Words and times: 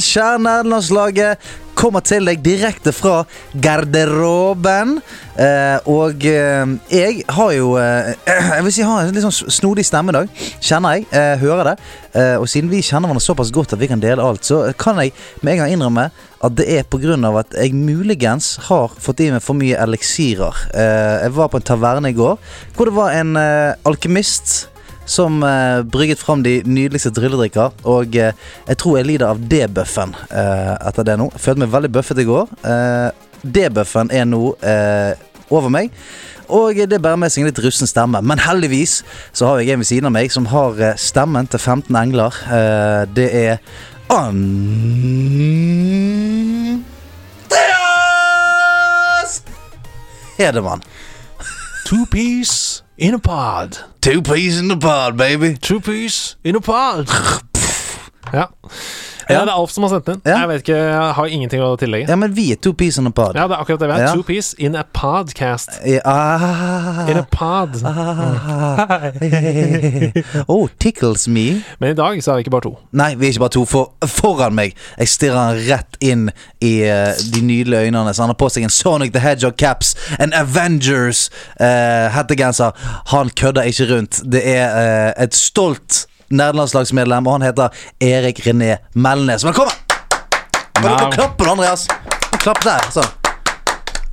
kjære 0.00 0.38
nederlandslaget. 0.42 1.50
Kommer 1.74 2.04
til 2.04 2.28
deg 2.28 2.42
direkte 2.44 2.92
fra 2.92 3.22
garderoben. 3.64 4.98
Eh, 5.40 5.78
og 5.88 6.24
eh, 6.28 6.74
jeg 6.92 7.22
har 7.32 7.52
jo 7.56 7.70
eh, 7.80 8.12
Jeg 8.56 8.64
vil 8.66 8.74
si 8.74 8.82
jeg 8.82 8.88
har 8.90 9.06
en 9.06 9.16
litt 9.16 9.24
sånn 9.24 9.50
snodig 9.50 9.84
stemme 9.88 10.12
i 10.12 10.18
dag. 10.18 10.42
Kjenner 10.60 10.98
jeg. 10.98 11.06
Eh, 11.10 11.34
hører 11.40 11.72
det. 11.72 11.76
Eh, 12.12 12.36
og 12.36 12.48
siden 12.52 12.70
vi 12.70 12.82
kjenner 12.84 13.08
hverandre 13.08 13.24
såpass 13.24 13.52
godt 13.54 13.72
at 13.74 13.80
vi 13.80 13.88
kan 13.90 14.02
dele 14.02 14.22
alt, 14.22 14.44
så 14.44 14.66
kan 14.78 15.00
jeg 15.00 15.14
med 15.40 15.56
en 15.56 15.62
gang 15.64 15.76
innrømme 15.76 16.10
at 16.42 16.56
det 16.58 16.66
er 16.74 16.84
pga. 16.84 17.16
at 17.38 17.54
jeg 17.56 17.74
muligens 17.74 18.56
har 18.68 18.92
fått 18.98 19.20
i 19.20 19.30
meg 19.30 19.42
for 19.42 19.56
mye 19.56 19.78
eliksirer. 19.80 20.66
Eh, 20.74 21.24
jeg 21.24 21.36
var 21.36 21.48
på 21.48 21.56
en 21.60 21.70
taverne 21.72 22.12
i 22.12 22.16
går 22.16 22.36
hvor 22.76 22.86
det 22.86 22.94
var 22.94 23.16
en 23.16 23.36
alkymist 23.84 24.71
som 25.12 25.42
eh, 25.44 25.82
brygget 25.84 26.20
fram 26.22 26.42
de 26.44 26.60
nydeligste 26.64 27.12
drilledrikker. 27.14 27.74
Og 27.88 28.16
eh, 28.16 28.32
jeg 28.68 28.80
tror 28.80 28.98
jeg 28.98 29.08
lider 29.10 29.28
av 29.32 29.42
debuffen 29.50 30.14
eh, 30.30 30.74
etter 30.88 31.06
det 31.08 31.18
nå. 31.20 31.28
Følte 31.36 31.64
meg 31.64 31.74
veldig 31.74 31.92
buffet 31.98 32.22
i 32.22 32.28
går. 32.28 32.46
Eh, 32.72 33.08
debuffen 33.42 34.12
er 34.14 34.28
nå 34.28 34.44
eh, 34.64 35.12
over 35.52 35.72
meg. 35.72 35.92
Og 36.52 36.76
det 36.88 37.00
bærer 37.00 37.16
med 37.20 37.32
seg 37.32 37.40
en 37.44 37.48
litt 37.48 37.62
russen 37.64 37.88
stemme. 37.88 38.20
Men 38.24 38.38
heldigvis 38.44 39.00
så 39.32 39.46
har 39.48 39.56
jeg 39.60 39.72
en 39.72 39.82
ved 39.82 39.88
siden 39.88 40.08
av 40.10 40.14
meg 40.16 40.32
som 40.34 40.46
har 40.52 40.72
eh, 40.80 40.98
stemmen 41.00 41.46
til 41.48 41.60
15 41.60 41.96
engler. 41.96 42.32
Eh, 42.48 43.02
det 43.16 43.28
er 43.36 43.54
Andreas 44.12 44.42
Hedemann. 50.38 50.82
Two 51.86 52.04
piece 52.10 52.82
in 53.02 53.14
a 53.14 53.18
pod. 53.18 53.76
Two 54.00 54.22
peas 54.22 54.60
in 54.60 54.68
the 54.68 54.76
pod, 54.76 55.16
baby. 55.16 55.56
Two 55.56 55.80
peas 55.80 56.36
in 56.44 56.54
a 56.54 56.60
pod. 56.60 57.08
Ja. 58.32 58.48
Ja. 59.32 59.42
Det 59.46 59.52
er 59.52 59.58
Alf 59.58 59.72
som 59.74 59.86
har 59.86 59.90
sendt 59.94 60.06
den. 60.06 60.20
Ja. 60.26 60.38
Jeg 60.42 60.48
vet 60.48 60.64
ikke, 60.66 60.76
jeg 60.76 61.14
har 61.18 61.26
ingenting 61.36 61.62
å 61.64 61.72
tillegge. 61.80 62.08
Ja, 62.10 62.16
men 62.20 62.34
vi 62.36 62.50
er 62.52 62.60
two 62.62 62.74
peas 62.76 62.98
in 63.00 63.08
a 63.08 63.12
pod. 63.14 63.36
Ja, 63.38 63.46
det 63.50 63.56
er 63.56 63.64
akkurat 63.64 63.80
det 63.82 63.88
vi 63.90 63.98
er. 64.00 64.14
Two 64.14 64.26
piece 64.26 64.54
in 64.58 64.76
a 64.76 64.84
podcast. 64.92 65.70
Ah, 66.04 67.06
In 67.10 67.16
a 67.18 67.26
pod. 67.30 67.76
ah, 67.84 69.10
oh, 70.46 70.68
tickles 70.78 71.28
me. 71.28 71.62
Men 71.78 71.90
i 71.90 71.94
dag 71.98 72.22
så 72.22 72.32
er 72.32 72.40
vi 72.40 72.46
ikke 72.46 72.54
bare 72.56 72.66
to. 72.68 72.74
Nei, 72.92 73.14
vi 73.14 73.26
er 73.26 73.34
ikke 73.34 73.44
bare 73.46 73.56
to. 73.56 73.64
For 73.72 73.92
foran 74.08 74.54
meg 74.56 74.74
Jeg 74.98 75.08
stirrer 75.08 75.38
han 75.38 75.60
rett 75.68 75.98
inn 76.04 76.28
i 76.62 76.72
uh, 76.86 77.12
de 77.34 77.42
nydelige 77.44 77.88
øynene. 77.88 78.14
Så 78.14 78.22
han 78.24 78.32
har 78.32 78.38
på 78.40 78.50
seg 78.52 78.66
en 78.66 78.72
Sonic 78.72 79.12
the 79.14 79.22
Hedgehog 79.22 79.56
caps, 79.60 79.94
en 80.20 80.32
Avengers 80.36 81.28
eh, 81.60 82.08
hettegenser. 82.14 82.72
Han 83.12 83.30
kødder 83.30 83.62
ikke 83.68 83.88
rundt. 83.94 84.22
Det 84.32 84.42
er 84.56 84.66
uh, 84.72 85.24
et 85.24 85.34
stolt 85.34 86.06
nederlandslagsmedlem, 86.32 87.26
og 87.26 87.38
han 87.38 87.46
heter 87.46 87.68
Erik 88.00 88.40
René 88.46 88.76
Melnes. 88.94 89.44
Velkommen! 89.44 89.74
Kan 90.74 90.84
Now. 90.98 91.10
klappe, 91.14 91.46
Andreas. 91.46 91.86
Klapp 92.42 92.62
der. 92.64 92.80
Sånn. 92.90 93.06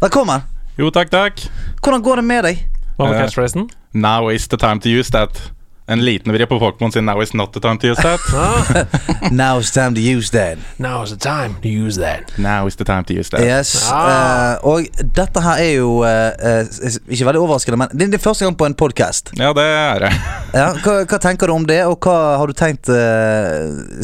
Velkommen. 0.04 0.44
Jo, 0.78 0.92
takk, 0.94 1.10
takk. 1.10 1.42
Hvordan 1.82 2.04
går 2.06 2.16
det 2.22 2.26
med 2.30 2.44
deg? 2.46 2.60
Hva 2.98 3.08
var 3.08 3.16
Eh. 3.16 3.22
catchphrasen? 3.26 3.70
Now 3.94 4.30
is 4.30 4.48
the 4.48 4.58
time 4.58 4.80
to 4.80 4.90
use 4.90 5.10
that. 5.12 5.52
En 5.90 6.04
liten 6.06 6.34
vri 6.34 6.46
på 6.46 6.60
Pokémon 6.60 6.92
sin 6.92 7.06
Now 7.06 7.22
is 7.22 7.34
not 7.34 7.54
the 7.54 7.60
time 7.60 7.80
to 7.82 7.88
use 7.88 8.02
that. 8.02 8.20
Now 9.32 9.60
Now 9.60 9.66
the 9.66 9.82
time 9.82 9.96
to 9.96 10.02
use 10.02 10.30
that. 10.32 10.58
Now 10.78 11.04
is 11.04 11.10
the 11.10 11.18
time 11.18 11.56
to 11.62 11.68
use 11.68 11.98
that. 11.98 12.38
Now 12.38 12.68
is 12.68 12.76
the 12.76 12.86
time 12.86 13.04
to 13.06 13.14
use 13.14 13.30
that. 13.30 13.42
Yes. 13.42 13.90
Ah. 13.92 14.60
Uh, 14.62 14.68
og 14.70 14.86
dette 15.16 15.42
her 15.42 15.58
er 15.58 15.72
jo 15.74 16.04
uh, 16.04 16.30
uh, 16.40 17.10
Ikke 17.10 17.26
veldig 17.26 17.42
overraskende, 17.42 17.80
men 17.82 17.90
det 17.92 18.08
er 18.08 18.14
det 18.14 18.22
første 18.22 18.46
gang 18.46 18.56
på 18.58 18.70
en 18.70 18.78
podkast. 18.78 19.34
Ja, 19.40 19.50
det 19.58 19.66
er 19.66 20.06
det. 20.06 20.14
Ja, 20.60 20.70
hva, 20.82 20.94
hva 21.10 21.20
tenker 21.22 21.50
du 21.50 21.54
om 21.54 21.66
det, 21.70 21.82
og 21.86 22.00
hva 22.02 22.38
har 22.42 22.50
du 22.50 22.56
tenkt 22.58 22.90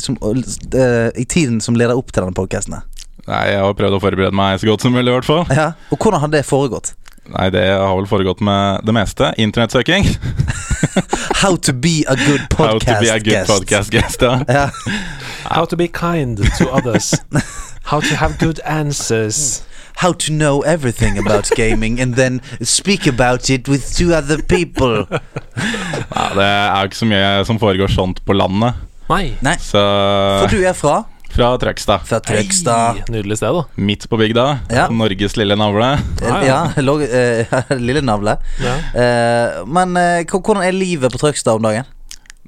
som, 0.02 0.18
i 0.22 1.26
tiden 1.26 1.58
som 1.62 1.78
leder 1.78 1.98
opp 1.98 2.12
til 2.14 2.22
denne 2.22 2.38
podkasten? 2.38 2.76
Nei, 3.26 3.40
jeg 3.50 3.64
har 3.64 3.74
prøvd 3.78 3.98
å 3.98 4.02
forberede 4.04 4.38
meg 4.38 4.60
så 4.62 4.70
godt 4.70 4.86
som 4.86 4.94
mulig, 4.94 5.08
i 5.10 5.16
hvert 5.16 5.26
fall. 5.26 5.42
Ja. 5.50 5.72
Og 5.90 5.98
hvordan 5.98 6.22
har 6.22 6.30
det 6.36 6.44
foregått? 6.46 6.94
Nei, 7.34 7.50
det 7.50 7.64
har 7.74 7.96
vel 7.98 8.06
foregått 8.08 8.42
med 8.46 8.86
det 8.86 8.94
meste. 8.94 9.32
Internettsøking. 9.42 10.06
How 11.42 11.56
to 11.58 11.74
be 11.74 12.04
a 12.08 12.16
good 12.16 12.42
How 12.58 12.78
podcast 12.78 12.86
to 12.86 13.02
be 13.02 13.10
a 13.10 13.20
good 13.20 13.34
guest. 13.34 13.50
podcast 13.50 13.92
guest, 13.92 14.22
ja. 14.22 14.40
Ja. 14.48 14.70
How 15.52 15.66
to 15.66 15.76
be 15.76 15.88
kind 15.88 16.38
to 16.58 16.70
others. 16.70 17.14
How 17.92 18.00
to 18.02 18.16
have 18.16 18.38
good 18.40 18.60
answers. 18.66 19.64
How 19.98 20.12
to 20.14 20.32
know 20.34 20.62
everything 20.62 21.18
about 21.18 21.50
gaming 21.56 22.00
and 22.02 22.16
then 22.16 22.42
speak 22.62 23.08
about 23.08 23.50
it 23.50 23.68
with 23.68 23.96
two 23.96 24.14
other 24.14 24.42
people. 24.42 25.06
Nei, 25.10 26.30
Det 26.36 26.44
er 26.46 26.80
jo 26.80 26.90
ikke 26.90 26.98
så 27.00 27.06
mye 27.10 27.46
som 27.48 27.60
foregår 27.62 27.88
sånt 27.94 28.20
på 28.26 28.34
landet. 28.36 28.74
Nei. 29.10 29.36
Nei, 29.42 29.56
Så 29.62 29.80
for 30.42 30.52
du 30.52 30.64
er 30.66 30.74
fra? 30.74 31.04
Fra 31.36 31.50
Trøgstad. 31.60 32.06
Fra 32.08 32.22
Trøgstad. 32.24 33.02
Hei, 33.02 33.04
Nydelig 33.12 33.36
sted, 33.42 33.52
da. 33.58 33.64
Midt 33.76 34.06
på 34.08 34.16
bygda. 34.20 34.46
Ja. 34.72 34.86
Norges 34.88 35.34
lille 35.36 35.58
navle. 35.60 35.90
Ah, 36.24 36.46
Ja, 36.48 36.62
ja. 36.80 36.94
eh, 37.20 37.74
lille 37.88 38.00
navle. 38.06 38.38
Ja. 38.64 38.76
Eh, 38.96 39.58
men 39.68 39.98
eh, 40.00 40.22
hvordan 40.32 40.64
er 40.64 40.72
livet 40.76 41.12
på 41.12 41.20
Trøgstad 41.20 41.60
om 41.60 41.68
dagen? 41.68 41.84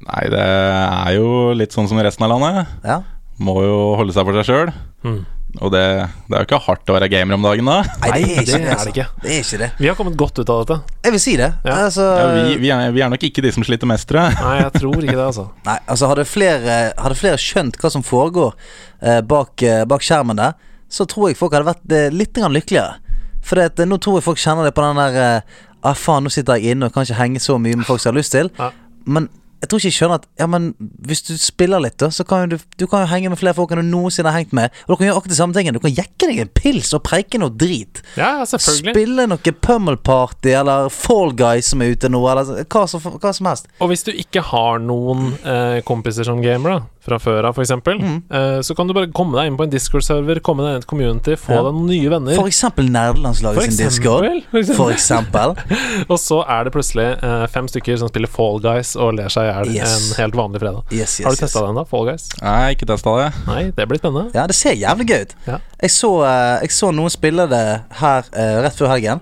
Nei, 0.07 0.23
det 0.31 0.39
er 0.39 1.17
jo 1.17 1.51
litt 1.57 1.75
sånn 1.75 1.89
som 1.91 1.99
resten 1.99 2.23
av 2.23 2.31
landet. 2.37 2.71
Ja. 2.87 3.01
Må 3.43 3.57
jo 3.65 3.75
holde 3.99 4.15
seg 4.15 4.29
for 4.29 4.39
seg 4.39 4.47
sjøl. 4.47 4.71
Mm. 5.03 5.19
Og 5.57 5.71
det, 5.73 5.81
det 6.27 6.35
er 6.35 6.43
jo 6.43 6.45
ikke 6.45 6.59
hardt 6.67 6.91
å 6.91 6.95
være 6.97 7.07
gamer 7.09 7.37
om 7.37 7.45
dagen, 7.47 7.65
da. 7.65 7.77
Nei, 8.03 8.09
det 8.11 8.17
er 8.17 8.41
ikke 8.43 8.43
det 8.45 8.57
er 8.57 8.73
Altså. 8.75 8.83
det 8.85 8.91
ikke. 8.93 9.05
Det 9.23 9.31
er 9.31 9.39
ikke 9.41 9.59
det. 9.61 9.69
Vi 9.79 9.87
har 9.89 9.95
kommet 9.97 10.17
godt 10.19 10.41
ut 10.41 10.51
av 10.53 10.59
dette. 10.61 10.77
Jeg 11.07 11.15
vil 11.15 11.23
si 11.23 11.33
det. 11.39 11.47
Ja. 11.65 11.77
Altså, 11.87 12.05
Ja, 12.19 12.27
vi, 12.35 12.57
vi, 12.61 12.69
er, 12.75 12.91
vi 12.93 13.01
er 13.01 13.09
nok 13.13 13.23
ikke 13.25 13.41
de 13.45 13.51
som 13.55 13.65
sliter 13.65 13.89
mest, 13.89 14.05
tror 14.11 14.27
jeg. 14.27 14.37
Nei, 14.43 14.57
jeg 14.61 14.73
tror 14.77 14.99
ikke 15.01 15.15
det, 15.17 15.25
altså. 15.25 15.47
Nei, 15.69 15.77
altså 15.87 16.11
hadde 16.11 16.27
flere, 16.29 16.77
hadde 16.99 17.17
flere 17.23 17.41
skjønt 17.41 17.79
hva 17.81 17.93
som 17.95 18.05
foregår 18.05 18.53
eh, 19.01 19.21
bak, 19.25 19.63
eh, 19.65 19.81
bak 19.89 20.05
skjermen 20.05 20.37
der, 20.37 20.53
så 20.93 21.07
tror 21.09 21.31
jeg 21.31 21.39
folk 21.39 21.55
hadde 21.57 21.71
vært 21.71 21.95
eh, 21.95 22.09
litt 22.13 22.37
lykkeligere. 22.37 22.99
For 23.41 23.57
det, 23.57 23.71
eh, 23.81 23.89
nå 23.89 23.97
tror 24.03 24.19
jeg 24.19 24.27
folk 24.27 24.43
kjenner 24.43 24.67
det 24.67 24.75
på 24.77 24.85
den 24.85 25.01
der 25.01 25.21
eh, 25.23 25.63
Ah, 25.85 25.93
faen, 25.93 26.25
nå 26.25 26.31
sitter 26.33 26.57
jeg 26.57 26.73
inne 26.73 26.87
og 26.89 26.93
kan 26.95 27.05
ikke 27.05 27.19
henge 27.19 27.39
så 27.39 27.55
mye 27.61 27.77
med 27.77 27.85
folk 27.87 28.01
som 28.01 28.09
har 28.11 28.17
lyst 28.17 28.33
til. 28.33 28.49
Ja. 28.57 28.71
Men 29.05 29.27
jeg 29.57 29.69
tror 29.69 29.81
ikke 29.81 29.89
jeg 29.89 29.95
skjønner 29.97 30.19
at 30.21 30.27
Ja, 30.37 30.45
men 30.51 30.67
hvis 30.77 31.23
du 31.25 31.31
spiller 31.41 31.81
litt, 31.81 31.97
da, 32.01 32.11
så 32.13 32.25
kan 32.27 32.51
du, 32.51 32.57
du 32.77 32.85
kan 32.89 33.03
jo 33.03 33.09
henge 33.09 33.31
med 33.33 33.39
flere 33.41 33.55
folk 33.57 33.71
enn 33.73 33.81
du 33.81 33.89
noensinne 33.89 34.29
har 34.29 34.43
hengt 34.43 34.53
med. 34.55 34.73
Og 34.85 34.93
du 34.93 34.99
kan 34.99 35.07
gjøre 35.07 35.21
akkurat 35.21 35.33
det 35.33 35.39
samme 35.39 35.57
tingen. 35.57 35.77
Du 35.77 35.81
kan 35.81 35.93
jekke 35.93 36.29
deg 36.29 36.41
en 36.43 36.51
pils 36.59 36.93
og 36.93 37.01
preike 37.07 37.41
noe 37.41 37.53
drit. 37.53 38.03
Ja, 38.19 38.37
ja, 38.41 38.45
selvfølgelig. 38.49 38.93
Spille 38.93 39.27
noe 39.31 39.55
Pummel 39.67 39.97
Party 39.97 40.53
eller 40.53 40.91
Fall 40.93 41.33
Guys 41.37 41.71
som 41.73 41.81
er 41.81 41.95
ute 41.95 42.11
nå, 42.11 42.21
eller 42.29 42.63
hva 42.69 42.83
som, 42.89 43.01
hva 43.01 43.33
som 43.33 43.49
helst. 43.49 43.71
Og 43.81 43.91
hvis 43.91 44.05
du 44.07 44.13
ikke 44.13 44.45
har 44.51 44.81
noen 44.83 45.33
eh, 45.41 45.79
kompiser 45.87 46.27
som 46.27 46.43
gamer, 46.43 46.77
da, 46.77 46.96
fra 47.07 47.17
før 47.23 47.47
av 47.49 47.55
f.eks., 47.57 47.71
Mm. 47.87 48.17
eh, 48.29 48.59
så 48.67 48.75
kan 48.75 48.87
du 48.89 48.93
bare 48.97 49.07
komme 49.15 49.37
deg 49.39 49.47
inn 49.51 49.57
på 49.59 49.63
en 49.65 49.71
Discord-server, 49.71 50.41
komme 50.43 50.63
deg 50.65 50.73
inn 50.75 50.81
i 50.81 50.83
et 50.83 50.87
community, 50.89 51.35
få 51.39 51.55
Ja. 51.55 51.63
deg 51.63 51.73
noen 51.77 51.87
nye 51.89 52.09
venner. 52.11 52.35
For 52.35 52.49
eksempel 52.51 52.89
nerdelandslaget 52.91 53.71
sin 53.71 53.87
Discord. 53.87 54.27
for 54.51 54.59
eksempel. 54.59 54.75
For 54.81 54.91
eksempel. 54.91 55.55
Og 56.11 56.19
så 56.19 56.41
er 56.47 56.67
det 56.67 56.73
plutselig 56.75 57.07
eh, 57.23 57.47
fem 57.53 57.67
stykker 57.71 57.97
som 58.03 58.11
spiller 58.11 58.27
Fall 58.31 58.59
Guys 58.63 58.95
og 58.99 59.15
ler 59.17 59.31
seg 59.33 59.47
i 59.47 59.53
hjel 59.55 59.73
Yes. 59.77 59.95
en 60.11 60.21
helt 60.23 60.35
vanlig 60.35 60.59
fredag. 60.61 60.83
Yes, 60.91 61.19
yes, 61.19 61.25
Har 61.25 61.31
du 61.31 61.39
yes. 61.39 61.45
testa 61.47 61.65
den, 61.65 61.75
da? 61.79 61.83
Fall 61.87 62.05
Guys? 62.11 62.27
Nei, 62.41 62.75
ikke 62.75 62.85
testa 62.91 63.15
det. 63.23 63.31
Nei, 63.47 63.63
det 63.71 63.87
blir 63.87 63.97
spennende. 64.03 64.31
Ja, 64.35 64.45
det 64.47 64.55
ser 64.59 64.75
jævlig 64.77 65.07
gøy 65.09 65.21
ut. 65.27 65.35
Ja. 65.47 65.57
Jeg, 65.81 65.89
så, 65.95 66.11
eh, 66.27 66.59
jeg 66.67 66.71
så 66.75 66.91
noen 66.93 67.09
spille 67.13 67.47
det 67.49 67.65
her 68.01 68.23
rett 68.67 68.75
før 68.77 68.93
helgen, 68.95 69.21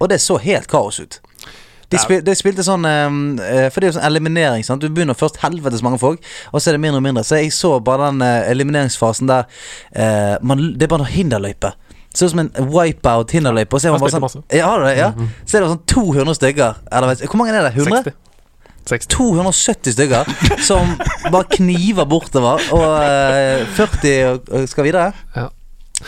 og 0.00 0.08
det 0.08 0.20
så 0.20 0.38
helt 0.40 0.66
kaos 0.68 0.98
ut. 1.00 1.20
De, 1.90 1.98
spil, 1.98 2.20
de 2.22 2.34
spilte 2.38 2.64
sånn 2.66 2.86
eh, 2.86 3.66
For 3.72 3.82
det 3.82 3.88
er 3.88 3.90
jo 3.90 3.96
sånn 3.98 4.06
eliminering. 4.06 4.64
Sant? 4.66 4.82
Du 4.82 4.92
begynner 4.94 5.18
først 5.18 5.40
helvetes 5.42 5.82
mange 5.82 5.98
folk, 6.02 6.22
og 6.52 6.62
så 6.62 6.70
er 6.70 6.78
det 6.78 6.84
mindre 6.84 7.00
og 7.00 7.06
mindre. 7.08 7.24
Så 7.26 7.40
jeg 7.40 7.52
så 7.56 7.74
bare 7.84 8.12
den 8.12 8.22
eh, 8.26 8.50
elimineringsfasen 8.52 9.30
der 9.30 9.46
uh, 9.48 10.36
man, 10.46 10.70
Det 10.76 10.86
er 10.86 10.92
bare 10.92 11.04
noe 11.04 11.10
hinderløype. 11.10 11.74
Ser 12.14 12.26
ut 12.26 12.34
som 12.34 12.42
en 12.44 12.50
wipeout 12.70 13.34
hinderløype. 13.34 13.74
Og 13.74 13.82
så 13.82 13.90
er 13.90 13.96
man 13.96 14.04
bare 14.06 14.32
sånn 14.32 14.46
Ja, 14.54 14.70
det? 14.82 14.96
Ja. 14.98 15.12
Så 15.44 15.58
er 15.58 15.66
det 15.66 15.72
sånn 15.74 15.84
200 15.90 16.38
stykker. 16.38 16.82
Eller, 16.90 17.26
hvor 17.26 17.42
mange 17.42 17.54
er 17.54 17.68
det? 17.68 17.74
100? 17.78 18.02
60. 18.06 18.18
60. 18.90 19.10
270 19.12 19.94
stykker 19.94 20.32
som 20.66 20.96
bare 21.30 21.46
kniver 21.52 22.06
bortover, 22.10 22.62
og 22.74 22.88
uh, 23.02 23.66
40 23.76 24.66
skal 24.70 24.86
videre. 24.86 25.12
Ja. 25.36 25.50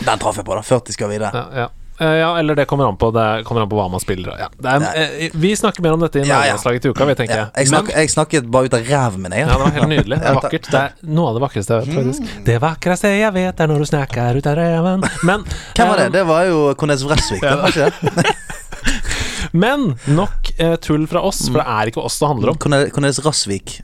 Den 0.01 0.19
traff 0.23 0.39
jeg 0.41 0.47
på, 0.47 0.57
da. 0.57 0.65
40 0.67 0.97
skal 0.97 1.11
videre. 1.13 1.31
Ja, 1.37 1.65
ja. 1.67 1.71
Eh, 2.03 2.17
ja, 2.19 2.31
eller 2.41 2.57
det 2.59 2.65
kommer 2.67 2.89
an 2.91 2.97
på 2.99 3.13
Det 3.15 3.25
kommer 3.47 3.63
an 3.63 3.69
på 3.71 3.77
hva 3.79 3.85
man 3.93 4.01
spiller. 4.03 4.35
Ja. 4.41 4.49
Det 4.59 4.73
er, 4.73 4.87
eh, 5.23 5.31
vi 5.39 5.53
snakker 5.57 5.85
mer 5.85 5.95
om 5.95 6.01
dette 6.03 6.19
i. 6.19 6.25
Nederlandslaget 6.27 6.83
til 6.83 6.95
uka, 6.97 7.07
vi, 7.07 7.15
tenker 7.21 7.37
jeg. 7.37 7.51
jeg, 7.61 7.69
snak, 7.71 7.91
jeg 7.95 8.11
snakket 8.15 8.49
bare 8.51 8.67
ut 8.71 8.75
av 8.79 8.89
ræven 8.89 9.23
min, 9.27 9.37
jeg. 9.37 9.45
Ja, 9.47 9.53
det 9.53 9.61
var 9.63 9.77
helt 9.77 9.91
nydelig. 9.93 10.19
Det 10.23 10.31
er 10.33 10.39
vakkert. 10.41 10.71
Det 10.73 10.81
er 10.83 11.13
noe 11.19 11.31
av 11.31 11.39
det 11.39 11.45
vakreste 11.47 11.79
jeg 11.79 11.87
vet, 11.87 11.95
faktisk. 12.01 12.33
Det 12.49 12.57
vakreste 12.65 13.13
jeg 13.15 13.37
vet, 13.39 13.61
er 13.67 13.71
når 13.73 13.85
du 13.85 13.89
snakker 13.93 14.41
ut 14.43 14.51
av 14.53 14.59
reven. 14.59 15.07
Men 15.31 15.45
Hvem 15.77 15.93
var 15.93 16.03
det? 16.03 16.09
eh, 16.11 16.15
Det 16.19 16.25
var 16.33 16.45
jo 16.51 16.61
Cornes 16.81 17.07
Vresvik. 17.07 17.41
Det 17.45 17.55
var 17.63 17.69
ikke 17.69 17.91
det? 17.93 18.37
Men 19.53 19.93
nok 20.09 20.53
eh, 20.59 20.77
tull 20.81 21.07
fra 21.11 21.21
oss, 21.29 21.45
for 21.51 21.61
det 21.61 21.67
er 21.69 21.91
ikke 21.93 22.03
oss 22.03 22.19
det 22.23 22.29
handler 22.31 22.53
om. 22.55 22.59
Cornel- 22.63 22.91
Cornelis 22.95 23.21
Rasvik. 23.25 23.81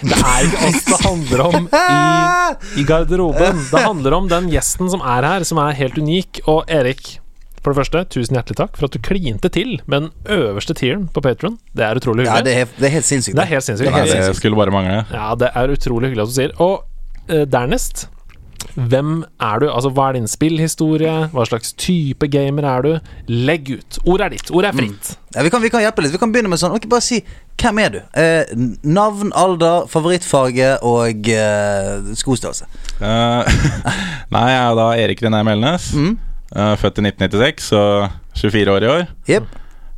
Det 0.00 0.16
er 0.18 0.46
ikke 0.46 0.68
oss 0.68 0.82
det 0.86 0.98
handler 1.04 1.42
om 1.46 1.68
i, 1.68 1.84
i 2.80 2.84
garderoben. 2.86 3.62
Det 3.70 3.82
handler 3.82 4.16
om 4.18 4.28
den 4.30 4.48
gjesten 4.52 4.90
som 4.92 5.02
er 5.04 5.26
her, 5.26 5.44
som 5.48 5.58
er 5.62 5.76
helt 5.78 5.98
unik. 6.00 6.40
Og 6.48 6.64
Erik, 6.72 7.16
for 7.66 7.74
det 7.74 7.80
første, 7.82 8.04
tusen 8.14 8.38
hjertelig 8.38 8.60
takk 8.62 8.76
for 8.78 8.86
at 8.86 8.94
du 8.94 9.02
klinte 9.02 9.50
til 9.50 9.80
med 9.90 10.06
den 10.06 10.10
øverste 10.38 10.76
tieren 10.78 11.08
på 11.10 11.22
Patron. 11.24 11.58
Det 11.74 11.82
er 11.82 11.98
utrolig 11.98 12.28
Ja, 12.28 12.36
hyggelig. 12.38 12.44
det 12.46 12.58
er, 12.62 12.74
det 12.78 12.86
er 12.86 12.94
helt 12.94 13.08
sinnssykt. 13.08 13.34
det 13.34 13.42
er 13.42 13.54
helt 13.56 13.66
sinnssykt. 13.66 13.90
Nei, 13.90 14.04
det 14.06 14.36
skulle 14.38 14.58
bare 14.58 14.74
mangle. 14.74 15.00
Ja, 15.10 15.32
det 15.34 15.50
er 15.50 15.74
utrolig 15.74 16.12
hyggelig 16.12 16.28
at 16.28 16.30
du 16.30 16.36
sier. 16.38 16.54
Og 16.62 16.84
eh, 17.26 17.42
dernest 17.50 18.06
hvem 18.76 19.24
er 19.40 19.60
du? 19.62 19.66
Altså, 19.70 19.90
Hva 19.94 20.10
er 20.10 20.18
din 20.18 20.28
spillhistorie? 20.28 21.14
Hva 21.32 21.44
slags 21.48 21.72
type 21.80 22.28
gamer 22.32 22.66
er 22.68 22.84
du? 22.84 22.92
Legg 23.28 23.70
ut. 23.72 23.98
Ordet 24.04 24.26
er 24.26 24.34
ditt. 24.36 24.50
Ordet 24.52 24.70
er 24.72 24.76
fritt. 24.76 25.12
Ja, 25.34 25.44
vi, 25.44 25.52
kan, 25.52 25.62
vi 25.64 25.70
kan 25.72 25.84
hjelpe 25.84 26.04
litt. 26.04 26.12
Vi 26.14 26.20
kan 26.20 26.32
begynne 26.32 26.50
med 26.52 26.60
sånn 26.60 26.74
Ok, 26.76 26.88
Bare 26.90 27.04
si 27.04 27.22
hvem 27.56 27.80
er 27.82 27.94
du? 27.94 27.98
Eh, 28.20 28.52
navn, 28.84 29.32
alder, 29.36 29.86
favorittfarge 29.90 30.74
og 30.86 31.28
eh, 31.32 32.12
skostørrelse. 32.20 32.68
Uh, 33.00 33.48
nei, 34.34 34.44
jeg 34.52 34.60
er 34.60 34.76
da 34.78 34.88
Erik 35.00 35.24
René 35.24 35.40
Melnes. 35.46 35.88
Mm. 35.96 36.14
Eh, 36.54 36.74
født 36.78 37.00
i 37.00 37.06
1996, 37.08 37.70
så 37.72 37.80
24 38.36 38.76
år 38.76 38.86
i 38.86 38.92
år. 38.92 39.06
Yep. 39.30 39.54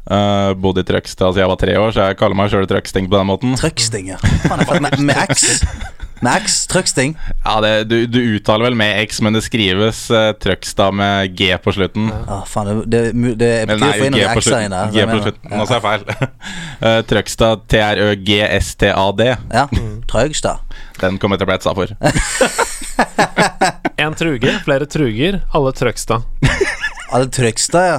Uh, 0.09 0.55
bodde 0.57 0.81
i 0.81 0.87
Trøgstad 0.89 1.35
siden 1.35 1.43
jeg 1.43 1.51
var 1.51 1.59
tre 1.61 1.73
år, 1.77 1.91
så 1.93 2.07
jeg 2.09 2.17
kaller 2.17 2.39
meg 2.39 2.49
sjøl 2.49 2.65
Trøgsting 2.65 3.11
på 3.13 3.19
den 3.19 3.29
måten. 3.29 3.57
Trøksting, 3.61 4.09
ja. 4.15 4.17
Han 4.49 4.63
er 4.63 4.71
født 4.71 4.85
med, 4.87 5.03
med 5.11 5.35
X. 5.35 5.67
Med 6.21 6.43
X. 6.43 6.67
Trøgsting? 6.67 7.15
Ja, 7.45 7.61
det, 7.63 7.73
du, 7.91 8.07
du 8.11 8.19
uttaler 8.37 8.69
vel 8.69 8.77
med 8.79 9.03
X, 9.05 9.21
men 9.23 9.37
det 9.37 9.45
skrives 9.47 10.01
uh, 10.11 10.33
Trøgstad 10.43 10.97
med 10.99 11.37
G 11.39 11.53
på 11.63 11.75
slutten. 11.77 12.11
Ah, 12.27 12.43
faen, 12.49 12.83
det, 12.87 13.03
det, 13.15 13.35
det, 13.39 13.51
er 13.63 13.71
på 13.71 13.79
å 13.79 13.93
få 13.93 14.09
inn 14.09 14.17
noen 14.17 14.41
X-er 14.41 14.67
inn 14.67 14.75
der. 14.75 14.91
G 14.95 15.07
på 15.11 15.21
slutten. 15.23 15.55
Nå 15.55 15.69
sa 15.69 15.79
jeg 15.79 15.85
feil. 15.87 16.03
uh, 16.85 17.01
Trøgstad, 17.13 17.65
T-R-Ø-G-S-T-A-D. 17.75 19.31
Ja. 19.55 19.67
Trøgstad. 20.11 20.77
Den 20.99 21.21
kommer 21.23 21.39
til 21.39 21.47
å 21.47 21.53
bli 21.53 21.59
etsa 21.61 21.77
for. 21.79 21.95
En 23.99 24.15
truger, 24.15 24.61
flere 24.63 24.87
truger, 24.87 25.41
alle 25.55 25.73
Trøgstad. 25.75 26.23
Alle 27.11 27.27
Trøgstad, 27.35 27.87
ja. 27.91 27.99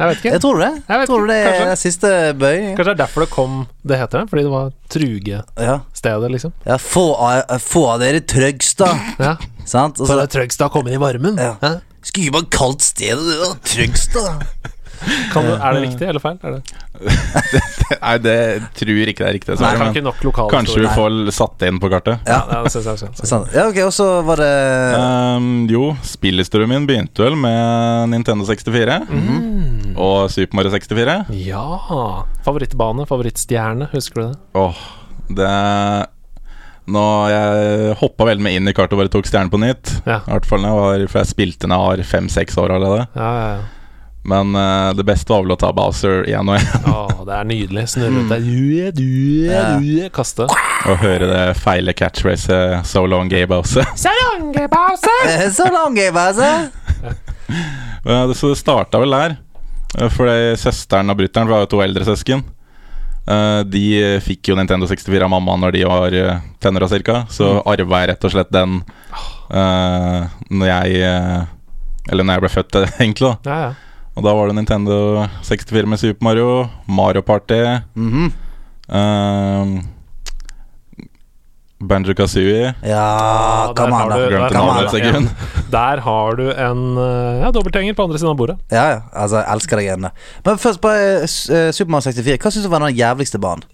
Jeg 0.00 0.08
vet 0.08 0.20
ikke. 0.22 0.32
Jeg 0.32 0.40
tror 0.40 0.60
det. 0.62 0.70
Jeg 0.88 1.08
tror 1.10 1.26
det 1.28 1.36
er 1.36 1.50
kanskje. 1.58 1.76
siste 1.82 2.10
bøy. 2.40 2.58
Kanskje 2.72 2.84
det 2.88 2.94
er 2.94 3.00
derfor 3.02 3.24
det 3.26 3.30
kom 3.34 3.56
det 3.84 3.98
heter 4.00 4.22
det? 4.22 4.30
Fordi 4.32 4.44
det 4.46 4.52
var 4.54 4.70
trugestedet, 4.88 5.44
Ja. 5.60 6.28
liksom? 6.34 6.52
ja 6.66 6.78
få, 6.80 7.04
av, 7.20 7.58
få 7.60 7.82
av 7.92 8.00
dere 8.00 8.20
Trøgstad. 8.24 8.96
Ja. 9.20 9.36
Sant? 9.68 10.00
Og 10.00 10.08
For 10.08 10.24
Trøgstad 10.32 10.72
kom 10.72 10.88
inn 10.88 10.96
i 10.96 11.02
varmen? 11.02 11.36
Ja. 11.36 11.54
Skulle 12.02 12.26
ikke 12.30 12.38
bare 12.38 12.50
kalt 12.56 12.82
stedet 12.82 13.20
det 13.28 13.38
da, 13.42 13.52
Trøgstad. 13.74 14.46
Kan 15.32 15.46
du, 15.46 15.52
er 15.56 15.76
det 15.76 15.80
riktig 15.86 16.06
eller 16.10 16.20
feil? 16.22 16.36
Er 16.44 16.56
det? 16.58 16.76
Nei, 18.04 18.12
det 18.22 18.34
tror 18.76 19.08
ikke 19.10 19.22
det 19.24 19.28
er 19.30 19.34
riktig. 19.38 19.56
Nei, 19.62 19.70
kan 19.80 19.90
ikke 19.94 20.04
nok 20.04 20.20
lokale 20.26 20.52
kanskje 20.52 20.82
vi 20.84 20.90
får 20.94 21.16
satt 21.34 21.56
det 21.62 21.70
inn 21.72 21.80
på 21.82 21.90
kartet. 21.92 22.20
Ja, 22.28 22.40
ja, 22.50 22.60
det 22.66 22.72
synes 22.74 22.86
jeg 22.90 23.10
også. 23.14 23.40
Ja, 23.56 23.64
ok, 23.70 23.80
og 23.88 23.94
så 23.96 24.08
var 24.28 24.42
det 24.44 24.50
Um, 25.00 25.48
jo, 25.70 25.90
spillhistorien 26.06 26.70
min 26.70 26.86
begynte 26.88 27.24
vel 27.24 27.36
med 27.40 28.12
Nintendo 28.12 28.44
64 28.48 29.00
Mm. 29.10 29.96
og 30.00 30.30
Super 30.30 30.58
Mario 30.60 30.70
64. 30.74 31.18
Ja. 31.40 31.64
Favorittbane, 32.46 33.06
favorittstjerne, 33.08 33.88
husker 33.94 34.20
du 34.20 34.24
det? 34.28 34.38
Åh, 34.60 34.86
det 35.40 35.50
Nå 36.90 37.02
Jeg 37.30 37.92
hoppa 38.00 38.26
veldig 38.26 38.42
med 38.42 38.56
inn 38.58 38.70
i 38.70 38.72
kartet 38.74 38.96
og 38.96 39.02
bare 39.04 39.12
tok 39.12 39.28
stjernen 39.28 39.50
på 39.52 39.60
nytt. 39.62 39.92
Ja. 40.08 40.20
I 40.26 40.32
hvert 40.32 40.48
fall 40.48 40.62
når 40.64 40.70
jeg 40.72 40.80
var, 40.80 41.04
For 41.12 41.20
jeg 41.22 41.30
spilte 41.30 41.68
da 41.70 41.76
jeg 41.78 42.00
var 42.00 42.08
fem-seks 42.14 42.56
år 42.58 42.74
allerede. 42.78 43.04
Ja, 43.14 43.28
ja, 43.36 43.52
ja. 43.58 43.60
Men 44.28 44.52
uh, 44.52 44.90
det 44.92 45.04
beste 45.08 45.32
var 45.32 45.42
vel 45.46 45.54
å 45.54 45.58
ta 45.60 45.70
Bowser 45.72 46.26
igjen 46.28 46.48
og 46.52 46.58
igjen. 46.58 46.88
oh, 46.92 47.22
det 47.24 47.36
er 47.38 47.46
nydelig. 47.48 47.86
Snurre 47.88 48.10
rundt 48.18 48.32
der. 48.34 50.10
Kaste. 50.12 50.46
Og 50.90 51.00
høre 51.00 51.28
det 51.30 51.44
feile 51.60 51.94
catchracet 51.96 52.84
So 52.88 53.06
long, 53.08 53.30
gay 53.32 53.46
Bowser. 53.48 53.86
so 54.04 54.12
long 54.22 54.50
gay 54.52 54.68
Bowser! 54.68 55.50
so 55.56 55.68
long 55.72 55.96
gay 55.96 56.10
Bowser! 56.12 56.68
Så 58.34 58.48
det 58.52 58.56
starta 58.60 59.00
vel 59.02 59.12
der. 59.12 59.34
Eh, 59.98 60.08
Fordi 60.12 60.54
søsteren 60.60 61.10
og 61.12 61.18
brutter'n 61.20 61.48
var 61.50 61.64
jo 61.64 61.70
to 61.74 61.82
eldre 61.84 62.06
søsken. 62.08 62.44
Eh, 63.28 63.60
De 63.68 63.84
fikk 64.24 64.52
jo 64.52 64.56
Nintendo 64.56 64.88
64 64.88 65.26
av 65.26 65.32
mamma 65.32 65.56
når 65.60 65.76
de 65.76 65.84
var 65.88 66.14
tenner 66.14 66.40
tenåra 66.62 66.88
cirka. 66.92 67.22
Så 67.32 67.56
arva 67.68 68.02
jeg 68.04 68.12
rett 68.12 68.24
og 68.28 68.34
slett 68.36 68.52
den 68.54 68.80
uh, 69.50 70.28
når 70.50 70.70
jeg 70.70 71.02
eh, 71.04 71.44
Eller 72.10 72.24
når 72.26 72.38
jeg 72.38 72.44
ble 72.46 72.52
født, 72.56 72.80
egentlig. 73.02 73.34
da 73.44 73.50
Ja, 73.50 73.60
ja. 73.70 73.72
Og 74.18 74.26
da 74.26 74.34
var 74.34 74.50
det 74.50 74.58
Nintendo 74.58 75.26
64 75.46 75.86
med 75.86 76.00
Super 76.02 76.24
Mario, 76.26 76.66
Mario 76.86 77.22
Party, 77.22 77.62
mm 77.94 78.10
-hmm. 78.10 78.30
um, 78.98 79.80
Banjo 81.80 82.14
Kazooie. 82.14 82.74
Ja, 82.82 83.66
der 83.66 83.74
come 83.76 83.94
on, 83.96 84.10
da. 84.10 84.16
Glemte 84.28 84.54
navnet 84.54 84.84
et 84.84 84.90
sekund. 84.90 85.28
Der 85.72 86.00
har 86.00 86.36
du 86.36 86.50
en 86.50 86.98
eh, 86.98 87.40
ja, 87.40 87.50
dobbeltgjenger 87.50 87.94
på 87.94 88.02
andre 88.02 88.18
siden 88.18 88.30
av 88.30 88.36
bordet. 88.36 88.56
Ja, 88.70 88.84
ja. 88.90 89.00
Altså, 89.12 89.36
jeg 89.36 89.54
elsker 89.54 89.76
deg 89.76 89.84
igjen. 89.84 90.06
Men 90.44 90.58
først 90.58 90.80
på 90.80 90.88
uh, 90.88 91.26
Super 91.72 91.90
Mario 91.90 92.00
64. 92.00 92.36
Hva 92.42 92.50
syns 92.50 92.64
du 92.64 92.70
var 92.70 92.84
den 92.84 92.96
jævligste 92.96 93.38
banen? 93.38 93.64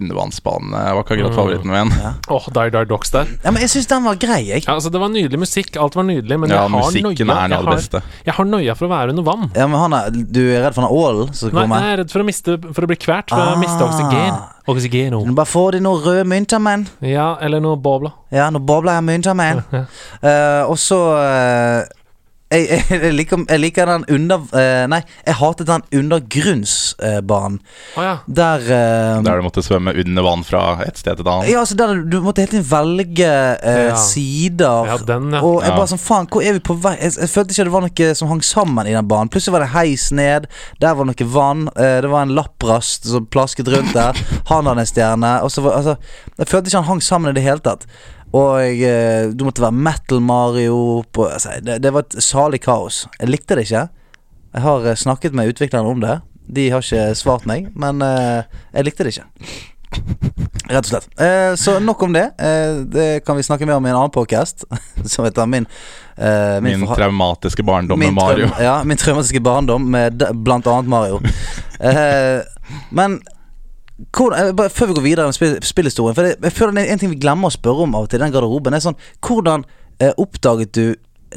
Undervannsbanen 0.00 0.70
var 0.72 1.02
ikke 1.02 1.16
akkurat 1.16 1.32
Mm. 1.32 1.36
favoritten 1.36 1.70
min. 1.70 1.92
Åh, 2.28 2.46
Die 2.54 2.70
Die 2.70 2.84
Dogs 2.84 3.10
der. 3.10 3.26
Ja, 3.44 3.50
men 3.50 3.60
jeg 3.62 3.70
syns 3.70 3.86
den 3.88 4.04
var 4.04 4.14
grei, 4.16 4.40
jeg. 4.48 4.64
Ja, 4.66 4.74
altså, 4.74 4.90
det 4.90 5.00
var 5.00 5.08
nydelig 5.08 5.38
musikk, 5.38 5.76
alt 5.76 5.94
var 5.94 6.04
nydelig, 6.04 6.38
men 6.40 6.50
Ja, 6.50 6.62
jeg 6.62 6.62
har 6.62 6.68
musikken 6.70 7.30
er 7.30 7.34
noe 7.34 7.48
Jeg 7.48 7.52
av 7.58 7.64
det 7.66 7.76
beste. 7.76 8.02
jeg 8.26 8.34
har 8.34 8.44
nøya 8.44 8.76
for 8.76 8.86
å 8.86 8.90
være 8.90 9.08
under 9.10 9.22
vann. 9.22 9.50
Ja, 9.54 9.66
men 9.66 9.78
han 9.80 9.92
er, 9.92 10.10
Du 10.10 10.40
er 10.52 10.62
redd 10.64 10.74
for 10.74 10.82
den 10.82 10.90
ålen 10.90 11.34
som 11.34 11.50
kommer? 11.50 11.68
Nei, 11.68 11.80
jeg 11.82 11.92
er 11.92 11.96
redd 12.04 12.10
for 12.10 12.20
å 12.20 12.24
miste 12.24 12.58
For 12.74 12.82
å 12.82 12.86
bli 12.86 12.96
kvert, 12.96 13.28
for 13.30 13.38
å 13.38 13.56
miste 13.58 13.82
oksygen. 13.82 14.38
Oksygeno. 14.68 15.24
Du 15.26 15.32
Bare 15.34 15.46
få 15.46 15.72
de 15.72 15.80
noen 15.80 16.02
røde 16.04 16.24
mynter, 16.24 16.60
men. 16.60 16.86
Ja, 17.00 17.36
eller 17.40 17.60
noe 17.60 17.76
bobler. 17.76 18.12
Ja, 18.30 18.48
noe 18.50 18.60
bobler 18.62 18.92
jeg 19.00 19.02
mynter, 19.04 19.34
men. 19.34 19.64
Ja. 19.72 19.84
Eh, 20.22 20.62
og 20.70 20.76
så 20.78 20.98
eh, 21.18 21.84
jeg, 22.52 22.84
jeg, 22.90 23.12
liker, 23.16 23.42
jeg 23.48 23.60
liker 23.62 23.90
den 23.90 24.04
under... 24.16 24.44
Uh, 24.52 24.84
nei, 24.92 25.00
jeg 25.26 25.36
hatet 25.40 25.68
den 25.70 25.84
undergrunnsbanen. 26.00 27.58
Å 27.96 28.04
ja. 28.04 28.14
der 28.26 28.64
uh, 28.68 29.22
Der 29.24 29.40
du 29.40 29.46
måtte 29.46 29.64
svømme 29.64 29.94
under 30.02 30.26
vann 30.26 30.44
fra 30.46 30.62
et 30.84 31.00
sted 31.00 31.16
til 31.18 31.24
et 31.26 31.30
annet. 31.32 31.50
Ja, 31.52 31.62
altså 31.62 31.76
der 31.78 31.94
du 32.02 32.18
måtte 32.24 32.44
hele 32.44 32.52
tiden 32.54 32.68
velge 32.68 33.30
eh, 33.32 33.80
Ja. 33.90 33.96
sider. 34.00 34.86
Ja, 34.92 34.98
den, 35.12 35.30
ja. 35.34 35.42
Og 35.42 35.60
jeg 35.62 35.72
Ja. 35.72 35.76
bare 35.78 35.90
sånn, 35.92 36.02
faen, 36.02 36.28
hvor 36.32 36.44
er 36.44 36.56
vi 36.58 36.62
på 36.64 36.76
vei? 36.82 36.94
Jeg, 37.00 37.16
jeg 37.20 37.32
følte 37.32 37.54
ikke 37.56 37.68
det 37.68 37.74
var 37.76 37.86
noe 37.86 38.14
som 38.18 38.32
hang 38.32 38.42
sammen 38.46 38.88
i 38.90 38.94
den 38.96 39.08
banen. 39.10 39.30
Plutselig 39.32 39.56
var 39.56 39.66
det 39.66 39.72
heis 39.76 40.08
ned, 40.14 40.48
der 40.82 40.96
var 40.98 41.08
noe 41.08 41.28
vann. 41.36 41.66
Eh, 41.76 41.98
det 42.04 42.10
var 42.12 42.26
en 42.26 42.34
lapprast 42.36 43.08
som 43.10 43.26
plasket 43.32 43.70
rundt 43.72 43.94
der. 43.96 44.18
Han 44.50 44.66
hadde 44.70 44.84
en 44.86 44.90
stjerne. 44.92 45.34
Og 45.46 45.52
så 45.54 45.64
var, 45.64 45.78
altså, 45.80 45.96
jeg 46.38 46.50
følte 46.50 46.68
ikke 46.72 46.82
han 46.82 46.90
hang 46.92 47.02
sammen 47.04 47.32
i 47.32 47.38
det 47.38 47.46
hele 47.46 47.62
tatt. 47.64 47.86
Og 48.32 48.60
eh, 48.64 49.26
du 49.36 49.44
måtte 49.44 49.60
være 49.64 49.76
Metal 49.76 50.20
Mario 50.24 51.02
på, 51.12 51.26
altså, 51.28 51.58
det, 51.60 51.80
det 51.84 51.90
var 51.92 52.06
et 52.06 52.16
salig 52.24 52.62
kaos. 52.64 53.02
Jeg 53.20 53.28
likte 53.28 53.58
det 53.58 53.66
ikke. 53.68 53.82
Jeg 54.54 54.62
har 54.64 54.86
eh, 54.88 54.96
snakket 54.96 55.34
med 55.36 55.52
utviklerne 55.52 55.88
om 55.92 56.00
det. 56.00 56.20
De 56.52 56.70
har 56.72 56.80
ikke 56.84 57.12
svart 57.16 57.44
meg, 57.48 57.68
men 57.78 58.00
eh, 58.04 58.42
jeg 58.72 58.88
likte 58.88 59.04
det 59.06 59.12
ikke. 59.14 59.28
Rett 60.72 60.86
og 60.86 60.88
slett. 60.88 61.08
Eh, 61.20 61.52
så 61.60 61.74
nok 61.84 62.00
om 62.06 62.14
det. 62.16 62.24
Eh, 62.40 62.78
det 62.88 63.06
kan 63.26 63.36
vi 63.36 63.44
snakke 63.44 63.68
mer 63.68 63.76
om 63.76 63.84
i 63.86 63.92
en 63.92 63.98
annen 63.98 64.14
podcast 64.14 64.64
som 65.12 65.26
heter 65.28 65.44
Min 65.52 65.66
eh, 66.16 66.56
Min 66.64 66.86
forha- 66.86 66.96
traumatiske 67.02 67.62
barndom 67.68 68.00
min 68.00 68.14
med 68.14 68.22
Mario. 68.22 68.48
Ja, 68.60 68.78
min 68.88 68.96
traumatiske 68.96 69.40
barndom 69.44 69.90
med 69.92 70.24
blant 70.40 70.66
annet 70.72 70.88
Mario. 70.88 71.20
Men 72.96 73.20
hvor, 74.10 74.34
eh, 74.34 74.52
bare 74.56 74.72
før 74.72 74.90
vi 74.90 74.96
går 74.98 75.04
videre 75.04 75.30
med 75.30 75.64
spillhistorien 75.64 76.16
For 76.16 76.30
jeg, 76.32 76.52
føler 76.56 76.74
det 76.76 76.84
er 76.86 76.92
en 76.94 77.02
ting 77.02 77.12
vi 77.12 77.20
glemmer 77.22 77.50
å 77.50 77.54
spørre 77.54 77.86
om 77.86 77.96
av 77.96 78.06
og 78.06 78.12
til 78.12 78.22
den 78.22 78.32
garderoben. 78.34 78.74
Er 78.74 78.84
sånn 78.84 78.98
Hvordan 79.22 79.66
eh, 80.00 80.12
oppdaget 80.20 80.72
du 80.76 80.84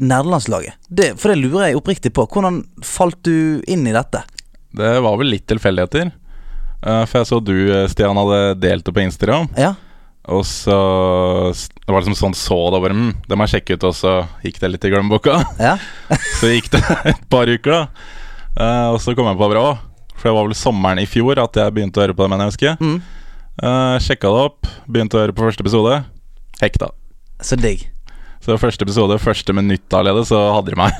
nederlandslaget? 0.02 0.80
Det, 0.90 1.14
for 1.22 1.32
det 1.32 1.40
lurer 1.42 1.70
jeg 1.70 1.80
oppriktig 1.80 2.14
på. 2.16 2.28
Hvordan 2.32 2.64
falt 2.84 3.22
du 3.28 3.62
inn 3.72 3.86
i 3.88 3.96
dette? 3.96 4.24
Det 4.76 4.94
var 5.04 5.20
vel 5.20 5.32
litt 5.32 5.48
tilfeldigheter. 5.48 6.12
Uh, 6.86 7.02
for 7.08 7.22
jeg 7.22 7.30
så 7.32 7.40
du, 7.42 7.56
eh, 7.72 7.88
Stian, 7.90 8.18
hadde 8.20 8.60
delt 8.62 8.86
det 8.86 8.94
på 8.94 9.02
Instagram. 9.02 9.48
Ja? 9.58 9.74
Og 10.26 10.42
så 10.50 10.74
Det 11.54 11.94
var 11.94 12.02
liksom 12.02 12.18
sånn 12.18 12.34
så 12.34 12.58
det 12.74 12.80
bare 12.82 12.96
mm, 12.98 13.12
Det 13.30 13.38
må 13.38 13.46
jeg 13.46 13.60
sjekke 13.60 13.76
ut, 13.78 13.84
og 13.86 13.94
så 13.94 14.14
gikk 14.42 14.58
det 14.62 14.72
litt 14.74 14.88
i 14.88 14.92
glemmeboka. 14.94 15.38
Ja? 15.62 15.76
Så 16.40 16.50
gikk 16.50 16.72
det 16.74 16.82
et 17.14 17.28
par 17.30 17.50
uker, 17.50 17.72
da. 17.72 17.82
Uh, 18.56 18.96
og 18.96 19.02
så 19.04 19.14
kom 19.14 19.28
jeg 19.28 19.38
på 19.38 19.52
bra 19.52 19.66
For 20.16 20.30
det 20.30 20.36
var 20.38 20.48
vel 20.48 20.58
sommeren 20.58 21.02
i 21.02 21.08
fjor 21.10 21.40
at 21.44 21.58
jeg 21.60 21.76
begynte 21.76 22.00
å 22.00 22.06
høre 22.06 22.16
på 22.16 22.26
det, 22.26 22.32
mener 22.32 22.48
jeg 22.48 22.56
husker. 22.56 22.78
Mm. 22.80 22.98
Uh, 23.56 23.96
sjekka 24.04 24.32
det 24.32 24.46
opp, 24.50 24.70
begynte 24.92 25.18
å 25.18 25.24
høre 25.24 25.36
på 25.36 25.46
første 25.46 25.64
episode. 25.64 26.00
Hekta. 26.62 26.90
Så 27.44 27.58
digg. 27.60 27.86
Så 28.44 28.58
første 28.62 28.86
episode, 28.86 29.18
første 29.20 29.56
minutt 29.58 29.96
allerede, 29.96 30.26
så 30.28 30.40
hadde 30.56 30.74
de 30.74 30.80
meg. 30.80 30.98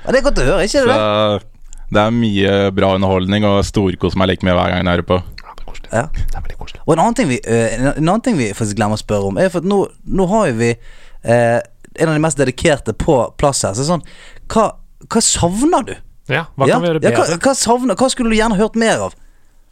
Ja, 0.00 0.12
det 0.12 0.20
er 0.20 0.26
godt 0.26 0.40
å 0.40 0.46
høre, 0.46 0.64
ikke 0.64 0.80
Så 0.80 0.88
det? 0.88 1.50
det 1.92 2.02
er 2.02 2.14
mye 2.16 2.54
bra 2.74 2.94
underholdning, 2.96 3.44
og 3.48 3.60
storkos 3.68 4.16
meg 4.18 4.32
like 4.32 4.46
mye 4.46 4.56
hver 4.56 4.72
gang 4.72 4.82
jeg 4.82 4.94
hører 4.94 5.08
på. 5.10 5.20
Ja, 5.40 5.54
det 5.54 5.64
er 5.64 5.68
koselig. 5.68 5.90
Ja. 5.92 6.04
Det 6.16 6.38
er 6.38 6.44
veldig 6.46 6.58
koselig. 6.62 6.80
Og 6.86 6.94
en 6.94 7.04
annen 7.04 7.18
ting 7.18 7.30
vi, 7.30 7.40
uh, 7.44 7.66
en 7.76 7.88
en 7.92 8.08
annen 8.08 8.24
ting 8.26 8.40
vi 8.40 8.50
faktisk 8.56 8.80
glemmer 8.80 8.98
å 8.98 9.02
spørre 9.02 9.30
om, 9.30 9.40
er 9.40 9.52
for 9.52 9.62
at 9.62 9.68
nå, 9.70 9.82
nå 10.08 10.28
har 10.32 10.50
jo 10.50 10.58
vi 10.60 10.70
uh, 10.76 11.58
en 12.00 12.08
av 12.08 12.14
de 12.16 12.22
mest 12.24 12.40
dedikerte 12.40 12.94
på 12.96 13.18
plass 13.40 13.64
her. 13.66 13.76
Så 13.76 13.86
sånn, 13.88 14.04
hva, 14.52 14.70
hva 15.06 15.22
savner 15.24 15.86
du? 15.86 15.94
Ja, 16.30 16.44
hva 16.56 16.66
ja? 16.68 16.74
kan 16.78 16.82
vi 16.84 16.90
gjøre 16.92 17.02
Ja, 17.04 17.10
hva, 17.16 17.24
bedre? 17.26 17.38
hva, 17.44 17.54
savner, 17.58 17.98
hva 18.00 18.08
skulle 18.12 18.30
du 18.32 18.36
gjerne 18.38 18.58
hørt 18.60 18.76
mer 18.80 19.06
av? 19.08 19.16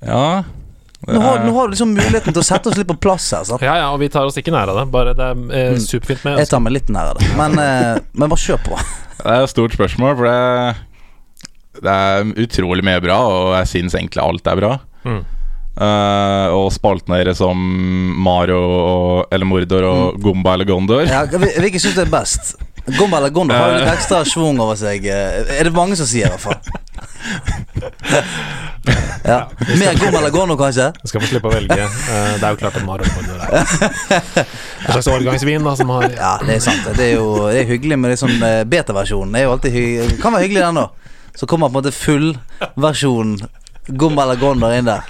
Ja, 0.05 0.23
Nå 1.07 1.21
har, 1.23 1.45
nå 1.47 1.53
har 1.55 1.69
du 1.69 1.77
liksom 1.77 1.93
muligheten 1.95 2.35
til 2.35 2.43
å 2.43 2.47
sette 2.47 2.69
oss 2.73 2.77
litt 2.77 2.88
på 2.88 2.97
plass 2.99 3.29
her. 3.31 3.45
Sant? 3.47 3.62
Ja, 3.62 3.77
ja, 3.79 3.85
og 3.95 4.00
vi 4.03 4.09
tar 4.11 4.27
oss 4.27 4.35
ikke 4.41 4.50
nær 4.50 4.73
av 4.73 4.81
det. 4.81 4.87
Bare 4.91 5.12
det 5.15 5.29
er 5.31 5.45
eh, 5.55 5.77
superfint 5.79 6.25
med 6.27 6.35
Mm. 6.35 6.41
Jeg 6.43 6.50
tar 6.50 6.61
meg 6.65 6.75
litt 6.75 6.88
nær 6.91 7.12
av 7.12 7.21
det. 7.21 7.29
Men, 7.38 7.55
eh, 7.62 8.00
men 8.19 8.33
bare 8.33 8.43
kjør 8.43 8.59
på. 8.67 8.81
Det 9.23 9.31
er 9.37 9.45
et 9.47 9.53
stort 9.53 9.77
spørsmål, 9.79 10.17
for 10.19 10.27
det, 10.27 11.83
det 11.87 11.95
er 11.95 12.33
utrolig 12.43 12.83
mye 12.87 13.00
bra, 13.05 13.19
og 13.31 13.53
jeg 13.61 13.71
syns 13.77 13.95
egentlig 13.95 14.25
alt 14.25 14.50
er 14.50 14.59
bra. 14.59 14.73
Mm. 15.07 15.21
Uh, 15.79 16.50
og 16.59 16.73
spaltene 16.75 17.21
deres 17.21 17.38
som 17.38 17.55
Mario 18.19 18.59
og, 18.59 19.29
eller 19.31 19.47
Mordor 19.47 19.85
og 19.87 20.17
Gomba 20.25 20.57
eller 20.57 20.67
Gondor 20.67 21.05
Ja, 21.07 21.21
hvil- 21.31 21.55
Hvilken 21.62 21.79
syns 21.85 21.95
du 21.95 22.00
er 22.03 22.11
best? 22.11 22.57
Gomba 22.97 23.18
eller 23.21 23.30
Gondor 23.35 23.57
har 23.59 23.73
jo 23.73 23.78
litt 23.83 23.92
ekstra 23.92 24.23
schwung 24.28 24.61
over 24.62 24.76
seg. 24.80 25.04
eh, 25.07 25.59
Er 25.59 25.68
det 25.68 25.73
mange 25.76 25.97
som 25.99 26.07
sier, 26.09 26.26
i 26.26 26.30
hvert 26.30 26.40
fall. 26.40 26.57
Ja. 29.28 29.49
Mer 29.78 29.95
Gomba 30.00 30.18
eller 30.23 30.30
Gondor, 30.33 30.57
kanskje? 30.61 30.87
Jeg 31.02 31.11
skal 31.11 31.21
få 31.25 31.28
slippe 31.28 31.50
å 31.50 31.52
velge. 31.52 31.76
Eh, 31.85 32.35
det 32.40 32.47
er 32.47 32.54
jo 32.54 32.61
klart 32.62 32.78
at 32.80 32.87
Mario 32.87 33.04
der. 33.26 33.42
er 33.45 34.47
en 34.87 34.92
slags 34.95 35.11
årgangsvin 35.12 35.66
da, 35.66 35.75
som 35.76 35.92
har 35.92 36.07
Ja, 36.14 36.33
det 36.47 36.57
er 36.57 36.62
sant. 36.64 36.87
Det 36.97 37.11
er 37.11 37.14
jo 37.18 37.26
det 37.50 37.64
er 37.64 37.68
hyggelig 37.75 37.99
med 38.00 38.16
sånn 38.21 38.38
eh, 38.42 38.62
beta-versjon. 38.68 39.35
Det 39.35 39.42
er 39.42 39.49
jo 39.49 39.52
alltid 39.57 39.76
hy 39.76 39.85
kan 40.23 40.33
være 40.37 40.47
hyggelig, 40.47 40.64
den, 40.68 40.80
òg. 40.85 41.12
Så 41.38 41.47
kommer 41.47 41.68
på 41.68 41.76
en 41.76 41.83
måte 41.83 41.95
full 41.95 42.33
versjon 42.80 43.37
Gomba 43.88 44.25
eller 44.25 44.40
Gondor 44.40 44.75
inn 44.78 44.88
der. 44.88 45.04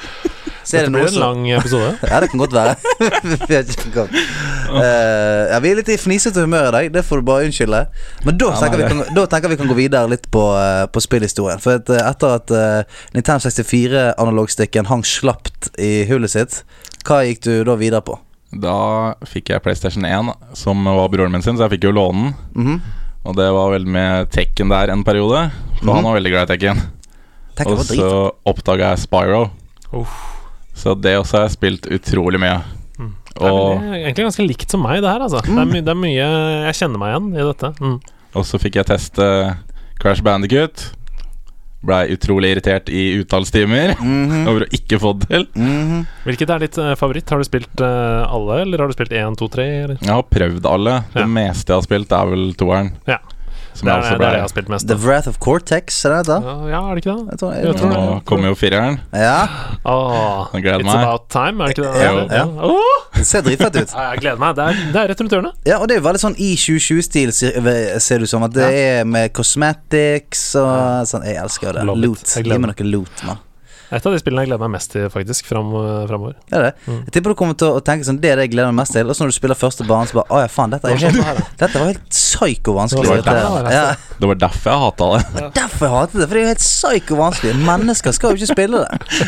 Så 0.68 0.76
er 0.76 0.84
Dette 0.84 0.92
det 0.92 0.98
blir 0.98 1.08
en 1.08 1.20
lang 1.22 1.46
episode. 1.56 1.90
Ja, 2.10 2.18
det 2.20 2.28
kan 2.28 2.40
godt 2.42 2.52
være. 2.52 2.74
Eh, 4.68 5.44
ja, 5.48 5.58
vi 5.64 5.70
er 5.70 5.78
litt 5.78 5.88
i 5.88 5.94
fnisete 5.96 6.42
humør 6.44 6.66
i 6.68 6.72
dag, 6.74 6.88
det 6.92 7.00
får 7.08 7.22
du 7.22 7.24
bare 7.24 7.46
unnskylde. 7.48 7.78
Men 8.26 8.36
da 8.36 8.50
Ja, 8.52 8.58
tenker, 8.60 8.82
vi 8.82 8.88
kan, 8.90 9.14
da 9.16 9.22
tenker 9.32 9.48
vi 9.48 9.56
kan 9.56 9.70
gå 9.70 9.76
videre 9.78 10.10
litt 10.12 10.26
på, 10.34 10.42
uh, 10.52 10.84
på 10.92 11.00
spillhistorien. 11.00 11.56
For 11.64 11.78
et, 11.80 11.88
eh, 11.88 12.02
etter 12.04 12.34
at 12.36 12.52
uh, 12.52 12.98
Nintendo 13.16 13.48
64-analogstikken 13.48 14.90
hang 14.90 15.06
slapt 15.08 15.70
i 15.80 16.04
hullet 16.10 16.34
sitt, 16.34 16.58
hva 17.08 17.22
gikk 17.24 17.40
du 17.48 17.52
da 17.64 17.78
videre 17.80 18.04
på? 18.04 18.18
Da 18.60 19.14
fikk 19.28 19.54
jeg 19.54 19.64
PlayStation 19.64 20.04
1, 20.04 20.34
som 20.60 20.84
var 20.84 21.08
broren 21.12 21.32
min 21.32 21.44
sin, 21.48 21.56
så 21.56 21.64
jeg 21.64 21.78
fikk 21.78 21.88
jo 21.88 21.96
låne 21.96 22.28
den. 22.28 22.38
Mhm. 22.60 22.80
Og 23.24 23.36
det 23.40 23.48
var 23.56 23.72
veldig 23.72 23.92
med 23.92 24.28
Tekken 24.36 24.68
der 24.72 24.92
en 24.92 25.04
periode, 25.04 25.46
for 25.80 25.84
Mhm. 25.88 25.94
han 25.96 26.04
var 26.12 26.20
veldig 26.20 26.30
glad 26.36 26.44
i 26.50 26.52
Tekken. 26.56 26.84
Tenk, 27.56 27.72
Og 27.72 27.78
så 27.88 28.32
oppdaga 28.46 28.92
jeg 28.92 28.98
Spyro. 29.08 29.46
Uff. 29.96 30.37
Så 30.78 30.94
det 31.00 31.16
også 31.18 31.40
har 31.40 31.48
jeg 31.48 31.56
spilt 31.58 31.88
utrolig 31.90 32.38
mye. 32.42 32.60
Mm. 32.98 33.12
Det 33.34 33.46
er 33.46 33.54
veldig- 33.54 34.02
egentlig 34.04 34.24
ganske 34.28 34.46
likt 34.48 34.70
som 34.70 34.82
meg, 34.82 35.00
det 35.02 35.10
her. 35.10 35.24
Altså. 35.26 35.42
Det, 35.42 35.56
er 35.58 35.66
my 35.72 35.80
det 35.82 35.92
er 35.94 35.98
mye 35.98 36.28
Jeg 36.68 36.74
kjenner 36.78 36.98
meg 37.02 37.10
igjen 37.14 37.28
i 37.34 37.48
dette. 37.52 37.72
Mm. 37.82 37.98
og 38.38 38.44
så 38.44 38.58
fikk 38.62 38.74
jeg 38.78 38.86
teste 38.86 39.26
Crash 39.98 40.22
Bandicut. 40.22 40.92
Blei 41.82 42.08
utrolig 42.10 42.48
irritert 42.56 42.88
i 42.90 43.20
uttalstimer 43.22 43.92
Mhm. 44.00 44.46
over 44.50 44.64
å 44.66 44.70
ikke 44.74 44.98
få 44.98 45.12
det 45.20 45.28
til. 45.30 45.44
Mhm. 45.54 46.00
Hvilket 46.26 46.50
er 46.50 46.58
ditt 46.64 46.78
eh, 46.78 46.94
favoritt? 46.98 47.30
Har 47.30 47.38
du 47.38 47.46
spilt 47.46 47.80
eh, 47.80 48.26
alle, 48.34 48.60
eller 48.64 48.78
har 48.82 48.88
du 48.90 48.94
spilt 48.96 49.14
én, 49.14 49.36
to, 49.38 49.46
tre? 49.48 49.66
Eller? 49.84 49.98
Jeg 50.02 50.10
har 50.10 50.22
prøvd 50.26 50.66
alle. 50.66 50.96
Det 51.14 51.22
Ja. 51.22 51.26
meste 51.26 51.70
jeg 51.70 51.78
har 51.78 51.86
spilt, 51.86 52.12
er 52.12 52.26
vel 52.32 52.52
toeren. 52.58 52.92
Ja. 53.06 53.18
Som 53.78 53.86
Det 53.86 53.92
er, 53.94 54.00
også 54.02 54.10
det 54.10 54.18
er 54.18 54.24
det 54.24 54.38
jeg 54.38 54.42
har 54.42 54.50
spilt 54.50 54.70
mest. 54.72 54.88
The 54.90 54.94
av. 54.98 55.04
Wrath 55.06 55.28
of 55.30 55.36
Cortex, 55.38 55.98
er 56.08 56.14
det 56.16 56.22
da? 56.26 56.38
Ja, 56.42 56.54
ja, 56.72 56.80
er 56.90 56.98
det 56.98 57.02
ikke 57.04 57.14
det? 57.14 57.26
Jeg 57.30 57.38
tror, 57.38 57.52
Jeg 57.54 57.76
tror 57.78 57.92
Nå 57.92 58.00
kommer 58.26 58.50
jo 58.50 58.56
fireren. 58.58 58.98
Ja, 59.14 59.36
Åh, 59.86 60.50
gleder 60.58 60.82
It's 60.82 60.88
meg. 60.90 61.04
about 61.04 61.28
time, 61.30 61.62
er 61.62 61.70
det 61.70 61.78
ikke 61.78 61.86
det? 61.86 62.02
Ja, 62.02 62.26
Ja. 62.40 62.44
Åh! 62.66 63.06
det 63.18 63.26
ser 63.26 63.46
dritfett 63.46 63.76
ut. 63.78 63.94
Ja, 63.98 64.10
jeg 64.12 64.20
gleder 64.26 64.42
meg. 64.42 64.56
Det 64.58 64.64
er, 64.66 64.82
det 64.92 65.00
er 65.02 65.08
rett 65.12 65.22
rundt 65.22 65.32
hjørnet. 65.38 65.54
Ja, 65.66 65.78
og 65.78 65.88
det 65.88 65.96
er 65.96 66.00
jo 66.02 66.06
veldig 66.08 66.22
sånn 66.26 66.36
I27-stil, 66.36 67.32
ser 67.38 67.58
du 67.58 67.68
det 67.68 68.22
ut 68.26 68.30
som. 68.34 68.42
At 68.46 68.54
det 68.58 68.68
er 68.68 69.04
med 69.08 69.32
cosmetics 69.36 70.48
og 70.58 71.06
sånn. 71.10 71.26
Jeg 71.28 71.38
elsker 71.42 71.70
jo 71.70 71.76
det. 71.78 71.86
Loot. 72.06 72.34
Gi 72.34 72.58
meg 72.58 72.70
noe 72.72 72.90
loot, 72.90 73.24
mann. 73.26 73.44
Et 73.88 74.04
av 74.04 74.12
de 74.12 74.18
spillene 74.20 74.42
jeg 74.44 74.50
gleder 74.50 74.60
meg 74.66 74.74
mest 74.76 74.90
til, 74.92 75.06
faktisk, 75.08 75.46
fram, 75.48 75.70
eh, 75.78 76.02
framover. 76.10 76.34
Det 76.50 76.56
er 76.58 76.64
det. 76.66 76.72
Mm. 76.84 76.98
Jeg 77.06 77.12
tipper 77.14 77.32
du 77.32 77.36
kommer 77.40 77.56
til 77.56 77.70
å 77.72 77.80
tenke 77.84 78.04
sånn 78.04 78.18
Det 78.20 78.28
er 78.32 78.36
det 78.36 78.44
jeg 78.48 78.52
gleder 78.52 78.72
meg 78.74 78.82
mest 78.82 78.92
til. 78.92 79.08
Og 79.08 79.16
så 79.16 79.24
når 79.24 79.32
du 79.32 79.36
spiller 79.38 79.56
første 79.58 79.86
bane, 79.88 80.08
så 80.10 80.18
bare 80.18 80.28
Å 80.28 80.42
ja, 80.44 80.50
faen, 80.52 80.74
dette, 80.74 80.90
er 80.92 81.00
helt, 81.06 81.40
dette 81.62 81.80
var 81.80 81.88
helt 81.88 82.04
psyko 82.12 82.74
vanskelig. 82.76 83.16
Det 83.24 83.32
var 83.32 83.46
altså. 83.62 83.72
ja, 83.72 84.12
Det 84.20 84.30
var 84.32 84.40
derfor 84.44 84.72
jeg 84.74 84.82
hata 84.84 85.08
det. 85.14 85.46
derfor 85.56 85.86
jeg 85.88 85.94
hater 85.96 86.20
det. 86.20 86.28
For 86.28 86.34
det 86.34 86.42
er 86.42 86.44
jo 86.44 86.52
helt 86.52 86.64
psyko 86.66 87.20
vanskelig. 87.22 87.56
Mennesker 87.70 88.16
skal 88.18 88.34
jo 88.34 88.42
ikke 88.42 88.52
spille 88.52 88.84
det. 88.84 89.24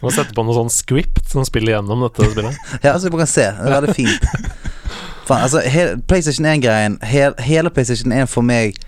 Du 0.00 0.02
må 0.06 0.14
sette 0.16 0.36
på 0.36 0.46
noe 0.48 0.56
sånn 0.56 0.72
script 0.72 1.28
som 1.28 1.44
spiller 1.48 1.76
gjennom 1.76 2.06
dette 2.08 2.32
spillet. 2.32 2.60
Ja, 2.86 2.96
så 2.96 3.12
du 3.12 3.18
kan 3.20 3.28
se. 3.28 3.44
Det 3.44 3.68
er 3.68 3.76
veldig 3.76 3.96
fint. 3.96 4.30
Faen, 5.28 5.44
altså, 5.44 5.60
he 5.68 5.84
PlayStation 6.08 6.48
1-greien 6.48 6.96
he 7.06 7.28
Hele 7.46 7.70
PlayStation 7.70 8.12
1 8.16 8.30
for 8.32 8.42
meg 8.46 8.78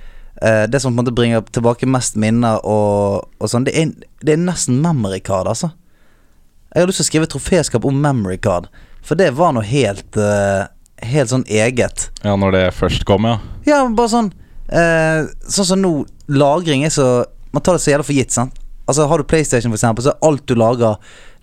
eh, 0.42 0.64
Det 0.68 0.80
som 0.82 0.92
på 0.92 0.98
en 0.98 1.04
måte 1.04 1.14
bringer 1.14 1.44
tilbake 1.54 1.88
mest 1.88 2.18
minner 2.20 2.60
og, 2.66 3.28
og 3.38 3.50
sånn, 3.50 3.66
det 3.68 3.74
er, 3.78 3.94
det 4.22 4.34
er 4.34 4.42
nesten 4.42 4.82
memory 4.82 5.22
card, 5.24 5.50
altså. 5.50 5.72
Jeg 6.72 6.82
har 6.82 6.88
lyst 6.88 7.02
til 7.02 7.06
å 7.06 7.10
skrive 7.10 7.30
troféskap 7.32 7.84
om 7.88 7.98
memory 8.00 8.38
card, 8.40 8.70
for 9.04 9.18
det 9.18 9.32
var 9.36 9.56
noe 9.56 9.66
helt 9.66 10.18
eh, 10.20 10.68
Helt 11.02 11.32
sånn 11.32 11.42
eget. 11.50 12.04
Ja, 12.22 12.36
når 12.38 12.52
det 12.54 12.66
først 12.78 13.02
kom, 13.08 13.24
ja. 13.26 13.40
Ja, 13.66 13.80
bare 13.90 14.10
sånn 14.12 14.28
eh, 14.70 15.24
Sånn 15.50 15.66
som 15.66 15.80
nå, 15.82 15.90
lagring 16.30 16.84
er 16.86 16.92
så 16.94 17.06
Man 17.50 17.64
tar 17.64 17.74
det 17.74 17.82
så 17.82 17.90
jævla 17.90 18.06
for 18.06 18.14
gitt, 18.14 18.30
sant. 18.30 18.60
Altså 18.86 19.08
Har 19.10 19.18
du 19.18 19.26
PlayStation, 19.26 19.72
for 19.72 19.80
eksempel, 19.80 20.04
så 20.06 20.12
er 20.12 20.28
alt 20.28 20.44
du 20.46 20.54
lager, 20.58 20.96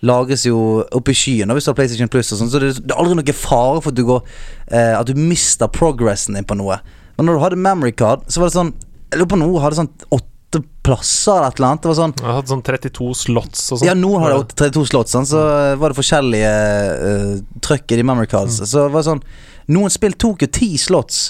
lagres 0.06 0.46
jo 0.46 0.82
oppe 0.96 1.12
i 1.12 1.16
skyen. 1.16 1.50
Og 1.50 1.56
hvis 1.58 1.68
du 1.68 1.70
har 1.72 1.76
PlayStation 1.78 2.10
Plus, 2.12 2.32
og 2.32 2.40
sånn, 2.40 2.50
så 2.52 2.60
det, 2.62 2.72
det 2.84 2.92
er 2.92 3.00
aldri 3.00 3.16
noe 3.18 3.36
fare 3.36 3.80
for 3.80 3.92
at 3.92 3.98
du 3.98 4.04
går 4.08 4.20
eh, 4.68 4.94
At 4.98 5.08
du 5.08 5.18
mister 5.18 5.70
progressen 5.72 6.36
din 6.36 6.46
på 6.48 6.56
noe. 6.56 6.80
Men 7.16 7.28
når 7.28 7.36
du 7.36 7.42
hadde 7.44 7.60
memory 7.60 7.92
card, 7.96 8.24
så 8.32 8.42
var 8.42 8.50
det 8.50 8.56
sånn 8.56 8.74
Jeg 9.10 9.18
lurer 9.20 9.30
på 9.32 9.38
nå 9.40 9.48
har 9.62 9.70
det 9.74 9.80
sånn 9.80 9.90
åtte 10.14 10.60
plasser 10.82 11.36
eller 11.36 11.48
et 11.52 11.58
eller 11.60 11.68
annet. 11.68 11.82
Det 11.82 11.90
var 11.90 11.98
sånn 12.00 12.14
Jeg 12.18 12.26
har 12.26 12.38
hatt 12.40 12.50
sånn 12.50 12.62
32 12.66 13.10
slots 13.14 13.66
og 13.72 13.78
sånn. 13.80 13.86
ja, 13.86 13.94
nå 13.94 14.12
har 14.22 14.32
det 14.34 14.56
32 14.58 14.86
slots, 14.90 15.12
sånn, 15.14 15.26
så 15.30 15.42
var 15.78 15.92
det 15.92 15.98
forskjellige 15.98 16.54
uh, 17.02 17.34
trøkk 17.62 17.92
i 17.94 18.00
de 18.00 18.06
memory 18.06 18.26
cards. 18.30 18.58
Så 18.64 18.86
det 18.86 18.94
var 18.94 19.06
sånn 19.06 19.22
Noen 19.70 19.92
spill 19.94 20.16
tok 20.18 20.42
jo 20.42 20.48
ti 20.50 20.72
slots, 20.82 21.28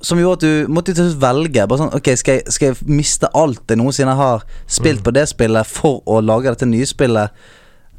som 0.00 0.16
gjorde 0.20 0.38
at 0.38 0.44
du 0.46 0.72
måtte 0.72 0.94
til 0.96 1.10
slutt 1.10 1.20
velge. 1.20 1.66
Bare 1.68 1.82
sånn 1.82 1.92
Ok, 1.96 2.08
skal 2.16 2.38
jeg, 2.38 2.54
skal 2.54 2.70
jeg 2.70 2.88
miste 2.88 3.28
alt 3.36 3.68
jeg 3.68 3.80
noensinne 3.80 4.14
har 4.16 4.44
spilt 4.64 5.04
på 5.04 5.12
det 5.12 5.26
spillet, 5.28 5.68
for 5.68 6.00
å 6.08 6.22
lage 6.24 6.48
dette 6.54 6.68
nye 6.68 6.88
spillet? 6.88 7.32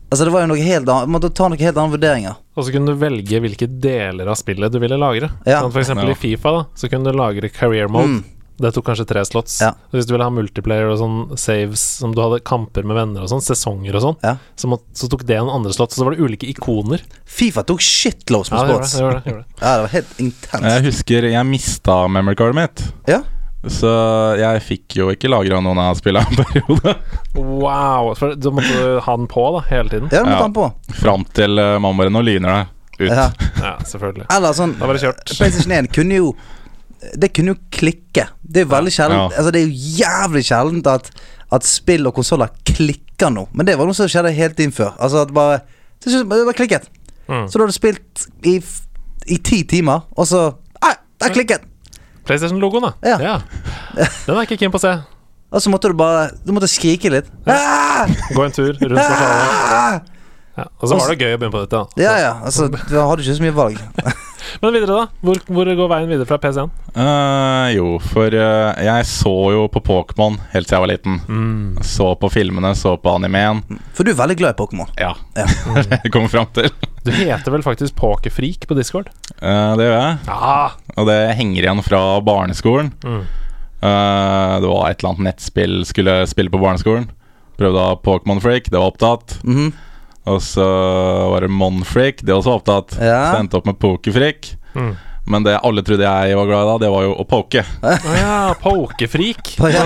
Altså 0.10 0.26
Det 0.26 0.34
var 0.36 0.44
jo 0.46 0.50
noe 0.52 0.62
helt 0.62 0.90
annet 0.90 1.10
Måtte 1.10 1.32
ta 1.34 1.48
noen 1.50 1.60
helt 1.60 1.78
andre 1.82 1.98
vurderinger. 1.98 2.36
Og 2.56 2.66
så 2.66 2.72
kunne 2.74 2.94
du 2.94 3.00
velge 3.02 3.40
hvilke 3.42 3.68
deler 3.70 4.30
av 4.32 4.38
spillet 4.38 4.72
du 4.74 4.78
ville 4.82 4.98
lagre. 5.02 5.32
Ja. 5.46 5.62
Sånn, 5.66 5.74
for 5.74 5.82
eksempel 5.82 6.10
Ja. 6.10 6.14
i 6.14 6.20
Fifa 6.22 6.52
da 6.56 6.66
Så 6.78 6.90
kunne 6.90 7.10
du 7.12 7.18
lagre 7.18 7.50
career 7.54 7.90
mode. 7.90 8.22
Mm. 8.22 8.24
Det 8.58 8.72
tok 8.72 8.86
kanskje 8.88 9.06
tre 9.10 9.22
slots. 9.28 9.58
Ja. 9.62 9.74
Hvis 9.92 10.06
du 10.08 10.14
ville 10.14 10.24
ha 10.24 10.32
multiplayer 10.32 10.88
og 10.94 10.98
sånn 11.02 11.16
saves 11.38 11.82
som 12.00 12.14
du 12.16 12.22
hadde 12.24 12.40
kamper 12.48 12.86
med 12.88 12.96
venner 12.96 13.26
og 13.26 13.28
sånn, 13.34 13.42
sesonger 13.44 13.98
og 14.00 14.02
sånn, 14.06 14.18
Ja. 14.24 14.38
så, 14.56 14.70
må, 14.72 14.80
så 14.96 15.10
tok 15.12 15.26
det 15.28 15.38
noen 15.42 15.52
andre 15.58 15.74
slots. 15.76 15.96
Så 16.00 16.06
var 16.08 16.16
det 16.16 16.24
ulike 16.24 16.48
ikoner. 16.48 17.04
Fifa 17.28 17.64
tok 17.68 17.82
shitloads 17.84 18.52
med 18.52 18.60
Ja, 18.62 18.66
spots. 18.78 18.94
det 18.96 19.02
gjorde 19.04 19.16
det, 19.16 19.24
det 19.26 19.32
gjorde 19.34 19.44
det. 19.44 19.56
Ja, 19.66 19.76
det 19.76 19.82
var 19.88 19.94
helt 19.98 20.20
intenst. 20.24 20.70
Jeg 20.72 20.84
husker 20.88 21.30
jeg 21.34 21.46
mista 21.52 21.98
memory 22.08 22.36
cardet 22.40 22.56
mitt. 22.62 22.86
Ja. 23.12 23.22
Så 23.66 23.90
jeg 24.38 24.62
fikk 24.62 24.96
jo 25.00 25.08
ikke 25.10 25.28
lagra 25.34 25.58
noen 25.60 25.80
av 25.82 25.96
spillene 25.98 26.30
en 26.30 26.38
periode. 26.46 26.92
Wow! 27.36 28.14
For 28.16 28.36
da 28.38 28.52
måtte 28.54 28.72
du 28.78 29.00
ha 29.02 29.16
den 29.18 29.28
på 29.32 29.46
da, 29.58 29.64
hele 29.72 29.90
tiden. 29.90 30.10
Ja, 30.14 30.22
du 30.22 30.30
måtte 30.30 30.32
Ja. 30.32 30.38
ha 30.38 30.48
den 30.48 30.54
på. 30.54 30.68
Fram 31.02 31.26
til 31.34 31.60
uh, 31.60 31.80
mamma 31.82 32.04
bare 32.04 32.14
Nå 32.14 32.22
lyner 32.24 32.50
det 32.98 33.10
ut. 33.10 33.10
Ja. 33.12 33.32
Ja, 33.60 33.74
selvfølgelig. 33.84 34.28
Eller 34.32 34.54
sånn 34.56 34.78
Da 34.80 34.86
var 34.88 34.94
det 34.96 35.02
kjørt. 35.04 35.26
PlayStation 35.36 35.74
1 35.76 35.90
kunne 35.98 36.16
jo 36.22 36.30
Det 37.14 37.32
kunne 37.36 37.54
jo 37.54 37.60
klikke. 37.74 38.28
Det 38.42 38.62
er 38.62 38.66
jo 38.68 38.72
veldig 38.74 38.94
sjeldent 38.94 39.34
Ja. 39.34 39.40
Altså 39.40 39.54
det 39.54 39.62
er 39.62 39.68
jo 39.68 39.88
jævlig 40.02 40.44
sjeldent 40.48 40.88
at, 40.92 41.10
at 41.54 41.68
spill 41.68 42.08
og 42.10 42.16
konsoller 42.18 42.52
klikker 42.68 43.32
nå. 43.34 43.48
Men 43.54 43.68
det 43.70 43.78
var 43.80 43.90
noe 43.90 43.98
som 43.98 44.10
skjedde 44.12 44.34
helt 44.36 44.60
inn 44.64 44.74
før. 44.76 44.94
Altså 45.00 45.24
at 45.26 45.34
bare 45.36 45.62
Det 46.04 46.12
det 46.12 46.28
bare 46.30 46.54
klikket. 46.54 46.90
Mm. 47.28 47.48
Så 47.50 47.58
du 47.58 47.64
hadde 47.64 47.74
spilt 47.74 48.28
i, 48.46 48.60
i 49.34 49.38
ti 49.38 49.64
timer, 49.64 50.06
og 50.14 50.28
så 50.30 50.52
Nei, 50.84 50.94
der 51.22 51.34
klikket! 51.34 51.64
PlayStation-logoen, 52.26 52.86
da. 52.86 53.18
Ja. 53.18 53.40
Den 54.26 54.36
er 54.36 54.46
ikke 54.46 54.58
keen 54.58 54.74
på 54.74 54.82
å 54.82 54.84
se. 54.84 54.94
Og 55.54 55.62
så 55.62 55.72
måtte 55.72 55.90
du 55.90 55.98
bare 55.98 56.30
Du 56.46 56.52
måtte 56.56 56.70
skrike 56.70 57.10
litt. 57.14 57.30
Ah! 57.46 58.10
Gå 58.34 58.44
en 58.46 58.54
tur 58.54 58.74
rundt 58.74 59.00
kvartalet. 59.00 60.12
Ja. 60.56 60.70
Og 60.80 60.88
så 60.88 60.98
var 61.00 61.12
det 61.12 61.20
gøy 61.20 61.36
å 61.36 61.40
begynne 61.40 61.54
på 61.56 61.64
dette. 61.66 61.82
da. 61.82 62.04
Ja, 62.04 62.14
ja. 62.22 62.34
Altså, 62.48 62.70
du 62.72 62.96
hadde 62.96 63.26
ikke 63.26 63.36
så 63.38 63.44
mye 63.46 63.56
valg. 63.56 63.82
Men 64.62 64.76
videre, 64.76 64.94
da? 64.94 65.06
Hvor, 65.26 65.40
hvor 65.50 65.70
går 65.80 65.90
veien 65.92 66.12
videre 66.12 66.28
fra 66.30 66.38
PC-en? 66.42 66.72
Uh, 66.96 67.68
jo, 67.74 67.88
for 68.14 68.32
uh, 68.32 68.78
jeg 68.86 69.08
så 69.10 69.34
jo 69.56 69.66
på 69.74 69.82
Pokémon 69.86 70.38
helt 70.54 70.70
siden 70.70 70.78
jeg 70.78 70.84
var 70.86 70.92
liten. 70.94 71.18
Mm. 71.28 71.80
Så 71.84 72.12
på 72.22 72.30
filmene, 72.32 72.72
så 72.78 72.96
på 73.02 73.16
animeen. 73.18 73.64
For 73.98 74.08
du 74.08 74.14
er 74.14 74.20
veldig 74.22 74.38
glad 74.42 74.56
i 74.56 74.60
Pokémon. 74.62 74.92
Ja, 75.02 75.16
Ja. 75.36 75.48
jeg 75.98 76.14
kommer 76.14 76.32
fram 76.32 76.48
til. 76.56 76.70
Du 77.06 77.12
heter 77.14 77.54
vel 77.54 77.66
faktisk 77.66 77.98
Pokerfreak 78.00 78.68
på 78.70 78.78
Discord? 78.78 79.10
Uh, 79.42 79.74
det 79.80 79.90
gjør 79.90 79.98
jeg. 79.98 80.22
Ja! 80.30 80.60
Og 80.96 81.10
det 81.10 81.20
henger 81.40 81.68
igjen 81.68 81.84
fra 81.86 82.06
barneskolen. 82.26 82.94
Mm. 83.04 83.26
Eh, 83.86 84.60
det 84.62 84.68
var 84.68 84.90
et 84.90 85.02
eller 85.02 85.12
annet 85.12 85.28
nettspill 85.30 85.82
skulle 85.86 86.22
spille 86.30 86.54
på 86.54 86.62
barneskolen. 86.62 87.10
Prøvde 87.60 87.82
å 87.82 87.90
ha 87.92 87.98
Pokémon 88.02 88.42
Freak, 88.44 88.70
det 88.72 88.80
var 88.80 88.94
opptatt. 88.94 89.38
Mhm. 89.44 89.74
Og 90.26 90.40
så 90.42 90.66
var 91.32 91.46
det 91.46 91.52
Monfreak, 91.54 92.24
det 92.26 92.34
også 92.34 92.56
opptatt. 92.58 92.96
Ja. 93.02 93.32
Så 93.32 93.42
endte 93.44 93.60
opp 93.60 93.68
med 93.70 93.78
Pokerfreak. 93.82 94.56
Mm. 94.76 94.96
Men 95.26 95.42
det 95.46 95.56
alle 95.66 95.82
trodde 95.82 96.06
jeg 96.06 96.36
var 96.38 96.46
glad 96.46 96.62
i 96.62 96.70
da, 96.70 96.74
det 96.84 96.90
var 96.94 97.06
jo 97.08 97.14
å 97.18 97.24
poke. 97.26 97.64
Å 97.82 98.14
ja, 98.14 98.34
pokefrik 98.62 99.56
På- 99.58 99.72
ja. 99.74 99.86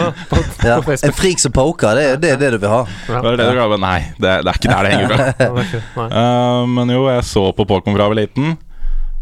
Ja, 0.68 0.80
en 0.84 1.16
frik 1.16 1.40
som 1.40 1.54
poker, 1.56 1.96
det 1.96 2.08
er 2.10 2.18
det, 2.20 2.32
er 2.36 2.42
det 2.42 2.50
du 2.58 2.58
vil 2.66 2.74
ha. 2.74 2.82
Ja. 3.08 3.22
Var 3.24 3.30
det 3.38 3.46
det 3.46 3.46
du 3.54 3.56
glad 3.60 3.76
i? 3.78 3.80
Nei, 3.86 4.00
det, 4.18 4.34
det 4.44 4.52
er 4.52 4.60
ikke 4.60 4.74
der 4.74 4.84
det 4.90 4.92
henger 4.96 5.14
fra. 5.14 5.30
Det 5.40 5.48
er. 6.04 6.18
Eh, 6.20 6.66
men 6.76 6.92
jo, 6.92 7.06
jeg 7.08 7.24
så 7.30 7.46
på 7.56 7.68
Pokémon 7.70 7.96
fra 7.96 8.10
jeg 8.10 8.16
var 8.16 8.20
liten. 8.20 8.58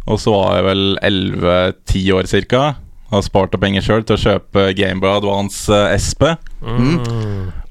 Og 0.08 0.22
så 0.24 0.34
var 0.34 0.58
jeg 0.58 0.66
vel 0.70 0.84
11-10 1.04 2.04
år 2.18 2.30
cirka. 2.32 2.62
Har 3.08 3.24
spart 3.24 3.56
opp 3.56 3.64
penger 3.64 3.86
sjøl 3.86 4.04
til 4.04 4.18
å 4.18 4.20
kjøpe 4.20 4.66
Gameboy 4.76 5.14
Advance 5.16 5.72
eh, 5.72 5.96
SP. 5.96 6.26
Mm. 6.60 6.98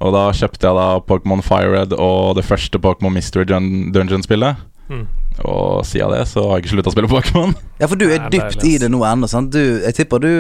Og 0.01 0.15
da 0.15 0.31
kjøpte 0.33 0.65
jeg 0.65 0.79
da 0.79 0.87
Pokémon 1.05 1.45
Firered 1.45 1.93
og 1.93 2.39
det 2.39 2.47
første 2.49 2.81
Pokémon 2.81 3.13
Mystery 3.13 3.45
Dun 3.49 3.93
Dungeon-spillet. 3.93 4.63
Mm. 4.89 5.05
Og 5.45 5.85
siden 5.85 6.15
det 6.15 6.23
så 6.31 6.47
har 6.47 6.57
jeg 6.57 6.65
ikke 6.65 6.75
slutta 6.77 6.93
å 6.93 6.95
spille 6.95 7.11
Pokémon. 7.13 7.53
Ja, 7.81 7.91
for 7.91 8.01
du 8.01 8.07
er 8.09 8.23
er 8.23 8.31
dypt 8.33 8.65
i 8.65 8.79
det 8.81 8.89
nå 8.93 9.03
ennå, 9.05 9.29
sant? 9.29 9.53
Du, 9.53 9.83
jeg 9.85 9.99
tipper 9.99 10.23
du 10.23 10.33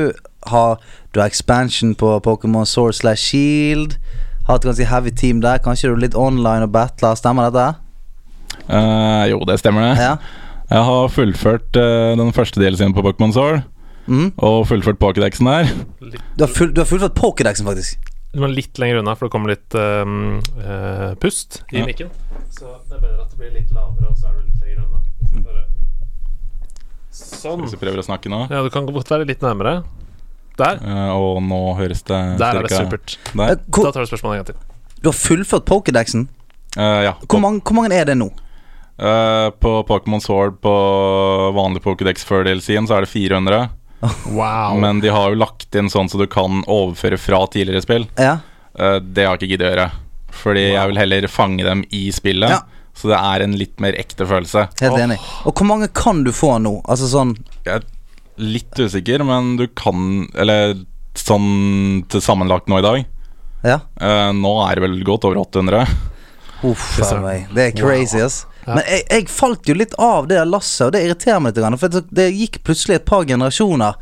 har 0.48 0.80
Du 1.12 1.20
har 1.20 1.28
expansion 1.28 1.94
på 1.98 2.16
Pokémon 2.24 2.64
Sword 2.64 2.96
slash 2.96 3.28
Shield. 3.28 3.98
Har 4.48 4.60
et 4.60 4.64
ganske 4.64 4.86
heavy 4.88 5.10
team 5.10 5.40
der. 5.44 5.58
Kanskje 5.58 5.90
du 5.90 5.96
er 5.96 6.04
litt 6.06 6.16
online 6.16 6.68
og 6.68 6.72
battler. 6.72 7.16
Stemmer 7.18 7.50
dette? 7.50 7.82
Uh, 8.70 9.26
jo, 9.28 9.40
det 9.44 9.58
stemmer 9.60 9.90
det. 9.90 9.94
Ja. 10.00 10.16
Jeg 10.70 10.82
har 10.88 11.08
fullført 11.12 11.76
uh, 11.78 12.14
den 12.18 12.32
første 12.34 12.62
delen 12.62 12.78
sin 12.78 12.94
på 12.94 13.04
Pokémon 13.04 13.34
Sword. 13.34 13.66
Mhm. 14.06 14.32
Og 14.38 14.66
fullført 14.70 14.98
Pokédexen 15.02 15.48
der. 15.50 15.70
Du, 16.36 16.44
har 16.44 16.52
full, 16.52 16.72
du 16.72 16.80
har 16.80 16.86
fullført 16.86 17.14
Pokédexen, 17.18 17.66
faktisk. 17.66 17.98
Du 18.32 18.40
må 18.42 18.50
litt 18.52 18.78
lenger 18.78 19.00
unna, 19.00 19.14
for 19.16 19.26
det 19.26 19.32
kommer 19.32 19.48
litt 19.54 19.74
um, 19.74 20.38
uh, 20.60 21.14
pust 21.22 21.62
i 21.72 21.78
Ja. 21.80 21.86
mikken. 21.88 22.10
Så 22.52 22.68
det 22.88 22.98
er 22.98 23.00
bedre 23.00 23.22
at 23.24 23.30
det 23.32 23.38
blir 23.40 23.52
litt 23.54 23.70
lavere, 23.72 24.10
og 24.10 24.16
så 24.20 24.28
er 24.28 24.36
du 24.36 24.44
litt 24.44 24.62
lenger 24.62 24.84
unna. 24.84 25.42
Bare- 25.46 25.64
Sånn. 27.16 27.62
Hvis 27.64 27.72
du 27.72 27.80
prøver 27.80 28.02
å 28.02 28.04
snakke 28.04 28.28
nå. 28.28 28.42
Ja, 28.52 28.62
du 28.62 28.68
kan 28.70 28.84
godt 28.86 29.08
være 29.08 29.26
litt 29.26 29.40
nærmere. 29.40 29.82
Der. 30.56 30.78
Uh, 30.80 31.12
og 31.16 31.42
nå 31.44 31.60
høres 31.76 32.02
det 32.08 32.18
Der 32.40 32.56
er 32.60 32.62
det 32.64 32.72
supert. 32.72 33.16
Der. 33.34 33.50
Eh, 33.52 33.56
Da 33.82 33.90
tar 33.92 34.04
du 34.04 34.08
spørsmålet 34.08 34.38
en 34.38 34.44
gang 34.44 34.46
til. 34.46 34.56
du 35.02 35.08
har 35.10 35.16
fullført 35.16 35.64
Pokédexen. 35.68 36.28
Uh, 36.76 37.02
ja. 37.08 37.12
Hvor 37.26 37.40
mange, 37.40 37.60
hvor 37.64 37.74
mange 37.76 37.92
er 37.92 38.04
det 38.04 38.16
nå? 38.16 38.30
Uh, 38.98 39.50
på 39.60 39.82
Pokémon 39.88 40.20
Sword 40.24 40.60
på 40.64 40.72
vanlig 41.56 41.82
Pokédex 41.84 42.24
før 42.24 42.44
DLC-en 42.44 42.86
så 42.88 42.96
er 42.96 43.04
det 43.04 43.10
400. 43.12 43.68
Wow. 44.00 44.76
Men 44.84 45.00
de 45.00 45.08
har 45.12 45.32
jo 45.32 45.40
lagt 45.40 45.74
inn 45.74 45.90
sånn 45.92 46.10
så 46.12 46.20
du 46.20 46.26
kan 46.30 46.62
overføre 46.66 47.18
fra 47.20 47.44
tidligere 47.52 47.84
spill. 47.84 48.08
Ja. 48.20 48.38
Eh, 48.78 48.98
det 49.00 49.26
har 49.26 49.36
jeg 49.36 49.42
ikke 49.42 49.52
giddet 49.54 49.68
å 49.68 49.72
gjøre. 49.74 49.90
Fordi 50.36 50.64
jeg 50.68 50.90
vil 50.90 51.00
heller 51.00 51.28
fange 51.32 51.64
dem 51.66 51.84
i 51.96 52.06
spillet. 52.12 52.52
Ja. 52.52 52.62
Så 52.96 53.10
det 53.12 53.18
er 53.20 53.44
en 53.44 53.56
litt 53.60 53.80
mer 53.82 53.96
ekte 53.98 54.26
følelse. 54.28 54.68
Helt 54.80 55.00
enig. 55.00 55.18
Og 55.44 55.52
hvor 55.56 55.68
mange 55.68 55.88
kan 55.92 56.22
du 56.24 56.32
få 56.32 56.54
nå? 56.64 56.78
Altså 56.88 57.08
sånn 57.10 57.34
Jeg 57.66 57.82
er 57.82 57.86
litt 58.40 58.78
usikker, 58.80 59.24
men 59.24 59.54
du 59.60 59.66
kan 59.76 60.24
Eller 60.36 60.74
sånn 61.16 62.04
til 62.12 62.20
sammenlagt 62.24 62.68
nå 62.72 62.80
i 62.80 62.84
dag. 62.84 63.04
Ja? 63.66 63.78
Eh, 64.00 64.32
nå 64.36 64.52
er 64.64 64.76
det 64.76 64.84
vel 64.84 64.98
godt 65.04 65.24
over 65.28 65.40
800. 65.44 65.84
Uff 66.64 66.86
a 67.04 67.16
meg. 67.20 67.48
Det 67.56 67.68
er 67.68 67.76
crazy, 67.76 68.20
ass. 68.24 68.44
Ja. 68.44 68.55
Men 68.66 68.82
jeg, 68.88 69.02
jeg 69.10 69.28
falt 69.30 69.68
jo 69.70 69.74
litt 69.78 69.94
av 70.02 70.26
det 70.30 70.40
lasset, 70.48 70.86
og 70.88 70.92
det 70.96 71.04
irriterer 71.06 71.40
meg 71.40 71.54
litt. 71.56 71.78
For 71.80 71.88
det, 71.88 72.04
det 72.10 72.30
gikk 72.34 72.62
plutselig 72.66 72.96
et 73.00 73.04
par 73.06 73.24
generasjoner 73.28 73.94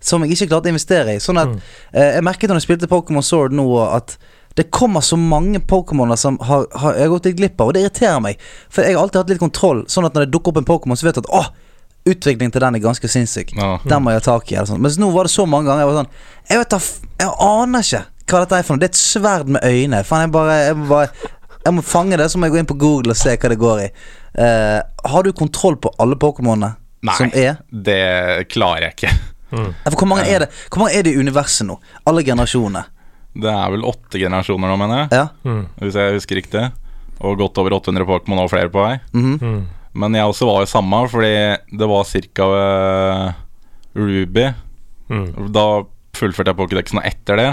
som 0.00 0.22
jeg 0.24 0.32
ikke 0.36 0.48
klarte 0.52 0.68
å 0.70 0.74
investere 0.74 1.14
i. 1.16 1.20
Sånn 1.20 1.38
at 1.40 1.48
Mm. 1.48 1.60
eh, 1.92 2.12
Jeg 2.16 2.24
merket 2.24 2.48
når 2.48 2.60
jeg 2.60 2.66
spilte 2.68 2.88
Pokémon 2.88 3.22
Sword 3.24 3.52
nå, 3.52 3.66
at 3.94 4.16
det 4.56 4.70
kommer 4.70 5.00
så 5.00 5.16
mange 5.16 5.60
Pokémoner 5.60 6.16
som 6.18 6.38
har, 6.42 6.66
har, 6.74 6.94
jeg 6.94 7.02
har 7.06 7.08
gått 7.12 7.24
litt 7.28 7.36
glipp 7.36 7.60
av, 7.60 7.68
og 7.68 7.74
det 7.74 7.82
irriterer 7.84 8.20
meg. 8.20 8.36
For 8.68 8.82
jeg 8.82 8.94
har 8.96 9.02
alltid 9.02 9.20
hatt 9.20 9.28
litt 9.30 9.38
kontroll, 9.40 9.84
sånn 9.86 10.04
at 10.08 10.14
når 10.14 10.26
det 10.26 10.32
dukker 10.34 10.50
opp 10.52 10.56
en 10.58 10.64
Pokémon, 10.64 10.96
så 10.98 11.06
vet 11.06 11.14
du 11.14 11.20
at 11.20 11.30
åh, 11.32 11.48
utviklingen 12.10 12.50
til 12.52 12.60
den 12.64 12.74
er 12.74 12.80
ganske 12.82 13.08
sinnssyk. 13.08 13.52
Ja. 13.56 13.78
Den 13.84 14.02
må 14.02 14.10
jeg 14.10 14.22
ha 14.22 14.24
tak 14.32 14.50
i. 14.52 14.56
Eller 14.56 14.66
sånt. 14.72 14.80
Mens 14.80 14.96
nå 14.98 15.10
var 15.12 15.28
det 15.28 15.32
så 15.34 15.46
mange 15.48 15.68
ganger 15.68 15.84
jeg 15.84 15.90
var 15.92 15.98
sånn 16.02 16.10
Jeg 16.50 16.58
vet 16.58 16.70
da 16.70 16.78
Jeg 17.20 17.34
aner 17.46 17.84
ikke 17.84 18.04
hva 18.30 18.40
dette 18.44 18.58
er 18.58 18.62
for 18.66 18.74
noe. 18.76 18.80
Det 18.80 18.88
er 18.88 18.94
et 18.94 19.00
sverd 19.00 19.48
med 19.52 19.62
øyne. 19.66 20.00
Faen, 20.06 20.24
jeg 20.26 20.32
bare 20.32 20.56
Jeg 20.64 20.76
bare 20.88 21.10
Jeg 21.64 21.76
må 21.76 21.82
fange 21.84 22.16
det, 22.16 22.26
så 22.32 22.38
må 22.40 22.48
jeg 22.48 22.54
gå 22.54 22.60
inn 22.62 22.68
på 22.70 22.78
Google 22.80 23.12
og 23.12 23.18
se 23.20 23.34
hva 23.36 23.48
det 23.52 23.58
går 23.60 23.82
i. 23.84 23.88
Eh, 24.40 24.78
har 25.12 25.22
du 25.26 25.32
kontroll 25.36 25.76
på 25.76 25.92
alle 26.00 26.16
Pokémonene 26.16 26.74
som 27.16 27.30
Nei, 27.32 27.42
er? 27.50 27.58
det 27.72 28.48
klarer 28.52 28.86
jeg 28.88 28.96
ikke. 28.96 29.12
Mm. 29.50 29.66
Ja, 29.82 29.90
For 29.90 29.98
hvor 30.04 30.08
mange 30.12 30.28
er 30.30 30.44
det 30.44 30.46
Hvor 30.70 30.78
mange 30.84 30.94
er 30.94 31.02
det 31.02 31.10
i 31.10 31.18
universet 31.18 31.66
nå? 31.66 31.74
Alle 32.06 32.22
generasjonene? 32.22 32.84
Det 33.34 33.50
er 33.50 33.72
vel 33.74 33.82
åtte 33.88 34.20
generasjoner 34.22 34.70
nå, 34.70 34.76
mener 34.78 35.00
jeg. 35.02 35.08
Ja? 35.18 35.24
Mm. 35.42 35.64
Hvis 35.82 35.98
jeg 35.98 36.14
husker 36.16 36.38
riktig. 36.38 36.62
Og 37.20 37.36
godt 37.38 37.58
over 37.60 37.74
800 37.80 38.06
Pokémon 38.08 38.44
og 38.44 38.50
flere 38.52 38.70
på 38.72 38.84
vei. 38.86 38.96
mhm. 39.12 39.36
Mm. 39.42 39.60
Men 39.92 40.14
jeg 40.14 40.22
også 40.30 40.46
var 40.46 40.60
jo 40.62 40.68
samme, 40.70 40.98
fordi 41.10 41.30
det 41.80 41.86
var 41.90 42.04
ca. 42.06 42.46
Ruby. 43.98 44.44
Mm. 45.10 45.48
Da 45.52 45.64
fullførte 46.14 46.52
jeg 46.52 46.58
Pokédexen, 46.60 47.00
og 47.00 47.08
etter 47.10 47.40
det 47.40 47.48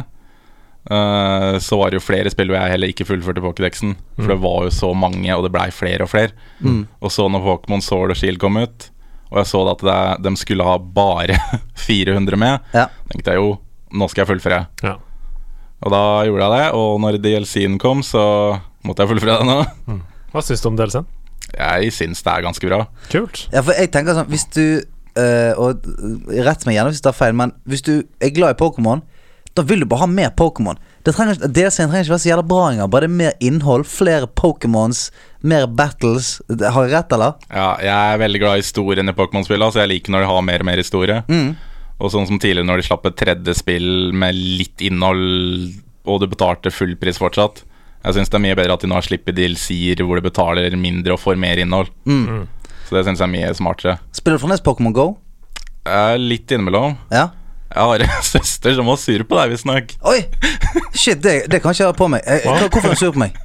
eh, 0.89 1.58
så 1.63 1.78
var 1.80 1.91
det 1.91 2.00
jo 2.00 2.06
flere 2.06 2.32
spill 2.34 2.50
hvor 2.52 2.60
jeg 2.62 2.73
heller 2.76 2.91
ikke 2.93 3.06
fullførte 3.08 3.43
Pokédexen. 3.43 3.95
For 4.17 4.32
det 4.34 4.39
var 4.43 4.67
jo 4.67 4.73
så 4.73 4.91
mange, 4.97 5.30
og 5.36 5.43
det 5.47 5.52
blei 5.56 5.67
flere 5.76 6.04
og 6.08 6.12
flere. 6.13 6.32
Mm. 6.63 6.86
Og 7.02 7.12
så 7.13 7.28
når 7.32 7.43
Pokémon 7.45 7.84
Sword 7.84 8.13
og 8.15 8.19
Shield 8.19 8.39
kom 8.41 8.58
ut, 8.62 8.89
og 9.32 9.41
jeg 9.41 9.50
så 9.50 9.62
at 9.71 9.82
det, 9.84 9.97
de 10.23 10.32
skulle 10.39 10.63
ha 10.63 10.78
bare 10.80 11.36
400 11.88 12.38
med, 12.39 12.60
Ja. 12.73 12.88
tenkte 13.12 13.34
jeg 13.36 13.41
jo 13.43 13.58
nå 13.97 14.08
skal 14.12 14.26
jeg 14.26 14.32
fullføre. 14.34 14.62
Ja. 14.84 14.95
Og 15.86 15.91
da 15.93 16.02
gjorde 16.28 16.43
jeg 16.47 16.58
det, 16.58 16.65
og 16.76 16.97
når 17.04 17.17
DLC-en 17.23 17.78
kom, 17.80 18.02
så 18.04 18.23
måtte 18.84 19.04
jeg 19.06 19.12
fullføre 19.13 19.38
det 19.43 19.47
nå. 19.47 20.00
Hva 20.34 20.41
syns 20.43 20.63
du 20.63 20.67
om 20.71 20.76
DLC-en? 20.80 21.06
Jeg 21.56 21.93
syns 21.95 22.19
det 22.26 22.34
er 22.34 22.43
ganske 22.43 22.67
bra. 22.67 22.82
Kult. 23.12 23.45
Ja, 23.54 23.62
for 23.63 23.78
jeg 23.78 23.88
tenker 23.93 24.17
sånn 24.17 24.28
Hvis 24.28 24.43
du 24.52 24.63
øh, 24.84 25.54
Og 25.63 25.86
Rett 26.43 26.65
meg 26.67 26.76
gjerne 26.76 26.91
hvis 26.91 27.00
jeg 27.00 27.06
tar 27.08 27.15
feil, 27.15 27.38
men 27.39 27.54
hvis 27.63 27.86
du 27.88 27.93
er 28.19 28.34
glad 28.36 28.58
i 28.58 28.60
Pokémon, 28.60 29.00
da 29.58 29.63
vil 29.65 29.82
du 29.82 29.88
bare 29.89 30.06
ha 30.06 30.10
mer 30.10 30.34
Pokémon. 30.38 30.78
Det 31.06 31.13
trenger, 31.15 31.39
DLC-en 31.41 31.89
trenger 31.89 32.06
ikke 32.06 32.13
være 32.13 32.24
så 32.24 32.30
jævla 32.30 32.46
bra 32.46 32.65
engang. 32.72 32.91
Bare 32.93 33.08
det 33.08 33.10
er 33.10 33.20
mer 33.22 33.38
innhold, 33.43 33.88
flere 33.89 34.28
Pokémons, 34.30 35.08
mer 35.41 35.65
battles. 35.80 36.36
Har 36.52 36.86
jeg 36.86 36.93
rett, 36.93 37.15
eller? 37.17 37.39
Ja, 37.50 37.70
jeg 37.82 37.96
er 37.96 38.22
veldig 38.22 38.41
glad 38.43 38.60
i 38.60 38.63
historien 38.63 39.10
i 39.10 39.15
Pokémon-spillene, 39.17 39.74
så 39.74 39.82
jeg 39.82 39.93
liker 39.96 40.13
når 40.13 40.26
de 40.26 40.30
har 40.32 40.46
mer 40.46 40.65
og 40.65 40.70
mer 40.70 40.82
historie. 40.84 41.22
Mm. 41.32 41.56
Og 41.98 42.13
sånn 42.13 42.28
som 42.30 42.38
tidligere, 42.38 42.67
når 42.70 42.84
de 42.84 42.88
slapp 42.89 43.08
et 43.10 43.17
tredje 43.17 43.56
spill 43.58 43.89
med 44.13 44.38
litt 44.38 44.84
innhold, 44.86 45.24
og 46.08 46.22
du 46.22 46.28
betalte 46.30 46.74
full 46.74 46.93
pris 47.02 47.17
fortsatt. 47.17 47.63
Jeg 48.04 48.20
syns 48.20 48.30
det 48.30 48.38
er 48.38 48.46
mye 48.46 48.60
bedre 48.60 48.78
at 48.78 48.84
de 48.86 48.91
nå 48.91 48.96
har 49.00 49.08
sluppet 49.08 49.36
DLC-er 49.36 50.04
hvor 50.06 50.20
du 50.20 50.28
betaler 50.28 50.76
mindre 50.80 51.15
og 51.15 51.24
får 51.24 51.39
mer 51.41 51.60
innhold. 51.63 51.89
Mm. 52.06 52.46
Så 52.88 52.96
det 52.96 53.08
syns 53.08 53.24
jeg 53.24 53.26
er 53.26 53.34
mye 53.34 53.56
smartere. 53.58 53.98
Spiller 54.15 54.38
du 54.38 54.46
fremdeles 54.46 54.63
Pokémon 54.63 54.93
Go? 54.96 55.08
Er 55.88 56.20
litt 56.22 56.52
innimellom. 56.54 56.96
Ja? 57.12 57.32
Jeg 57.67 57.84
har 57.91 58.03
en 58.06 58.23
søster 58.34 58.75
som 58.77 58.89
var 58.89 58.99
sur 59.01 59.23
på 59.27 59.39
deg, 59.39 59.53
visstnok. 59.53 59.95
Oi! 60.08 60.19
Shit, 60.97 61.21
det, 61.23 61.36
det 61.51 61.62
kan 61.63 61.75
ikke 61.75 61.84
jeg 61.84 61.91
ha 61.91 61.95
på 61.97 62.08
meg. 62.12 62.23
Jeg, 62.25 62.43
jeg, 62.45 62.69
Hvorfor 62.71 62.88
er 62.89 62.95
hun 62.95 63.01
sur 63.01 63.15
på 63.15 63.23
meg? 63.25 63.39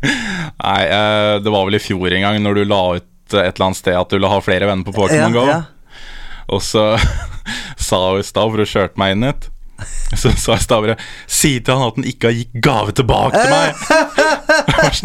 Nei, 0.63 0.83
eh, 0.87 1.37
det 1.43 1.53
var 1.55 1.67
vel 1.69 1.79
i 1.79 1.83
fjor 1.83 2.15
en 2.17 2.27
gang, 2.29 2.39
når 2.45 2.61
du 2.61 2.65
la 2.71 2.83
ut 2.99 3.09
et 3.33 3.39
eller 3.55 3.67
annet 3.71 3.81
sted 3.81 3.97
at 3.97 4.11
du 4.11 4.19
ville 4.19 4.29
ha 4.29 4.43
flere 4.45 4.69
venner 4.69 4.85
på 4.85 4.93
Pokémon 4.97 5.33
Go. 5.35 5.47
Ja, 5.49 5.63
Og 6.53 6.61
så 6.65 6.93
sa 7.89 8.01
hun 8.11 8.21
i 8.21 8.27
stad, 8.27 8.51
for 8.53 8.61
hun 8.63 8.69
kjørte 8.69 9.01
meg 9.01 9.15
inn 9.17 9.25
hit 9.25 9.49
Så 10.15 10.31
sa 10.37 10.53
jeg 10.53 10.61
i 10.61 10.65
stad 10.67 10.85
bare 10.85 10.97
Si 11.27 11.53
til 11.65 11.79
han 11.79 11.89
at 11.89 11.97
han 11.99 12.07
ikke 12.13 12.29
har 12.29 12.37
gitt 12.37 12.59
gave 12.63 12.93
tilbake 12.99 13.41
til 13.41 13.51
meg! 13.51 13.71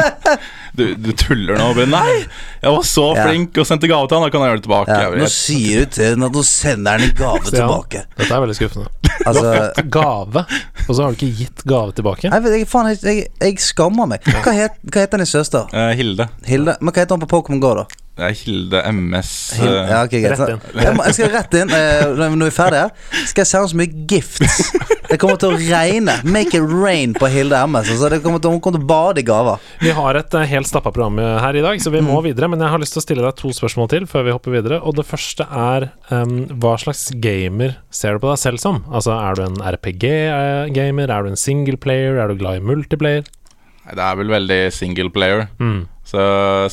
Du, 0.78 0.84
du 0.94 1.10
tuller 1.18 1.58
nå? 1.58 1.72
Bare, 1.74 1.88
Nei! 1.90 2.18
Jeg 2.62 2.74
var 2.76 2.84
så 2.86 3.06
flink 3.18 3.58
og 3.58 3.66
sendte 3.66 3.90
gave 3.90 4.06
til 4.12 4.20
han, 4.20 4.28
da 4.28 4.34
kan 4.34 4.44
jeg 4.46 4.52
gjøre 4.52 4.60
det 4.62 4.68
tilbake. 4.68 4.98
ja. 5.02 5.10
Nå 5.24 5.30
sier 5.34 5.82
du 5.86 5.96
til 5.98 6.12
henne 6.12 6.30
at 6.30 6.38
hun 6.38 6.46
sender 6.48 6.98
han 7.00 7.08
en 7.08 7.16
gave 7.18 7.44
tilbake. 7.50 8.04
Dette 8.20 8.30
er 8.38 8.44
veldig 8.46 8.58
skuffende. 8.60 8.94
Altså 9.28 9.84
Gave, 9.92 10.44
og 10.88 10.90
så 10.94 11.02
har 11.02 11.12
du 11.12 11.18
ikke 11.18 11.34
gitt 11.42 11.63
gave 11.68 11.96
tilbake? 11.98 12.30
Nei, 12.30 12.42
jeg, 12.60 12.68
faen, 12.70 12.92
jeg, 12.94 13.02
jeg, 13.04 13.28
jeg 13.42 13.62
skammer 13.66 14.06
meg. 14.13 14.28
Hva, 14.46 14.54
het, 14.54 14.78
hva 14.86 15.04
heter 15.08 15.24
din 15.24 15.30
søster? 15.30 15.66
eh, 15.74 15.94
Hilde. 15.98 16.30
Hilde? 16.48 16.78
Men 16.82 16.94
hva 16.94 17.02
heter 17.04 17.18
hun 17.18 17.26
på 17.26 17.32
Pokémon 17.34 17.63
Go, 17.63 17.74
da? 17.82 17.88
Det 18.18 18.26
er 18.26 18.34
Hilde 18.34 18.80
MS. 18.94 19.32
Hilde. 19.60 19.82
eh, 19.82 19.90
Ja, 19.94 20.04
okay. 20.08 20.22
Rett 20.30 20.54
inn. 20.54 20.62
Jeg, 20.82 20.94
må, 20.98 21.04
jeg 21.06 21.18
skal 21.18 21.34
rett 21.36 21.58
inn. 21.60 21.74
uh, 21.74 22.13
når 22.18 22.38
vi 22.46 22.48
er 22.50 22.56
ferdige, 22.56 22.86
skal 23.30 23.44
jeg 23.44 23.50
sende 23.52 23.72
så 23.74 23.78
mye 23.82 24.06
gifts. 24.13 24.62
Det 25.08 25.16
kommer 25.22 25.38
til 25.40 25.54
å 25.54 25.58
regne. 25.62 26.18
Make 26.28 26.58
it 26.58 26.66
rain 26.68 27.13
på 27.16 27.30
Hilde 27.32 27.56
MS. 27.72 27.94
Altså, 27.94 28.10
det 28.12 28.18
kommer 28.26 28.42
til, 28.44 28.52
hun 28.52 28.60
kommer 28.60 28.82
til 28.82 28.84
å 28.84 28.90
bade 28.90 29.22
i 29.22 29.24
gaver. 29.24 29.62
Vi 29.82 29.92
har 29.94 30.18
et 30.18 30.34
eh, 30.38 30.50
helt 30.50 30.70
stappa 30.70 30.92
program 30.94 31.20
her 31.22 31.58
i 31.58 31.63
dag, 31.63 31.82
så 31.82 31.92
vi 31.94 32.02
må 32.02 32.18
videre. 32.26 32.50
Men 32.50 32.63
jeg 32.63 32.74
har 32.74 32.82
lyst 32.82 32.96
til 32.96 33.02
å 33.04 33.06
stille 33.06 33.26
deg 33.26 33.38
to 33.40 33.52
spørsmål 33.54 33.92
til 33.94 34.08
før 34.10 34.28
vi 34.28 34.36
hopper 34.36 34.56
videre. 34.58 34.80
Og 34.82 34.98
det 34.98 35.06
første 35.08 35.46
er 35.48 35.90
um, 36.10 36.40
hva 36.62 36.76
slags 36.82 37.08
gamer 37.24 37.78
ser 37.94 38.18
du 38.18 38.26
på 38.26 38.32
deg 38.32 38.42
selv 38.42 38.63
som? 38.63 38.82
Altså, 38.90 39.13
er 39.16 39.38
du 39.38 39.44
en 39.46 39.62
RPG-gamer? 39.62 41.13
Er 41.13 41.26
du 41.26 41.32
en 41.34 41.40
singleplayer? 41.40 42.18
Er 42.18 42.32
du 42.32 42.40
glad 42.42 42.62
i 42.62 42.66
multiplayer? 42.66 43.28
Det 43.88 44.04
er 44.04 44.20
vel 44.20 44.34
veldig 44.34 44.62
single 44.76 45.12
player. 45.13 45.48
Mm. 45.62 45.86
Så 46.08 46.22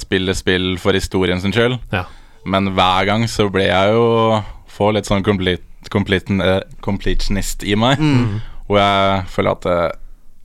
spiller 0.00 0.36
spill 0.38 0.74
for 0.82 0.96
historien 0.96 1.42
sin 1.42 1.54
skyld. 1.54 1.78
Ja. 1.94 2.06
Men 2.44 2.72
hver 2.76 3.06
gang 3.08 3.28
så 3.30 3.48
blir 3.52 3.70
jeg 3.70 3.94
jo 3.96 4.42
Får 4.74 4.96
litt 4.96 5.06
sånn 5.06 5.22
complete, 5.22 5.62
complete, 5.94 6.34
eh, 6.42 6.62
completionist 6.82 7.62
i 7.62 7.76
meg. 7.78 8.00
Mm. 8.02 8.40
Hvor 8.66 8.80
jeg 8.80 9.20
føler 9.30 9.54
at 9.54 9.68
jeg 9.70 9.92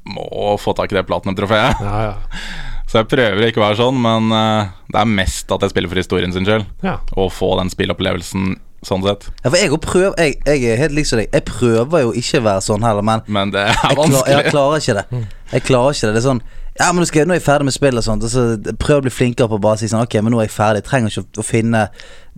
må 0.08 0.56
få 0.62 0.74
tak 0.78 0.92
i 0.94 0.98
det 1.00 1.06
platinum-trofeet. 1.10 1.84
Ja, 1.84 2.00
ja. 2.12 2.16
Så 2.90 3.04
jeg 3.04 3.10
prøver 3.12 3.44
ikke 3.52 3.62
å 3.62 3.68
være 3.68 3.78
sånn, 3.78 4.00
men 4.02 4.32
eh, 4.34 4.70
det 4.90 4.98
er 4.98 5.10
mest 5.12 5.52
at 5.54 5.62
jeg 5.62 5.70
spiller 5.76 5.92
for 5.92 6.00
historien 6.02 6.32
sin 6.34 6.48
skyld. 6.48 6.66
ja. 6.82 6.96
Og 7.22 7.30
få 7.36 7.52
den 7.60 7.70
spillopplevelsen 7.70 8.56
sånn 8.82 9.04
sett. 9.04 9.28
Ja, 9.44 9.52
for 9.52 9.58
jeg, 9.60 9.70
prøver, 9.84 10.16
jeg, 10.18 10.38
jeg 10.48 10.72
er 10.74 10.80
helt 10.80 10.96
lik 10.98 11.06
som 11.06 11.20
deg. 11.20 11.28
Jeg 11.36 11.44
prøver 11.46 12.06
jo 12.08 12.14
ikke 12.18 12.40
å 12.40 12.46
være 12.48 12.64
sånn 12.66 12.86
heller, 12.88 13.06
men 13.06 13.22
Men 13.28 13.52
det 13.54 13.62
er 13.68 13.76
jeg, 13.76 13.82
klar, 13.84 14.00
vanskelig. 14.00 14.34
jeg 14.40 14.54
klarer 14.56 14.82
ikke 14.82 14.96
det. 14.98 15.22
Jeg 15.52 15.66
klarer 15.68 15.98
ikke 15.98 16.08
det. 16.08 16.14
Det 16.16 16.22
er 16.24 16.28
sånn 16.30 16.42
Ja, 16.80 16.94
men 16.94 17.04
nå, 17.04 17.08
skal 17.10 17.28
nå 17.28 17.36
er 17.36 17.42
jeg 17.42 17.44
ferdig 17.44 17.68
med 17.68 17.76
spill 17.76 18.00
og 18.00 18.06
sånt. 18.06 18.24
Og 18.24 18.32
så 18.32 18.44
prøv 18.80 19.02
å 19.02 19.04
bli 19.04 19.12
flinkere 19.12 19.52
på 19.52 19.58
å 19.60 19.64
bare 19.64 19.82
si 19.82 19.90
sånn 19.92 20.06
Ok, 20.06 20.16
men 20.24 20.32
nå 20.32 20.40
er 20.40 20.48
jeg 20.48 20.56
ferdig. 20.56 20.80
Jeg 20.80 20.88
trenger 20.88 21.12
ikke 21.12 21.42
å, 21.44 21.46
finne 21.46 21.82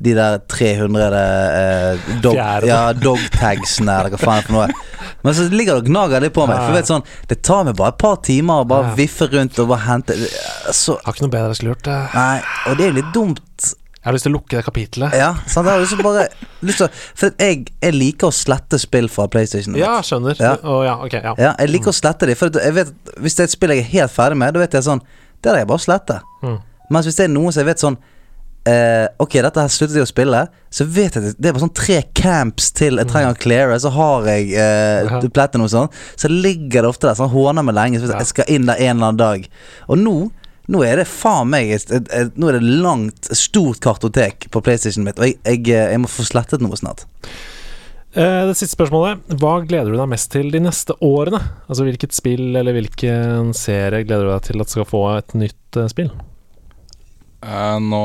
de 0.01 0.15
der 0.17 0.39
300 0.49 1.19
eh, 1.19 2.07
dog, 2.23 2.39
ja, 2.65 2.79
dogtagsene 2.97 3.99
eller 3.99 4.15
hva 4.15 4.21
faen 4.21 4.47
for 4.47 4.55
noe. 4.57 5.11
Men 5.21 5.37
så 5.37 5.45
ligger 5.51 5.77
det 5.77 5.83
og 5.83 5.91
gnager 5.91 6.25
litt 6.25 6.33
på 6.33 6.47
meg. 6.49 6.57
For 6.57 6.73
vet 6.73 6.89
sånn 6.89 7.05
Det 7.29 7.37
tar 7.45 7.67
meg 7.67 7.77
bare 7.77 7.93
et 7.93 7.99
par 8.01 8.17
timer 8.25 8.63
å 8.63 8.69
bare 8.71 8.95
viffe 8.97 9.27
rundt 9.29 9.59
og 9.61 9.69
bare 9.69 9.85
hente 9.85 10.17
Så 10.73 10.97
Har 11.03 11.13
ikke 11.13 11.27
noe 11.27 11.35
bedre 11.35 11.51
jeg 11.53 11.61
skulle 11.61 11.75
gjort. 11.75 11.91
eh. 11.93 12.17
Nei, 12.17 12.41
og 12.71 12.79
det 12.79 12.87
er 12.87 12.91
jo 12.91 12.97
litt 12.97 13.13
dumt. 13.13 13.69
Jeg 14.01 14.09
har 14.09 14.15
lyst 14.15 14.25
til 14.25 14.31
å 14.31 14.37
lukke 14.39 14.57
det 14.57 14.63
kapitlet. 14.65 15.13
Ja, 15.13 15.27
sant? 15.45 15.67
Jeg 15.69 15.77
har 15.77 15.83
å 15.85 16.03
bare 16.07 16.23
lyst 16.65 16.77
til, 16.81 16.87
å- 16.87 17.17
For 17.21 17.35
jeg, 17.37 17.67
jeg 17.85 17.93
liker 17.93 18.31
å 18.31 18.33
slette 18.33 18.79
spill 18.81 19.07
fra 19.13 19.27
PlayStation. 19.29 19.75
Ja, 19.77 19.99
skjønner. 20.01 20.35
Ja. 20.41 20.55
Oh, 20.63 20.81
ja, 20.83 20.95
okay, 21.05 21.21
ja. 21.21 21.35
Ja, 21.37 21.51
jeg 21.59 21.69
liker 21.69 21.93
å 21.93 21.93
slette 21.93 22.25
de. 22.25 22.33
For 22.35 22.49
jeg 22.49 22.73
vet, 22.73 22.89
hvis 23.21 23.35
det 23.37 23.43
er 23.45 23.49
et 23.51 23.53
spill 23.53 23.69
jeg 23.75 23.83
er 23.85 23.91
helt 23.91 24.11
ferdig 24.15 24.37
med, 24.41 24.53
da 24.57 24.59
vet 24.63 24.73
jeg 24.73 24.87
sånn 24.87 25.03
Det 25.41 25.53
det 25.53 25.61
jeg 25.61 25.67
bare 25.69 25.85
sletter. 25.85 26.21
Mm. 26.41 26.57
Mens 26.89 27.05
hvis 27.05 27.15
det 27.21 27.23
er 27.29 27.31
noe 27.33 27.51
som 27.53 27.61
jeg 27.61 27.69
vet 27.69 27.79
sånn 27.85 27.95
eh, 28.65 29.07
Ok, 29.21 29.37
dette 29.41 29.61
her 29.63 29.71
sluttet 29.73 29.95
jeg 29.97 30.05
å 30.05 30.09
spille, 30.09 30.41
så 30.73 30.85
vet 30.85 31.15
jeg 31.17 31.35
det 31.37 31.49
er 31.49 31.53
bare 31.55 31.63
sånn 31.67 31.73
tre 31.77 32.01
camps 32.17 32.71
til 32.77 32.97
jeg 33.01 33.09
trenger 33.09 33.33
å 33.33 33.39
cleare, 33.41 33.77
så 33.81 33.89
har 33.95 34.25
jeg 34.29 34.51
eh, 34.53 35.05
Ja. 35.09 35.21
platinum 35.29 35.65
og 35.69 35.73
sånn. 35.73 35.89
Så 36.17 36.29
ligger 36.29 36.81
det 36.85 36.89
ofte 36.89 37.07
der, 37.09 37.17
sånn 37.21 37.29
håner 37.33 37.63
meg 37.65 37.75
lenge, 37.77 38.01
så 38.01 38.09
jeg, 38.09 38.17
jeg 38.21 38.33
skal 38.33 38.45
inn 38.49 38.65
der 38.69 38.81
en 38.81 38.97
eller 38.97 39.11
annen 39.11 39.17
dag. 39.21 39.47
Og 39.89 39.97
nå 40.01 40.15
nå 40.71 40.83
er 40.87 41.01
det 41.01 41.07
faen 41.09 41.49
meg 41.51 41.73
et, 41.75 41.89
et, 41.91 42.11
et, 42.15 42.35
Nå 42.39 42.49
er 42.49 42.59
det 42.59 42.75
langt, 42.83 43.31
stort 43.35 43.81
kartotek 43.83 44.47
på 44.53 44.61
PlayStation 44.63 45.05
mitt, 45.07 45.19
og 45.19 45.27
jeg, 45.27 45.39
jeg, 45.43 45.65
eh, 45.71 45.91
jeg 45.95 46.03
må 46.03 46.11
få 46.11 46.25
slettet 46.27 46.63
noe 46.63 46.79
snart. 46.79 47.05
Eh, 48.13 48.45
det 48.47 48.57
siste 48.59 48.75
spørsmålet. 48.75 49.23
Hva 49.39 49.61
gleder 49.63 49.93
du 49.93 49.99
deg 49.99 50.09
mest 50.11 50.31
til 50.33 50.51
de 50.51 50.59
neste 50.63 50.97
årene? 51.05 51.39
Altså 51.67 51.85
Hvilket 51.87 52.15
spill 52.15 52.57
eller 52.59 52.75
hvilken 52.75 53.53
serie 53.55 54.03
gleder 54.03 54.27
du 54.27 54.33
deg 54.33 54.49
til 54.49 54.63
at 54.63 54.73
skal 54.73 54.87
få 54.87 55.05
et 55.15 55.35
nytt 55.39 55.79
eh, 55.79 55.87
spill? 55.91 56.11
Eh, 57.41 57.77
nå 57.81 58.01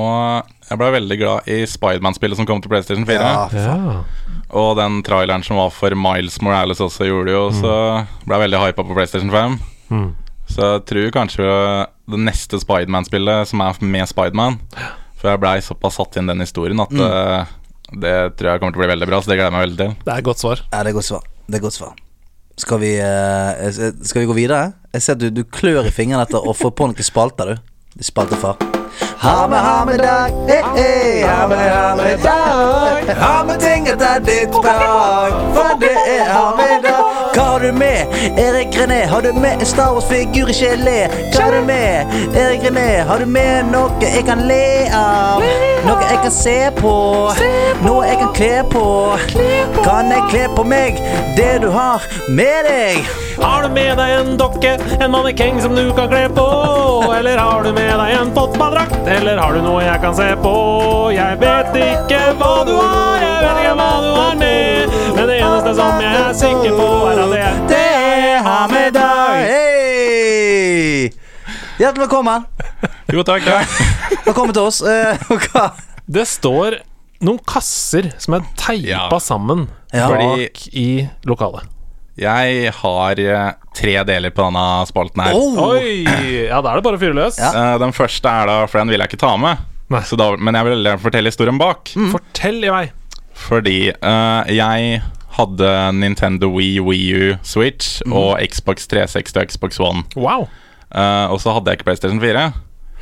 Jeg 0.70 0.78
ble 0.80 0.92
veldig 0.94 1.18
glad 1.20 1.50
i 1.50 1.58
Spiderman-spillet 1.68 2.38
som 2.38 2.46
kom 2.48 2.62
til 2.62 2.70
PlayStation 2.70 3.06
4. 3.08 3.18
Ja. 3.18 3.48
Ja. 3.50 4.36
Og 4.56 4.76
den 4.78 5.02
traileren 5.06 5.42
som 5.42 5.58
var 5.58 5.74
for 5.74 5.94
Miles 5.98 6.38
Morales 6.42 6.80
også, 6.80 7.08
gjorde 7.08 7.34
jo 7.34 7.48
Så 7.56 7.72
ble 8.22 8.38
jeg 8.38 8.46
veldig 8.46 8.62
hypa 8.62 8.86
på 8.86 8.94
PlayStation 8.94 9.34
5. 9.34 9.58
Mm. 9.90 10.08
Så 10.46 10.70
jeg 10.76 10.86
tror 10.88 11.12
kanskje 11.14 11.50
det 12.06 12.22
neste 12.22 12.60
Spiderman-spillet, 12.62 13.50
som 13.50 13.64
er 13.64 13.80
med 13.82 14.06
Spiderman 14.06 14.60
For 15.18 15.32
jeg 15.32 15.42
blei 15.42 15.56
såpass 15.64 15.98
satt 15.98 16.20
inn 16.20 16.30
den 16.30 16.44
historien 16.44 16.80
at 16.84 16.92
mm. 16.94 17.54
det 18.02 18.16
tror 18.38 18.52
jeg 18.52 18.62
kommer 18.62 18.76
til 18.76 18.80
å 18.80 18.84
bli 18.84 18.92
veldig 18.94 19.10
bra. 19.10 19.20
Så 19.20 19.32
det 19.32 19.40
gleder 19.40 19.50
jeg 19.50 19.56
meg 19.58 19.66
veldig 19.66 19.80
til. 19.82 19.94
Det 20.06 20.12
er 20.14 20.22
et 20.22 20.28
godt 20.30 20.44
svar. 20.44 20.66
Ja, 20.70 20.82
det 20.82 20.92
er 20.92 20.98
godt 21.00 21.10
svar. 21.10 21.30
Det 21.46 21.58
er 21.58 21.64
godt 21.66 21.78
svar. 21.78 21.96
Skal 22.56 22.78
vi, 22.80 22.98
eh, 22.98 23.70
skal 24.02 24.20
vi 24.22 24.26
gå 24.26 24.32
videre? 24.32 24.72
Jeg 24.92 25.02
ser 25.02 25.12
at 25.18 25.20
du, 25.20 25.28
du 25.30 25.42
klør 25.44 25.84
i 25.84 25.92
fingrene 25.92 26.24
etter 26.24 26.40
å 26.40 26.54
få 26.56 26.70
på 26.72 26.88
noen 26.88 27.04
spalter, 27.04 27.52
du. 27.52 27.74
Spaltefar. 28.00 28.56
Ha 29.20 29.48
med, 29.48 29.58
ha 29.58 29.84
med 29.84 29.98
dag, 29.98 30.32
eh, 30.48 30.64
eh, 30.76 31.28
Ha 31.28 31.46
med, 31.48 31.58
ha 31.58 31.96
med 31.96 32.18
dag. 32.24 33.16
Ha 33.16 33.44
med 33.44 33.60
ting 33.60 33.88
etter 33.88 34.20
ditt 34.24 34.52
behag. 34.62 35.36
For 35.56 35.76
det 35.80 35.92
er 36.16 36.32
ha 36.32 36.56
med 36.56 36.82
dag. 36.82 37.25
Hva 37.36 37.42
har 37.44 37.60
du 37.60 37.72
med? 37.72 38.06
Erik 38.38 38.76
René, 38.80 39.04
har 39.06 39.22
du 39.22 39.32
med 39.32 39.60
en 39.60 39.66
Star 39.66 39.92
Wars-figur 39.92 40.48
i 40.48 40.54
gelé? 40.56 41.02
Hva 41.34 41.42
har 41.42 41.52
du 41.52 41.66
med? 41.68 42.14
Erik 42.32 42.62
René, 42.64 43.02
har 43.04 43.20
du 43.20 43.26
med 43.28 43.68
noe 43.68 43.90
jeg 44.00 44.24
kan 44.24 44.40
le 44.48 44.88
av? 44.96 45.44
Noe 45.84 45.98
jeg 46.00 46.22
kan 46.22 46.32
se 46.32 46.56
på? 46.78 46.94
Noe 47.84 48.06
jeg 48.08 48.22
kan 48.22 48.32
kle 48.38 48.54
på? 48.72 48.86
Kan 49.84 50.08
jeg 50.14 50.24
kle 50.30 50.46
på 50.56 50.64
meg 50.64 50.96
det 51.36 51.58
du 51.60 51.68
har 51.76 52.08
med 52.32 52.70
deg? 52.70 53.04
Har 53.36 53.66
du 53.66 53.68
med 53.68 53.98
deg 54.00 54.14
en 54.16 54.40
dokke, 54.40 54.72
en 54.96 55.12
mannekeng 55.12 55.60
som 55.60 55.76
du 55.76 55.90
kan 55.92 56.08
kle 56.08 56.24
på? 56.32 56.46
Eller 57.18 57.36
har 57.36 57.68
du 57.68 57.74
med 57.76 57.92
deg 58.00 58.16
en 58.16 58.32
fotballdrakt? 58.32 58.96
Eller 59.18 59.36
har 59.36 59.52
du 59.52 59.60
noe 59.60 59.84
jeg 59.84 60.00
kan 60.00 60.16
se 60.16 60.32
på? 60.40 60.56
Jeg 61.12 61.36
vet 61.44 61.76
ikke 61.84 62.22
hva 62.40 62.54
du 62.64 62.72
har, 62.80 63.20
jeg 63.20 63.44
vet 63.44 63.60
ikke 63.66 63.76
hva 63.76 63.92
du 64.00 64.10
har 64.16 64.40
med. 64.40 64.96
Eneste 65.66 65.82
som 65.82 65.98
jeg 65.98 66.14
er 66.14 66.34
sikker 66.38 66.74
på, 66.78 66.84
er 67.10 67.18
at 67.18 67.30
det, 67.32 67.46
det 67.72 67.78
er 67.90 68.44
her 68.44 68.66
med 68.70 68.92
deg. 68.94 69.46
Hei! 69.50 71.08
Hjertelig 71.80 72.04
velkommen. 72.04 72.44
Jo, 73.10 73.24
takk. 73.26 73.48
Ja. 73.50 73.64
Velkommen 74.28 74.54
til 74.54 74.62
oss. 74.62 74.78
Uh, 74.86 75.18
hva? 75.48 75.64
Det 76.06 76.22
står 76.30 76.76
noen 77.26 77.40
kasser 77.50 78.12
som 78.22 78.36
er 78.38 78.44
teipa 78.54 78.92
Ja. 78.92 79.18
sammen 79.18 79.64
Ja. 79.90 80.06
bak 80.12 80.62
i 80.70 81.08
lokalet. 81.26 81.66
Jeg 82.14 82.70
har 82.84 83.18
eh, 83.24 83.50
tre 83.74 83.96
deler 84.06 84.30
på 84.36 84.46
denne 84.46 84.68
spalten 84.86 85.24
her. 85.26 85.34
Oh. 85.34 85.58
Oi! 85.72 86.04
Ja, 86.46 86.62
da 86.62 86.76
er 86.76 86.78
det 86.78 86.86
bare 86.86 87.00
å 87.00 87.02
fyre 87.02 87.18
løs. 87.18 87.40
Ja. 87.42 87.50
Eh, 87.50 87.80
den 87.82 87.96
første 87.96 88.30
er 88.30 88.46
da, 88.52 88.60
for 88.70 88.84
den 88.84 88.94
vil 88.94 89.02
jeg 89.02 89.10
ikke 89.10 89.24
ta 89.26 89.34
med. 89.34 89.66
Nei. 89.90 90.04
Så 90.06 90.14
da, 90.14 90.30
men 90.38 90.54
jeg 90.62 90.70
vil 90.70 90.92
fortelle 91.02 91.34
historien 91.34 91.58
bak. 91.58 91.90
Fortell 92.14 92.62
i 92.62 92.70
vei. 92.70 92.86
Fordi 93.36 93.90
uh, 93.98 94.46
jeg 94.48 95.02
hadde 95.36 95.70
Nintendo 95.96 96.48
Wii, 96.52 96.80
Wii 96.80 97.06
U, 97.16 97.34
Switch 97.44 98.00
og 98.08 98.40
Xbox 98.40 98.88
360 98.88 99.36
og 99.36 99.50
Xbox 99.52 99.80
One. 99.82 100.04
Wow. 100.16 100.46
Uh, 100.90 101.26
og 101.32 101.40
så 101.42 101.52
hadde 101.56 101.70
jeg 101.72 101.80
ikke 101.80 101.88
PlayStation 101.90 102.22
4. 102.22 102.46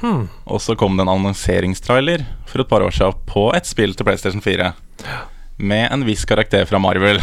Hmm. 0.02 0.26
Og 0.50 0.60
så 0.60 0.74
kom 0.78 0.96
det 0.98 1.04
en 1.06 1.12
annonseringstrailer 1.14 2.24
for 2.50 2.64
et 2.64 2.70
par 2.70 2.84
år 2.84 2.94
siden 2.94 3.20
på 3.30 3.48
et 3.56 3.68
spill 3.68 3.94
til 3.94 4.06
PlayStation 4.08 4.42
4. 4.44 4.72
Med 5.62 5.86
en 5.94 6.06
viss 6.06 6.24
karakter 6.28 6.66
fra 6.68 6.80
Marvel. 6.82 7.20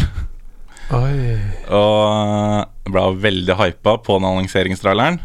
Oi. 0.95 1.39
Og 1.71 2.91
ble 2.91 3.03
veldig 3.23 3.57
hypa 3.59 3.97
på 4.03 4.17
den 4.19 4.29
annonseringstraileren. 4.31 5.19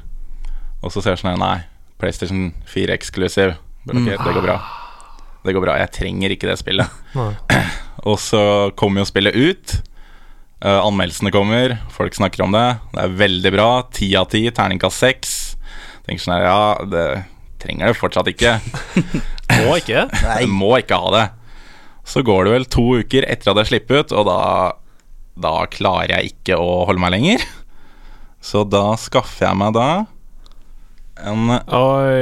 Og 0.82 0.92
så 0.92 1.02
ser 1.02 1.14
jeg 1.14 1.22
sånn 1.24 1.40
Nei, 1.40 1.60
PlayStation 2.02 2.50
4 2.70 2.94
eksklusiv. 2.98 3.56
Okay, 3.86 4.16
Ok, 4.16 4.26
det 4.26 4.34
går 4.34 4.44
bra. 4.44 4.58
Det 5.46 5.54
går 5.54 5.62
bra. 5.62 5.76
Jeg 5.78 5.94
trenger 5.94 6.34
ikke 6.34 6.50
det 6.50 6.58
spillet. 6.58 6.90
Og 8.04 8.18
så 8.20 8.42
kommer 8.76 9.02
jo 9.02 9.08
spillet 9.08 9.36
ut. 9.36 9.76
Uh, 10.64 10.80
anmeldelsene 10.80 11.32
kommer, 11.34 11.76
folk 11.92 12.16
snakker 12.16 12.44
om 12.46 12.54
det. 12.56 12.66
Det 12.92 13.02
er 13.04 13.16
veldig 13.22 13.52
bra. 13.54 13.68
Ti 13.92 14.10
av 14.20 14.28
ti, 14.32 14.42
terningkast 14.52 15.02
seks. 15.04 15.34
Tenker 16.06 16.22
sånn 16.22 16.36
her, 16.36 16.46
ja, 16.48 16.86
det 16.88 17.06
trenger 17.62 17.90
det 17.90 17.98
fortsatt 17.98 18.30
ikke. 18.30 18.58
Må 19.62 19.76
ikke. 19.80 20.06
Nei. 20.26 20.40
Må 20.50 20.74
ikke 20.80 21.00
ha 21.02 21.12
det. 21.16 21.26
Så 22.06 22.22
går 22.26 22.46
det 22.46 22.54
vel 22.54 22.68
to 22.70 22.86
uker 23.02 23.26
etter 23.26 23.50
at 23.52 23.62
jeg 23.62 23.72
slipper 23.72 24.04
ut, 24.04 24.14
og 24.14 24.28
da, 24.28 24.40
da 25.42 25.54
klarer 25.72 26.18
jeg 26.18 26.36
ikke 26.36 26.58
å 26.60 26.84
holde 26.86 27.02
meg 27.02 27.16
lenger. 27.16 27.46
Så 28.44 28.62
da 28.68 28.92
skaffer 29.00 29.48
jeg 29.48 29.58
meg 29.58 29.74
da 29.74 29.88
en 31.24 31.48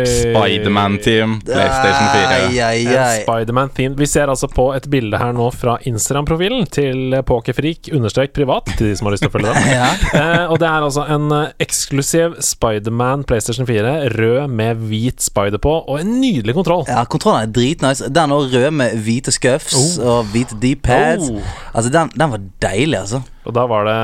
Spiderman-team 0.06 1.40
PlayStation 1.40 2.08
4. 2.12 2.26
Ai, 2.26 2.60
ai, 2.60 2.96
ai. 2.96 3.22
Spiderman-team. 3.22 3.96
Vi 3.98 4.06
ser 4.06 4.30
altså 4.30 4.48
på 4.48 4.68
et 4.76 4.86
bilde 4.90 5.18
her 5.18 5.32
nå 5.34 5.48
fra 5.54 5.76
Instagram-profilen 5.88 6.68
til 6.72 7.16
Pokerfreak 7.26 7.90
understrek 7.94 8.34
privat, 8.36 8.70
til 8.78 8.92
de 8.92 8.96
som 8.98 9.08
har 9.08 9.16
lyst 9.16 9.26
til 9.26 9.32
å 9.32 9.34
følge 9.34 9.54
den. 9.54 9.62
Ja. 9.74 9.88
Eh, 10.14 10.44
og 10.52 10.60
det 10.62 10.68
er 10.68 10.84
altså 10.86 11.02
en 11.10 11.32
eh, 11.34 11.52
eksklusiv 11.64 12.36
Spiderman 12.44 13.24
PlayStation 13.26 13.66
4, 13.66 13.94
rød 14.14 14.52
med 14.54 14.84
hvit 14.88 15.24
spider 15.24 15.58
på, 15.58 15.72
og 15.82 16.00
en 16.00 16.16
nydelig 16.20 16.54
kontroll. 16.54 16.84
ja, 16.88 17.02
kontrollen 17.10 17.48
er 17.48 17.54
dritnice. 17.54 18.10
Den 18.14 18.34
òg 18.34 18.54
rød 18.54 18.70
med 18.78 18.94
hvite 19.04 19.34
scuffs 19.34 19.98
og 19.98 20.30
hvite 20.32 20.58
deep 20.62 20.84
pads. 20.86 21.30
Oh. 21.32 21.54
Altså, 21.74 21.90
den, 21.90 22.12
den 22.14 22.36
var 22.36 22.44
deilig, 22.62 22.98
altså. 23.00 23.24
Og 23.44 23.52
da 23.52 23.66
var 23.68 23.84
det 23.84 23.98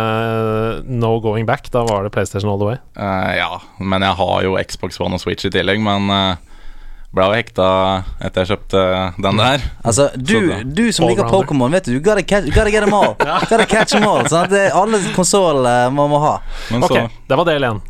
no 0.93 1.15
going 1.21 1.47
back. 1.49 1.71
Da 1.73 1.83
var 1.89 2.05
det 2.05 2.13
PlayStation 2.13 2.51
all 2.53 2.61
the 2.61 2.69
way. 2.69 2.79
Uh, 2.99 3.33
ja, 3.39 3.61
men 3.79 4.05
jeg 4.05 4.17
har 4.21 4.43
jo 4.45 4.57
Xbox 4.61 5.01
One 5.01 5.17
og 5.17 5.23
Switch 5.23 5.49
i 5.49 5.53
tillegg, 5.53 5.81
men 5.81 6.13
uh, 6.13 6.37
ble 7.11 7.27
jo 7.27 7.35
hekta 7.35 7.69
etter 8.23 8.45
jeg 8.45 8.53
kjøpte 8.53 8.83
den 9.25 9.41
der. 9.41 9.65
Altså, 9.89 10.11
du, 10.15 10.37
du 10.65 10.85
som 10.95 11.09
liker. 11.09 11.31
Pokémon, 11.33 11.73
vet 11.73 11.89
du, 11.89 11.95
you 11.97 12.03
gotta, 12.05 12.23
catch, 12.23 12.47
you 12.47 12.55
gotta 12.55 12.71
get 12.73 12.85
them 12.85 12.95
all. 12.95 13.17
Gotta 13.51 13.67
catch 13.67 13.97
them 13.97 14.07
all 14.07 14.29
sånn 14.31 14.51
Det, 14.53 14.69
alle 14.77 15.01
konsoller 15.17 15.89
må 15.95 16.07
må 16.11 16.21
ha. 16.23 16.35
Men 16.71 16.85
Ok, 16.87 16.99
så, 16.99 17.07
det 17.31 17.41
var 17.41 17.49
del 17.49 17.67
én. 17.71 17.81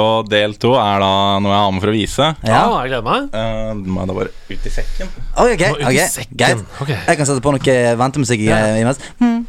og 0.00 0.28
del 0.30 0.54
to 0.62 0.72
er 0.78 1.00
da 1.02 1.12
noe 1.42 1.52
jeg 1.52 1.60
har 1.60 1.72
med 1.76 1.84
for 1.84 1.92
å 1.92 1.94
vise. 1.94 2.32
Ja, 2.46 2.64
ah, 2.64 2.80
jeg 2.86 2.92
gleder 2.94 3.06
meg. 3.06 3.30
Uh, 3.36 3.84
må 3.84 4.02
jeg 4.02 4.10
da 4.10 4.18
bare 4.22 4.34
ut 4.50 4.68
i 4.72 4.74
sekken? 4.80 5.14
Ok, 5.34 5.54
ok, 5.54 5.64
okay. 5.76 5.94
i 6.24 6.28
greit. 6.42 6.66
Ok. 6.80 6.92
Jeg 6.94 7.20
kan 7.20 7.28
sette 7.30 7.44
på 7.44 7.54
noe 7.54 7.80
ventemusikk 8.00 8.46
Ja. 8.48 8.60
eh, 8.70 8.82
imens. 8.82 9.02
Hmm. 9.20 9.42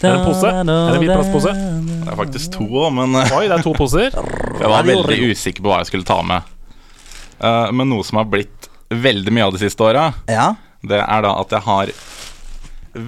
Er 0.00 0.14
det 0.14 0.18
en 0.18 0.24
pose? 0.24 0.48
Er 0.48 0.64
det 0.64 0.76
en 0.76 1.00
hvit 1.00 1.12
plastpose? 1.12 1.52
Det 1.52 2.08
er 2.08 2.16
faktisk 2.16 2.52
to 2.56 2.88
men 2.94 3.14
uh, 3.16 3.36
Oi, 3.36 3.44
det 3.48 3.58
er 3.58 3.64
to 3.64 3.74
poser. 3.76 4.08
jeg 4.62 4.72
var 4.72 4.88
veldig 4.88 5.18
usikker 5.30 5.64
på 5.64 5.72
hva 5.72 5.82
jeg 5.82 5.90
skulle 5.92 6.08
ta 6.08 6.20
med. 6.26 6.56
Uh, 7.40 7.68
men 7.76 7.88
noe 7.88 8.04
som 8.06 8.20
har 8.20 8.28
blitt 8.28 8.68
veldig 8.90 9.32
mye 9.32 9.46
av 9.48 9.54
de 9.54 9.62
siste 9.62 9.84
åra, 9.86 10.10
Ja. 10.28 10.52
Det 10.86 11.00
er 11.02 11.22
da 11.26 11.34
at 11.42 11.50
jeg 11.52 11.64
har 11.66 11.92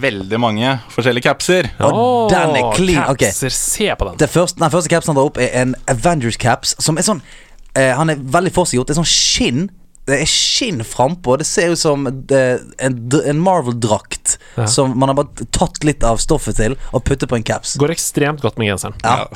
veldig 0.03 0.39
mange 0.39 0.75
forskjellige 0.95 1.27
capser. 1.27 1.69
Og 1.83 2.31
den 2.31 2.57
er 2.59 2.69
clean. 2.77 3.05
Ok. 3.11 3.25
Capser, 3.25 3.51
se 3.55 3.89
på 3.99 4.07
den. 4.11 4.19
Det 4.21 4.29
første, 4.31 4.61
den 4.63 4.71
første 4.71 4.93
capsen 4.93 5.13
han 5.13 5.19
drar 5.19 5.31
opp, 5.33 5.41
er 5.43 5.51
en 5.63 5.75
Avengers 5.91 6.39
caps 6.39 6.77
som 6.83 7.01
er 7.01 7.07
sånn 7.07 7.23
eh, 7.75 7.91
Han 7.99 8.13
er 8.13 8.21
veldig 8.23 8.53
forseggjort. 8.55 8.91
Det 8.93 8.95
er 8.97 9.01
sånn 9.03 9.11
skinn. 9.11 9.65
Det 10.07 10.21
er 10.23 10.31
skinn 10.31 10.83
frampå. 10.87 11.37
Det 11.41 11.47
ser 11.47 11.75
ut 11.75 11.81
som 11.83 12.07
det, 12.31 12.43
en, 12.83 12.99
en 13.23 13.43
Marvel-drakt 13.43 14.37
Ja. 14.57 14.67
som 14.69 14.95
man 14.99 15.09
har 15.09 15.17
bare 15.19 15.47
tatt 15.55 15.83
litt 15.87 16.05
av 16.05 16.19
stoffet 16.23 16.59
til 16.61 16.77
og 16.93 17.03
puttet 17.09 17.31
på 17.31 17.39
en 17.39 17.47
caps. 17.47 17.77
Går 17.81 17.95
ekstremt 17.95 18.43
godt 18.45 18.59
med 18.61 18.71
genseren. 18.73 18.99
Ja. 19.03 19.27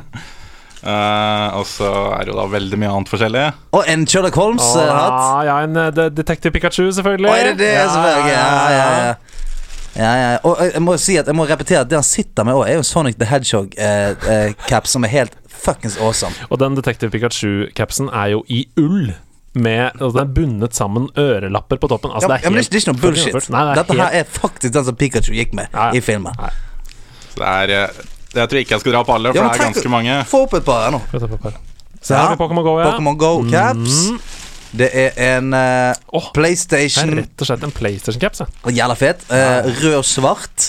Eh, 0.84 1.56
og 1.56 1.64
så 1.68 1.90
er 2.12 2.26
det 2.26 2.34
jo 2.34 2.36
da 2.36 2.44
veldig 2.52 2.78
mye 2.82 2.90
annet 2.92 3.12
forskjellig. 3.12 3.44
Og 3.78 3.86
en 3.88 4.02
Sherlock 4.10 4.36
Holmes-hatt. 4.36 5.22
Ja, 5.22 5.38
ja, 5.48 5.54
en 5.64 5.78
uh, 5.80 6.10
Detective 6.12 6.52
Pikachu, 6.52 6.90
selvfølgelig. 6.92 7.30
Å, 7.30 7.36
er 7.40 7.48
det 7.50 7.56
det? 7.62 7.72
selvfølgelig? 7.94 8.34
Ja, 8.34 8.50
ja, 8.74 8.90
ja. 9.08 9.14
Ja, 9.94 10.12
ja. 10.18 10.30
Og 10.42 10.58
eh, 10.58 10.72
jeg 10.74 10.82
må 10.82 10.96
si 10.98 11.16
at 11.20 11.28
jeg 11.30 11.38
må 11.38 11.46
repetere 11.48 11.84
at 11.84 11.90
det 11.90 11.96
han 11.96 12.06
sitter 12.06 12.44
med 12.44 12.58
òg, 12.58 12.66
er 12.68 12.76
jo 12.76 12.82
en 12.82 12.88
Sonic 12.88 13.16
the 13.20 13.28
Hedgehog-cap 13.30 14.90
som 14.90 15.06
er 15.06 15.12
helt 15.12 15.36
fuckings 15.48 15.96
awesome. 16.02 16.34
Og 16.50 16.58
den 16.60 16.76
Detective 16.76 17.14
Pikachu-capsen 17.14 18.10
er 18.12 18.34
jo 18.34 18.42
i 18.50 18.66
ull. 18.80 19.14
Med, 19.54 19.92
altså 20.00 20.16
Den 20.16 20.24
er 20.24 20.30
bundet 20.34 20.74
sammen 20.74 21.04
ørelapper 21.14 21.78
på 21.78 21.86
toppen. 21.92 22.10
Altså 22.10 22.26
Ja, 22.26 22.32
det 22.32 22.40
er 22.40 22.48
ja, 22.48 22.50
men 22.50 22.58
helt 22.58 22.72
det 22.72 22.80
er 22.80 22.82
ikke 22.82 22.92
noe 22.92 23.02
bullshit. 23.04 23.36
Nei, 23.54 23.60
det 23.62 23.70
er 23.70 23.78
Dette 23.78 23.94
helt, 23.94 24.02
her 24.02 24.16
er 24.18 24.32
faktisk 24.34 24.74
den 24.74 24.86
som 24.88 24.96
Pikachu 24.98 25.30
gikk 25.36 25.54
med 25.54 25.68
Ja, 25.70 25.92
ja. 25.92 25.94
i 25.94 26.02
filmen. 26.02 26.34
Nei. 26.42 26.50
Så 27.28 27.38
det 27.38 27.52
er 27.52 27.74
eh, 27.76 28.02
Jeg 28.34 28.48
tror 28.50 28.60
ikke 28.62 28.74
jeg 28.76 28.80
skal 28.84 28.92
dra 28.96 29.02
på 29.06 29.14
alle, 29.14 29.32
for 29.32 29.38
Ja, 29.40 29.48
det 29.48 29.54
er 29.60 29.64
tenk- 29.64 29.74
ganske 29.78 29.90
mange. 29.92 30.20
Få 30.30 30.42
opp 30.48 30.54
et 30.58 30.64
par 30.66 30.84
her 30.86 30.96
nå. 30.96 31.02
Se 32.04 32.14
her 32.14 32.30
Ja. 32.34 32.36
Pokémon 32.36 32.64
Go, 32.66 32.78
ja. 32.80 32.90
Pokemon 32.90 33.16
Go 33.20 33.34
caps. 33.50 34.00
Mm. 34.10 34.18
Det 34.74 34.88
er 34.98 35.12
en 35.38 35.52
uh, 35.54 35.94
oh, 36.18 36.24
PlayStation 36.34 37.06
Det 37.06 37.12
er 37.14 37.20
rett 37.22 37.42
og 37.44 37.46
slett 37.46 37.62
en 37.62 37.70
PlayStation-caps. 37.70 38.40
ja. 38.42 38.72
Jævla 38.74 38.96
fet. 38.98 39.20
Uh, 39.30 39.68
rød 39.84 39.94
og 40.00 40.04
svart. 40.08 40.64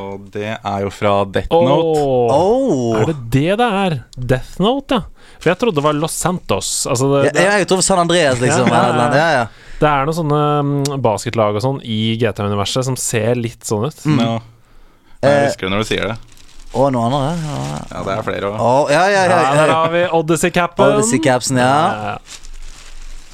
Og 0.00 0.22
det 0.32 0.54
er 0.56 0.78
jo 0.86 0.88
fra 0.96 1.12
Death 1.28 1.52
Note. 1.52 2.00
Oh. 2.32 2.96
Er 3.02 3.10
det 3.10 3.16
det 3.34 3.58
det 3.60 3.66
er? 3.82 3.98
Death 4.16 4.56
Note, 4.64 4.96
ja. 4.96 5.36
For 5.40 5.50
jeg 5.52 5.58
trodde 5.60 5.76
det 5.76 5.84
var 5.84 5.92
Los 5.96 6.12
Santos. 6.16 6.70
Altså 6.88 7.10
det, 7.12 7.20
Jeg, 7.28 7.34
det, 7.36 7.44
jeg 7.60 7.68
tror 7.68 7.82
San 7.84 7.98
Andreas, 8.00 8.40
liksom. 8.40 8.66
Ja, 8.72 8.80
ja, 8.80 8.96
ja. 8.96 9.12
Ja, 9.20 9.28
ja. 9.36 9.44
det 9.80 9.88
er 9.92 10.08
noen 10.08 10.16
sånne 10.22 10.40
mm, 10.64 11.00
basketlag 11.04 11.60
og 11.60 11.64
sånn 11.64 11.78
i 11.84 12.00
GTA-universet 12.20 12.88
som 12.88 12.96
ser 13.00 13.36
litt 13.36 13.60
sånn 13.68 13.86
ut. 13.92 14.02
Mm. 14.08 14.24
Ja. 14.24 14.34
Jeg 15.20 15.36
Eh, 15.36 15.46
husker 15.50 15.68
det 15.68 15.72
når 15.76 15.84
du 15.84 15.88
sier 15.92 16.06
det. 16.08 16.16
Og 16.72 16.92
noe 16.94 17.06
andre. 17.08 17.30
Ja, 17.44 17.80
Ja, 17.90 18.02
det 18.06 18.12
er 18.18 18.22
flere 18.26 18.50
òg. 18.52 18.60
Oh, 18.60 18.90
ja, 18.92 19.02
ja, 19.10 19.24
Ja, 19.24 19.40
ja, 19.42 19.54
der 19.64 19.72
har 19.74 19.90
vi 19.94 20.04
Odyssey-capen. 20.20 20.94
Odyssey-capsen, 20.94 21.58
ja. 21.58 22.18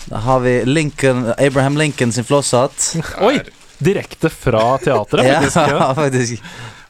Da 0.07 0.17
har 0.23 0.41
vi 0.41 0.65
Lincoln, 0.65 1.27
Abraham 1.39 1.77
Lincoln 1.77 2.13
sin 2.13 2.25
flosshatt. 2.25 2.93
Oi! 3.21 3.41
Direkte 3.79 4.31
fra 4.33 4.79
teatret, 4.81 5.27
Ja, 5.27 5.41
faktisk. 5.41 5.57
Ja. 5.57 5.95
faktisk. 6.01 6.43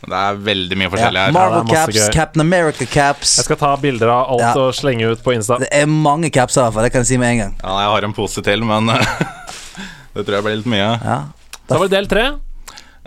Det 0.07 0.15
er 0.15 0.37
veldig 0.39 0.77
mye 0.79 0.91
forskjellig 0.93 1.19
her. 1.25 1.33
Marvel 1.35 1.65
Ja, 1.73 1.81
caps, 1.81 1.97
gøy. 1.97 2.11
Captain 2.15 2.41
America 2.45 2.87
caps. 2.87 3.33
Jeg 3.41 3.45
skal 3.49 3.57
ta 3.59 3.73
bilder 3.83 4.13
av 4.13 4.29
alt 4.37 4.45
Ja. 4.45 4.53
og 4.61 4.75
slenge 4.77 5.09
ut 5.11 5.25
på 5.25 5.33
Insta. 5.35 5.57
Det 5.59 5.71
er 5.75 5.87
mange 5.91 6.31
hvert 6.31 6.53
fall. 6.55 6.71
Det 6.85 6.93
kan 6.95 7.03
jeg 7.03 7.07
si 7.11 7.19
med 7.19 7.33
en 7.33 7.39
gang. 7.41 7.57
Ja, 7.65 7.79
jeg 7.81 7.91
har 7.97 8.05
en 8.07 8.15
pose 8.15 8.45
til, 8.45 8.63
men 8.63 8.87
det 10.15 10.23
tror 10.27 10.37
jeg 10.39 10.45
blir 10.47 10.57
litt 10.61 10.71
mye. 10.71 10.93
Ja. 11.03 11.19
Da 11.67 11.79
var 11.81 11.89
det 11.89 11.97
del 11.97 12.07
tre. 12.13 12.27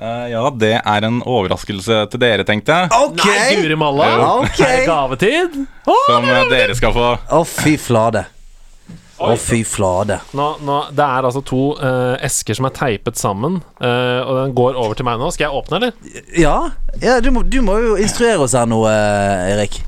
Eh, 0.02 0.28
ja, 0.32 0.50
det 0.56 0.78
er 0.80 1.06
en 1.10 1.20
overraskelse 1.28 2.06
til 2.12 2.22
dere, 2.22 2.46
tenkte 2.48 2.72
jeg. 2.72 2.92
Ok! 2.96 3.24
Nei, 3.28 3.56
guri 3.60 3.76
malla! 3.76 4.06
Okay. 4.46 4.64
Er 4.64 4.78
det 4.78 4.86
gavetid? 4.88 5.58
Som 6.08 6.28
eh, 6.30 6.44
dere 6.48 6.78
skal 6.78 6.94
få. 6.96 7.08
Å, 7.20 7.40
fy 7.44 7.74
flate. 7.82 8.24
Å, 9.20 9.34
fy 9.36 9.60
flate. 9.68 10.22
Nå, 10.40 10.46
nå, 10.64 10.78
det 10.96 11.04
er 11.04 11.28
altså 11.28 11.42
to 11.44 11.74
uh, 11.82 12.16
esker 12.24 12.56
som 12.56 12.70
er 12.70 12.76
teipet 12.78 13.20
sammen, 13.20 13.60
uh, 13.84 14.22
og 14.24 14.32
den 14.38 14.56
går 14.56 14.80
over 14.80 14.96
til 14.96 15.10
meg 15.10 15.20
nå. 15.20 15.28
Skal 15.36 15.50
jeg 15.50 15.60
åpne, 15.60 15.82
eller? 15.82 16.24
Ja, 16.40 16.56
ja 17.04 17.20
du, 17.20 17.28
må, 17.36 17.44
du 17.44 17.60
må 17.66 17.76
jo 17.84 17.98
instruere 18.00 18.40
oss 18.48 18.56
her 18.56 18.72
nå, 18.72 18.80
Erik. 18.88 19.82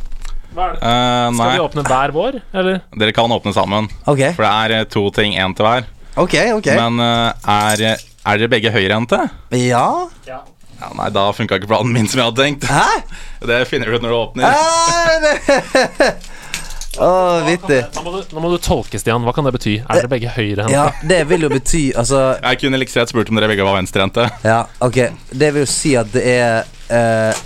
Hva 0.51 0.67
er 0.67 0.75
det? 0.75 0.83
Eh, 0.83 1.25
Skal 1.39 1.55
vi 1.55 1.63
åpne 1.63 1.87
hver 1.87 2.11
vår, 2.11 2.41
eller? 2.51 2.81
dere 2.99 3.15
kan 3.15 3.31
åpne 3.31 3.55
sammen. 3.55 3.87
Okay. 4.03 4.35
For 4.35 4.43
det 4.43 4.51
er 4.83 4.91
to 4.91 5.07
ting, 5.15 5.39
én 5.39 5.55
til 5.55 5.63
hver. 5.63 5.87
ok. 6.19 6.35
ok 6.57 6.73
Men 6.75 6.99
er, 6.99 7.85
er 8.25 8.41
dere 8.41 8.51
begge 8.51 8.71
høyrehendte? 8.73 9.23
Ja? 9.57 9.85
Ja. 10.27 10.41
Ja, 10.81 10.89
nei, 10.97 11.11
da 11.13 11.27
funka 11.37 11.59
ikke 11.59 11.69
planen 11.69 11.93
min 11.93 12.07
som 12.09 12.17
jeg 12.21 12.31
hadde 12.31 12.41
tenkt. 12.41 12.65
Hæ? 12.65 13.03
Det 13.49 13.59
finner 13.69 13.89
du 13.89 13.97
ut 13.97 14.03
når 14.05 14.13
du 14.13 14.17
åpner. 14.17 14.45
Ah, 14.49 16.11
oh, 17.01 17.05
Å, 17.05 17.09
vittig. 17.45 17.79
Nå 17.95 18.03
må, 18.05 18.13
du, 18.17 18.33
nå 18.35 18.41
må 18.43 18.49
du 18.51 18.57
tolke, 18.61 18.99
Stian. 19.01 19.23
Hva 19.25 19.33
kan 19.35 19.45
det 19.47 19.53
bety? 19.55 19.75
Er 19.85 20.01
dere 20.01 20.09
begge 20.11 20.33
høyrehendte? 20.33 20.73
Ja, 20.73 20.89
det 21.07 21.21
vil 21.29 21.45
jo 21.45 21.49
bety 21.53 21.83
Altså 21.97 22.19
Jeg 22.35 22.59
kunne 22.61 22.81
like 22.81 22.91
greit 22.93 23.13
spurt 23.13 23.31
om 23.31 23.39
dere 23.39 23.49
begge 23.51 23.65
var 23.65 23.77
venstrehendte. 23.77 24.25
Ja, 24.45 24.63
ok. 24.83 24.99
Det 25.31 25.51
vil 25.55 25.63
jo 25.63 25.69
si 25.71 25.93
at 26.01 26.11
det 26.13 26.25
er 26.33 26.57
eh, 26.91 27.43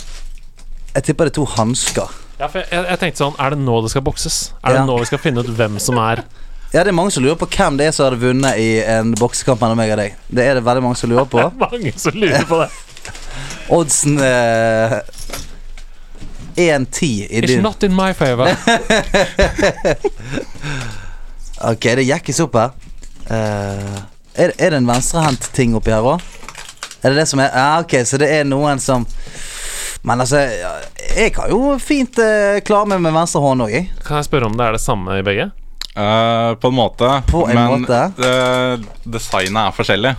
Jeg 0.96 1.06
tipper 1.10 1.28
det 1.28 1.36
er 1.36 1.38
to 1.38 1.46
hansker. 1.56 2.16
Ja, 2.40 2.48
for 2.50 2.60
jeg, 2.60 2.68
jeg, 2.72 2.88
jeg 2.90 3.00
tenkte 3.04 3.22
sånn 3.22 3.38
Er 3.40 3.54
det 3.54 3.60
nå 3.62 3.78
det 3.84 3.92
skal 3.94 4.04
bokses? 4.04 4.40
Er 4.60 4.74
det 4.74 4.82
Ja. 4.82 4.88
nå 4.88 4.98
vi 5.00 5.08
skal 5.08 5.22
finne 5.22 5.44
ut 5.44 5.52
hvem 5.60 5.78
som 5.80 6.00
er 6.02 6.24
Ja, 6.76 6.82
det 6.84 6.90
er 6.92 6.96
mange 6.98 7.08
som 7.14 7.24
lurer 7.24 7.38
på 7.40 7.46
hvem 7.48 7.78
det 7.80 7.86
er 7.88 7.92
som 7.96 8.04
hadde 8.04 8.18
vunnet 8.20 8.58
i 8.60 8.66
en 8.84 9.14
boksekamp 9.16 9.62
mellom 9.62 9.78
meg 9.80 9.94
og 9.94 10.00
deg. 10.02 10.16
Det 10.28 10.44
er 10.44 10.58
det 10.58 10.64
veldig 10.66 10.82
mange 10.84 10.98
som 11.00 11.08
lurer 11.08 11.24
på. 11.32 11.40
Mange 11.62 11.92
som 11.96 12.12
lurer 12.20 12.44
på 12.44 12.58
det. 12.60 12.66
Oddsen 13.78 14.18
eh, 14.20 14.98
1-10 16.60 17.08
i 17.08 17.40
It's 17.40 17.48
din 17.54 17.64
not 17.64 17.82
in 17.82 17.96
my 17.96 18.12
favor. 18.12 18.52
Ok, 21.64 21.86
det 21.96 22.04
jekkes 22.04 22.42
opp 22.44 22.58
her. 22.60 22.70
Eh, 23.32 23.96
er, 24.44 24.52
er 24.60 24.74
det 24.74 24.76
en 24.82 24.92
venstrehendt 24.92 25.48
ting 25.56 25.72
oppi 25.80 25.94
her 25.96 26.04
òg? 26.04 26.20
Er 27.00 27.14
det 27.14 27.22
det 27.22 27.28
som 27.32 27.40
er 27.40 27.48
Ja, 27.56 27.70
ok, 27.80 28.02
så 28.04 28.20
det 28.20 28.28
er 28.36 28.44
noen 28.44 28.76
som 28.82 29.06
Men 30.04 30.20
altså, 30.20 30.42
jeg 31.16 31.32
kan 31.32 31.48
jo 31.48 31.78
fint 31.80 32.20
eh, 32.20 32.60
klare 32.60 32.92
meg 32.92 33.00
med 33.00 33.16
venstre 33.16 33.40
hånd 33.40 33.64
òg, 33.64 33.72
jeg. 33.72 33.88
Kan 34.04 34.20
jeg 34.20 34.28
spørre 34.28 34.52
om 34.52 34.60
det 34.60 34.68
er 34.68 34.76
det 34.76 34.84
samme 34.84 35.16
i 35.16 35.24
begge? 35.24 35.48
Eh, 35.96 36.54
på 36.60 36.68
en 36.68 36.74
måte. 36.74 37.22
På 37.30 37.46
en 37.48 37.54
men 37.56 37.80
måte. 37.82 38.00
Det, 38.16 38.32
designet 39.04 39.62
er 39.70 39.76
forskjellig. 39.76 40.14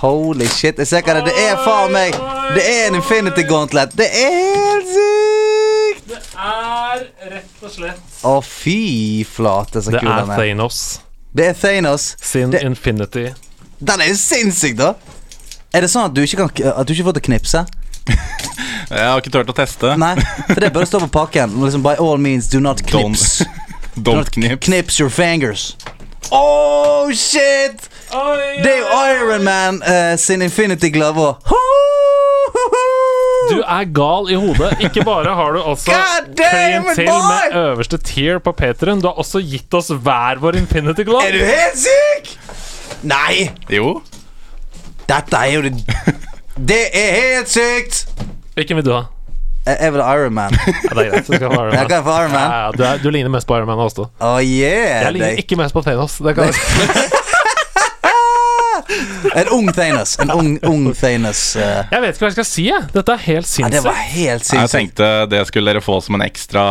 Holy 0.00 0.46
shit, 0.48 0.78
jeg 0.78 0.86
ser 0.88 1.02
hva 1.04 1.16
det 1.18 1.22
er. 1.22 1.26
Det 1.28 1.42
er 1.50 1.56
faen 1.64 1.90
meg 1.92 2.14
Det 2.54 2.62
er 2.62 2.84
en 2.88 2.96
Infinity 3.00 3.42
Gauntlet. 3.48 3.92
Det 3.98 4.06
er 4.06 4.36
helt 4.38 4.92
sykt! 4.92 6.04
Det 6.12 6.20
er 6.38 7.02
rett 7.32 7.62
og 7.66 7.70
slett 7.72 8.24
Å, 8.26 8.32
fy 8.44 9.24
flate, 9.26 9.82
så 9.82 9.92
kul 9.94 10.06
den 10.06 10.12
er 10.12 10.26
Det 10.26 10.32
er. 10.32 10.38
Thanos 10.42 10.78
Det 11.34 11.46
er 11.50 11.58
Thanos. 11.58 12.06
sin 12.20 12.50
Det- 12.50 12.62
Infinity. 12.66 13.26
Den 13.82 14.00
er 14.00 14.10
jo 14.12 14.14
sinnssyk, 14.18 14.76
da! 14.78 14.92
Er 15.74 15.80
det 15.80 15.90
sånn 15.90 16.04
at 16.10 16.14
du 16.14 16.22
ikke 16.22 16.46
kan 16.46 16.72
At 16.76 16.86
du 16.86 16.92
ikke 16.94 17.06
får 17.08 17.18
til 17.18 17.22
å 17.24 17.28
knipse? 17.30 17.64
Jeg 18.92 19.08
har 19.08 19.18
ikke 19.22 19.32
turt 19.32 19.48
å 19.48 19.54
teste. 19.56 19.94
Nei, 19.96 20.14
for 20.50 20.60
det 20.60 20.72
bør 20.74 20.84
stå 20.84 20.98
på 21.06 21.10
pakken. 21.14 21.54
Liksom, 21.62 21.82
By 21.82 21.94
all 22.02 22.18
means, 22.20 22.48
do 22.52 22.60
not 22.60 22.82
knips. 22.84 23.38
Don't 23.40 23.58
knips. 24.36 24.66
Knips 24.68 24.98
your 25.00 25.10
fingers. 25.10 25.76
Oh, 26.32 27.10
shit! 27.12 27.88
Det 28.62 28.70
er 28.70 28.78
jo 28.78 28.86
Iron 29.12 29.44
Man 29.44 29.82
eh, 29.82 30.16
sin 30.18 30.42
Infinity 30.42 30.88
Glove 30.92 31.20
òg. 31.20 31.52
Du 33.52 33.58
er 33.60 33.84
gal 33.92 34.30
i 34.30 34.36
hodet. 34.38 34.70
Ikke 34.86 35.04
bare 35.04 35.34
har 35.36 35.52
du 35.52 35.60
også 35.60 35.92
til 36.38 36.76
med 36.86 37.56
øverste 37.58 37.98
tier 37.98 38.38
på 38.38 38.52
Patreon, 38.56 39.00
du 39.02 39.08
har 39.10 39.18
også 39.20 39.42
gitt 39.44 39.74
oss 39.74 39.90
hver 39.92 40.40
vår 40.40 40.56
Infinity 40.62 41.04
Glove. 41.08 41.26
Er 41.26 41.36
du 41.36 41.44
helt 41.44 41.80
syk?! 41.82 42.36
Nei! 43.02 43.50
Jo. 43.72 43.98
Dette 45.08 45.36
er 45.36 45.56
jo 45.56 45.62
det 45.66 45.74
Det 46.72 46.84
er 46.94 47.16
helt 47.16 47.50
sykt! 47.50 48.06
Hvilken 48.54 48.78
vil 48.78 48.86
du 48.86 48.92
ha? 48.94 49.04
Jeg, 49.66 49.92
vil 49.94 50.02
ha 50.02 50.14
Iron 50.18 50.34
Man. 50.34 50.52
Ja, 50.58 50.94
det 50.94 51.06
er 51.06 51.10
greit. 51.12 51.26
Du 51.28 51.34
skal 51.36 51.48
få 51.56 51.60
Iron 51.62 51.74
Man. 51.74 51.86
Iron 51.86 52.06
Ja, 52.06 52.28
Man. 52.28 52.50
ja, 52.50 52.70
du, 52.76 52.82
er, 52.82 52.98
du 53.02 53.10
ligner 53.14 53.30
mest 53.30 53.46
på 53.46 53.56
Iron 53.56 53.66
Man 53.70 53.78
også. 53.78 54.08
Oh 54.20 54.38
yeah! 54.42 55.04
Jeg 55.06 55.12
ligner 55.18 55.38
ikke 55.44 55.56
mest 55.60 55.74
på 55.76 55.82
Thanos. 55.86 56.18
Det 56.18 56.34
kan 56.38 56.50
jeg. 56.50 57.10
En 59.34 59.48
ung 59.48 59.68
Thanos. 59.72 60.18
En 60.20 60.30
ung, 60.30 60.58
ung 60.68 60.94
Thanos. 60.94 61.56
Uh. 61.56 61.62
jeg 61.92 62.00
vet 62.02 62.16
ikke 62.16 62.24
hva 62.24 62.28
jeg 62.28 62.34
skal 62.34 62.46
si. 62.48 62.64
Jeg. 62.66 62.88
Dette 62.92 63.14
er 63.14 63.22
helt 63.24 63.52
ja, 63.60 63.68
det 63.72 63.80
var 63.84 64.00
sinnssykt. 64.10 64.58
Jeg 64.58 64.72
tenkte 64.72 65.08
det 65.30 65.42
skulle 65.48 65.72
dere 65.72 65.82
få 65.84 66.00
som 66.04 66.18
en 66.18 66.24
ekstra 66.26 66.64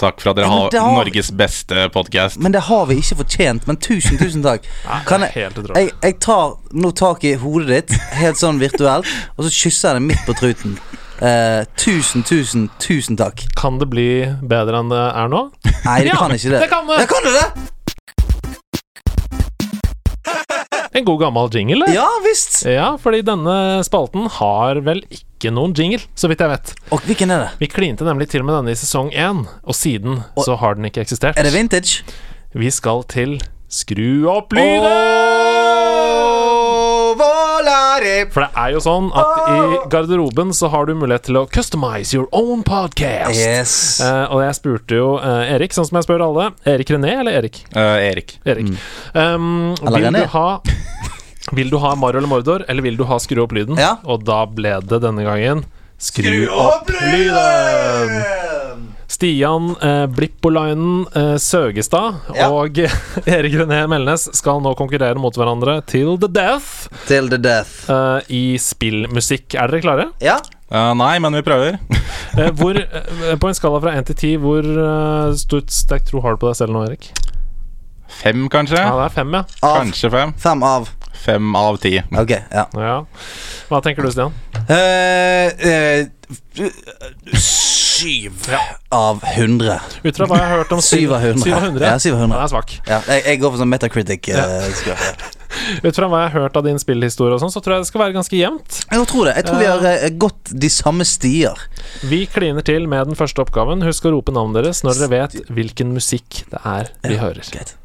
takk 0.00 0.22
for 0.22 0.32
at 0.32 0.40
dere 0.40 0.48
Ja, 0.48 0.56
har 0.64 0.78
har- 0.86 0.96
Norges 0.96 1.30
beste 1.38 1.84
podkast. 1.94 2.40
Men 2.42 2.56
det 2.56 2.64
har 2.70 2.86
vi 2.90 2.96
ikke 3.02 3.20
fortjent. 3.20 3.68
Men 3.68 3.76
tusen, 3.76 4.18
tusen 4.18 4.42
takk. 4.42 4.66
Kan 5.06 5.22
er 5.28 5.36
jeg, 5.36 5.52
jeg, 5.76 5.92
jeg 6.02 6.18
tar 6.24 6.56
nå 6.72 6.90
tak 6.98 7.22
i 7.28 7.34
hodet 7.38 7.68
ditt, 7.76 7.94
helt 8.18 8.40
sånn 8.40 8.58
virtuelt, 8.62 9.06
og 9.36 9.46
så 9.46 9.52
kysser 9.52 9.92
jeg 9.92 10.00
det 10.00 10.06
midt 10.08 10.26
på 10.26 10.34
truten. 10.40 10.78
Eh, 11.22 11.62
tusen, 11.78 12.22
tusen, 12.26 12.64
tusen 12.82 13.16
takk. 13.18 13.44
Kan 13.58 13.76
det 13.78 13.86
bli 13.92 14.06
bedre 14.42 14.80
enn 14.82 14.88
det 14.90 15.02
er 15.14 15.28
nå? 15.30 15.44
Nei, 15.84 16.00
det 16.02 16.10
Ja, 16.10 16.16
kan 16.18 16.32
ikke 16.34 16.50
det. 16.50 16.60
det 16.64 16.70
kan 16.72 16.88
det. 16.88 16.96
det, 16.98 17.08
kan 17.12 17.22
det? 17.28 17.46
En 20.92 21.04
god 21.08 21.20
gammel 21.22 21.48
jingle? 21.54 21.86
Ja 21.94 22.08
visst. 22.26 22.64
Ja, 22.68 22.96
fordi 23.00 23.22
denne 23.24 23.54
spalten 23.86 24.26
har 24.40 24.82
vel 24.84 25.00
ikke 25.14 25.52
noen 25.54 25.72
jingle, 25.78 26.02
så 26.18 26.28
vidt 26.28 26.42
jeg 26.44 26.50
vet. 26.52 26.74
Og 26.92 27.00
hvilken 27.06 27.30
er 27.32 27.46
det? 27.46 27.50
Vi 27.62 27.70
klinte 27.72 28.04
nemlig 28.04 28.28
til 28.34 28.42
med 28.44 28.58
denne 28.58 28.74
i 28.74 28.78
sesong 28.82 29.08
én, 29.14 29.46
og 29.62 29.74
siden 29.78 30.20
så 30.42 30.58
har 30.60 30.74
den 30.76 30.84
ikke 30.90 31.00
eksistert. 31.06 31.38
Er 31.38 31.46
det 31.48 31.54
vintage? 31.54 32.02
Vi 32.52 32.68
skal 32.74 33.06
til 33.08 33.38
Skru 33.72 34.26
opp 34.28 34.52
lyden! 34.52 36.20
For 38.32 38.44
det 38.44 38.50
er 38.64 38.74
jo 38.74 38.82
sånn 38.84 39.08
at 39.18 39.50
i 39.52 39.80
garderoben 39.92 40.52
så 40.56 40.70
har 40.72 40.88
du 40.88 40.94
mulighet 40.98 41.28
til 41.28 41.40
å 41.40 41.44
customize 41.52 42.14
your 42.16 42.28
own 42.36 42.64
podcast. 42.66 43.38
Yes. 43.38 43.74
Uh, 44.02 44.26
og 44.32 44.44
jeg 44.44 44.58
spurte 44.58 44.98
jo 44.98 45.08
uh, 45.22 45.42
Erik, 45.48 45.74
sånn 45.76 45.88
som 45.88 46.00
jeg 46.00 46.08
spør 46.08 46.26
alle. 46.28 46.50
Erik 46.68 46.92
René 46.94 47.16
eller 47.20 47.40
Erik? 47.42 47.62
Uh, 47.74 47.98
Erik. 48.02 48.36
Erik. 48.44 48.72
Um, 49.14 49.74
Eller 49.82 49.98
vil, 49.98 50.08
René. 50.08 50.24
du 50.24 50.34
ha, 50.36 50.46
vil 51.58 51.72
du 51.72 51.78
ha 51.82 51.94
Mario 51.98 52.22
eller 52.22 52.30
Mordor, 52.30 52.66
eller 52.68 52.84
vil 52.86 52.98
du 53.00 53.06
ha 53.08 53.20
Skru 53.22 53.42
opp 53.44 53.56
lyden? 53.56 53.80
Ja. 53.80 53.96
Og 54.04 54.26
da 54.28 54.44
ble 54.50 54.78
det 54.86 55.02
denne 55.04 55.26
gangen 55.26 55.66
Skru 56.02 56.48
opp 56.50 56.90
lyden! 56.90 58.41
Stian 59.12 59.74
eh, 59.84 60.06
Blippolainen 60.08 61.02
eh, 61.14 61.34
Søgestad 61.42 62.14
Ja. 62.38 62.48
og 62.48 62.78
Erik 63.28 63.54
René 63.60 63.82
Melnes 63.90 64.24
skal 64.38 64.62
nå 64.64 64.72
konkurrere 64.78 65.20
mot 65.20 65.36
hverandre 65.36 65.78
til 65.90 66.14
the 66.22 66.30
death 66.32 66.88
Til 67.10 67.28
the 67.32 67.38
death. 67.44 67.74
eh, 67.92 68.32
i 68.32 68.42
spillmusikk. 68.62 69.54
Er 69.60 69.68
dere 69.72 69.84
klare? 69.84 70.08
Ja. 70.24 70.38
Uh, 70.72 70.94
nei, 70.96 71.18
men 71.20 71.36
vi 71.36 71.44
prøver. 71.44 71.78
Eh, 72.32 72.48
hvor, 72.56 72.72
eh, 72.80 73.34
på 73.36 73.44
en 73.50 73.52
skala 73.58 73.76
fra 73.82 73.90
1 73.98 74.06
til 74.08 74.16
10, 74.16 74.28
hvor 74.40 74.64
uh, 74.64 75.34
stort 75.36 75.68
sterk 75.68 76.06
tro 76.08 76.22
har 76.24 76.32
du 76.32 76.40
på 76.40 76.48
deg 76.48 76.56
selv 76.62 76.72
nå, 76.72 76.86
Erik? 76.88 77.10
Fem, 78.22 78.46
kanskje? 78.48 78.78
Ja, 78.80 78.94
det 78.96 79.04
er 79.10 79.12
fem, 79.18 79.34
ja. 79.36 79.42
Av. 79.60 79.74
Kanskje 79.82 80.08
fem. 80.14 80.32
Fem 80.40 80.64
av. 80.64 80.88
Fem 81.26 81.50
av 81.60 81.76
ti. 81.82 81.92
Ok, 82.16 82.32
ja. 82.32 82.64
ja. 82.72 82.96
Hva 83.68 83.82
tenker 83.84 84.08
du, 84.08 84.14
Stian? 84.16 84.32
Uh, 84.64 85.52
eh, 85.60 86.08
syv 87.92 88.48
av 88.92 89.20
hundre. 89.36 89.76
Ut 90.04 90.16
fra 90.16 90.26
hva 90.30 90.38
jeg 90.40 90.48
har 90.48 90.58
hørt 90.62 90.72
om 90.76 90.80
Syv 90.92 91.12
av 91.16 91.22
hundre. 91.24 91.44
Syv 91.44 91.54
av 91.58 91.62
hundre? 91.66 91.90
Ja, 91.92 92.00
syv 92.02 92.16
av 92.16 92.24
hundre. 92.24 92.38
Den 92.40 92.46
er 92.48 92.52
svak. 92.52 92.74
Ja, 92.88 92.98
jeg, 93.08 93.24
jeg 93.28 93.40
går 93.42 93.52
for 93.54 93.62
sånn 93.62 93.72
Metacritic. 93.72 94.28
eh, 94.32 94.68
skal- 94.80 95.00
Ut 95.84 95.92
fra 95.98 96.06
hva 96.08 96.22
jeg 96.22 96.30
har 96.32 96.46
hørt 96.46 96.54
av 96.56 96.64
din 96.64 96.78
spillhistorie, 96.80 97.36
og 97.36 97.42
sånn, 97.42 97.52
så 97.52 97.60
tror 97.60 97.76
jeg 97.76 97.84
det 97.84 97.88
skal 97.90 98.00
være 98.06 98.14
ganske 98.16 98.38
jevnt. 98.38 98.78
Jeg 98.88 99.08
tror 99.10 99.28
det. 99.28 99.34
Jeg 99.36 99.46
tror 99.50 99.60
vi 99.60 99.68
har 99.68 99.84
uh, 99.84 100.06
gått 100.24 100.52
de 100.64 100.70
samme 100.72 101.04
stier. 101.06 101.60
Vi 102.08 102.22
kliner 102.32 102.64
til 102.64 102.88
med 102.88 103.12
den 103.12 103.18
første 103.20 103.44
oppgaven. 103.44 103.84
Husk 103.84 104.08
å 104.08 104.14
rope 104.16 104.32
navnet 104.32 104.62
deres 104.62 104.80
når 104.86 105.02
dere 105.02 105.12
vet 105.12 105.36
hvilken 105.52 105.92
musikk 105.92 106.40
det 106.54 106.64
er 106.72 106.88
vi 107.04 107.20
hører. 107.20 107.44
Greit. 107.52 107.76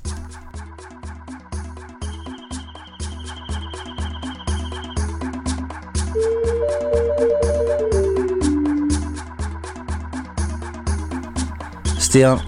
Stian, 12.08 12.40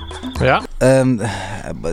Ja, 0.41 0.59
Um, 0.79 1.17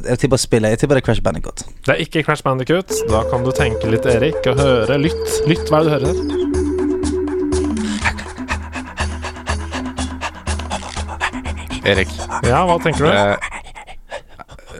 jeg 0.07 0.19
tipper 0.23 0.39
spillet. 0.39 0.71
Jeg 0.71 0.79
tipper 0.79 0.95
det 0.95 1.03
er 1.03 1.07
Crash 1.09 1.23
Bandicoot. 1.25 1.65
Det 1.87 1.91
er 1.97 2.03
ikke 2.05 2.23
Crash 2.23 2.45
Bandicoot. 2.47 2.93
Da 3.11 3.25
kan 3.33 3.43
du 3.43 3.51
tenke 3.57 3.91
litt, 3.91 4.07
Erik, 4.07 4.39
og 4.47 4.61
høre. 4.63 4.99
Lytt. 5.03 5.41
Lytt, 5.51 5.67
hva 5.73 5.81
er 5.83 5.89
det 5.89 5.91
du 5.91 6.07
hører? 6.07 7.27
Erik. 11.87 12.09
Ja, 12.47 12.65
hva 12.67 12.77
tenker 12.83 13.07
du? 13.07 13.11
Eh, 13.13 13.53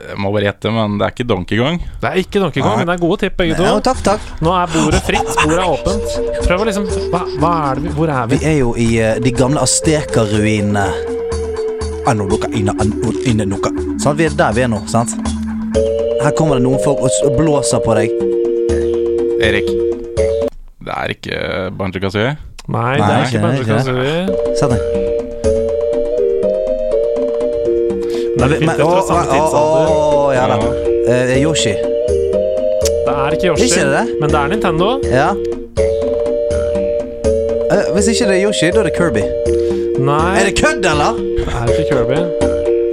jeg 0.07 0.17
må 0.23 0.31
bare 0.33 0.47
gjette, 0.49 0.71
men 0.73 0.97
det 0.99 1.07
er 1.07 1.13
ikke 1.15 1.27
Donkey 1.29 1.59
Kong. 1.59 1.77
Det 2.01 2.09
er 2.09 2.19
ikke 2.21 2.41
Donkey 2.43 2.63
Kong, 2.63 2.73
Nei. 2.75 2.83
men 2.83 2.89
det 2.91 2.95
er 2.97 3.03
gode 3.03 3.19
tipp, 3.23 3.37
begge 3.39 3.55
Ja, 3.57 3.75
to. 3.77 3.83
takk, 3.89 4.01
takk. 4.05 4.27
Nå 4.43 4.53
er 4.55 4.71
bordet 4.73 5.03
fritt. 5.07 5.31
Bordet 5.43 5.59
er 5.59 5.67
åpent. 5.67 6.17
Prøv 6.47 6.63
å 6.63 6.67
liksom 6.69 6.87
Hva, 7.13 7.21
hva 7.41 7.53
er 7.71 7.79
det 7.81 7.85
vi 7.87 7.93
Hvor 7.97 8.11
er 8.15 8.27
Vi 8.31 8.39
vi? 8.41 8.45
er 8.51 8.57
jo 8.61 8.73
i 8.75 8.89
uh, 9.03 9.13
de 9.23 9.31
gamle 9.35 9.63
Azteker-ruinene. 9.63 10.87
Anonoka, 12.07 12.47
ina, 12.53 12.71
noka. 13.45 13.69
Sant? 13.99 14.17
Vi 14.19 14.25
er 14.25 14.35
der 14.37 14.53
vi 14.55 14.61
er 14.63 14.69
nå, 14.71 14.79
sant? 14.87 15.11
Her 16.23 16.31
kommer 16.37 16.55
det 16.55 16.63
noen 16.63 16.79
folk 16.79 17.01
og 17.03 17.33
blåser 17.35 17.81
på 17.83 17.97
deg. 17.97 18.13
Erik. 19.43 19.67
Det 20.87 20.93
er 20.95 21.11
ikke 21.11 21.41
Banjo 21.75 21.99
Kazooie. 21.99 22.37
Nei, 22.71 22.93
det 23.01 23.09
er 23.11 23.25
ikke 23.27 23.41
Banjo. 23.43 23.65
Kazooie. 23.67 24.23
Sett 24.55 24.71
deg. 24.71 24.81
Ja 30.37 30.47
da. 30.53 30.57
Uh, 30.63 31.35
Yoshi. 31.41 31.75
Det 31.75 33.13
er 33.17 33.35
ikke 33.35 33.47
Yoshi, 33.51 33.67
Ikke 33.67 33.83
det? 33.91 34.05
men 34.21 34.31
det 34.31 34.39
er 34.39 34.47
Nintendo. 34.55 34.93
Ja. 35.11 35.29
Uh, 37.67 37.85
hvis 37.95 38.07
ikke 38.15 38.31
det 38.31 38.35
er 38.39 38.45
Yoshi, 38.47 38.71
da 38.71 38.79
er 38.79 38.83
det 38.91 38.95
Kirby. 38.95 39.27
Nei, 39.97 40.39
Er 40.41 40.45
det 40.51 40.57
kødd, 40.59 40.85
eller? 40.85 41.17
det 41.17 41.47
er 41.47 41.71
ikke 41.73 41.87
Kirby. 41.91 42.19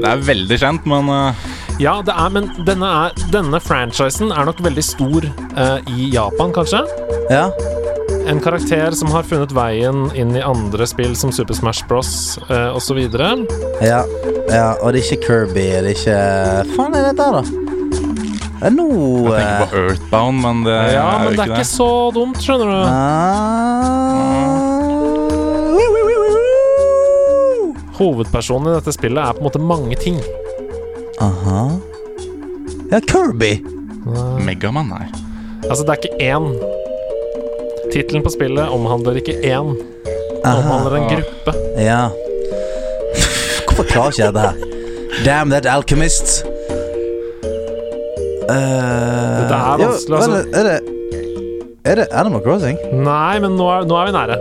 Det 0.01 0.09
er 0.11 0.23
veldig 0.27 0.59
kjent, 0.61 0.87
men 0.89 1.09
uh... 1.13 1.45
Ja, 1.83 1.97
det 2.07 2.15
er, 2.15 2.29
men 2.31 2.49
denne, 2.69 2.87
er, 2.87 3.15
denne 3.35 3.59
franchisen 3.61 4.31
er 4.33 4.45
nok 4.47 4.61
veldig 4.63 4.85
stor 4.87 5.25
uh, 5.27 5.79
i 5.91 6.11
Japan, 6.15 6.53
kanskje. 6.55 6.85
Ja. 7.33 7.49
En 8.31 8.39
karakter 8.41 8.95
som 8.97 9.11
har 9.13 9.27
funnet 9.29 9.53
veien 9.57 10.07
inn 10.17 10.33
i 10.39 10.43
andre 10.45 10.87
spill 10.89 11.17
som 11.19 11.33
Super 11.35 11.57
Smash 11.59 11.83
Bros. 11.91 12.13
Uh, 12.49 12.71
osv. 12.79 13.01
ja. 13.83 14.05
Ja, 14.53 14.75
og 14.81 14.93
det 14.95 15.01
er 15.03 15.05
ikke 15.09 15.23
Kirby. 15.27 15.55
Det 15.57 15.77
er 15.83 15.93
ikke 15.95 16.19
Faen 16.77 16.95
er 16.95 17.09
det 17.11 17.17
der, 17.19 17.41
da? 17.41 17.43
Det 18.55 18.71
er 18.71 18.77
noe 18.79 19.35
jeg 19.35 19.41
tenker 19.41 19.67
på 19.75 19.81
Earthbound, 19.83 20.39
men 20.45 20.63
det 20.65 20.77
Ja, 20.77 20.79
er 20.79 20.87
jo 20.87 20.93
ikke 20.95 20.95
det 20.95 20.95
Ja, 20.95 21.09
men 21.19 21.25
det 21.25 21.33
er 21.33 21.43
ikke 21.43 21.51
ikke 21.51 21.65
det. 21.65 21.73
så 21.75 21.89
dumt, 22.17 22.39
skjønner 22.45 22.71
du. 22.71 22.79
Ah. 22.89 24.64
Hovedpersonen 27.99 28.73
i 28.73 28.77
dette 28.77 28.95
spillet 28.95 29.23
er 29.23 29.37
på 29.37 29.43
en 29.43 29.49
måte 29.49 29.63
mange 29.63 29.99
ting. 30.01 30.19
Aha. 31.23 31.65
Ja, 32.91 33.01
Kirby. 33.01 33.57
Megaman, 34.45 34.91
nei. 34.91 35.07
Altså, 35.69 35.85
det 35.87 35.95
er 35.95 36.01
ikke 36.03 36.17
én. 36.21 36.49
Tittelen 37.93 38.25
på 38.25 38.33
spillet 38.35 38.73
omhandler 38.75 39.21
ikke 39.21 39.37
én. 39.41 39.77
Det 40.45 40.51
omhandler 40.51 40.99
en 40.99 41.07
gruppe. 41.13 41.55
Ja. 41.81 42.09
Hvorfor 43.69 43.87
klarer 43.89 44.11
ikke 44.13 44.25
jeg 44.25 44.35
dette 44.35 44.49
her? 44.49 44.57
Damn 45.25 45.55
that 45.55 45.67
alchemist. 45.71 46.43
Uh, 48.45 48.51
det 48.51 49.55
er 49.57 49.79
vanskelig, 49.81 50.19
altså. 50.19 50.43
Er 50.53 50.69
det, 50.69 50.77
er 51.85 51.95
det 52.03 52.07
Animal 52.13 52.43
Crossing? 52.45 52.77
Nei, 52.93 53.39
men 53.41 53.57
nå 53.57 53.71
er, 53.73 53.87
nå 53.89 53.97
er 53.97 54.11
vi 54.11 54.15
nære. 54.19 54.37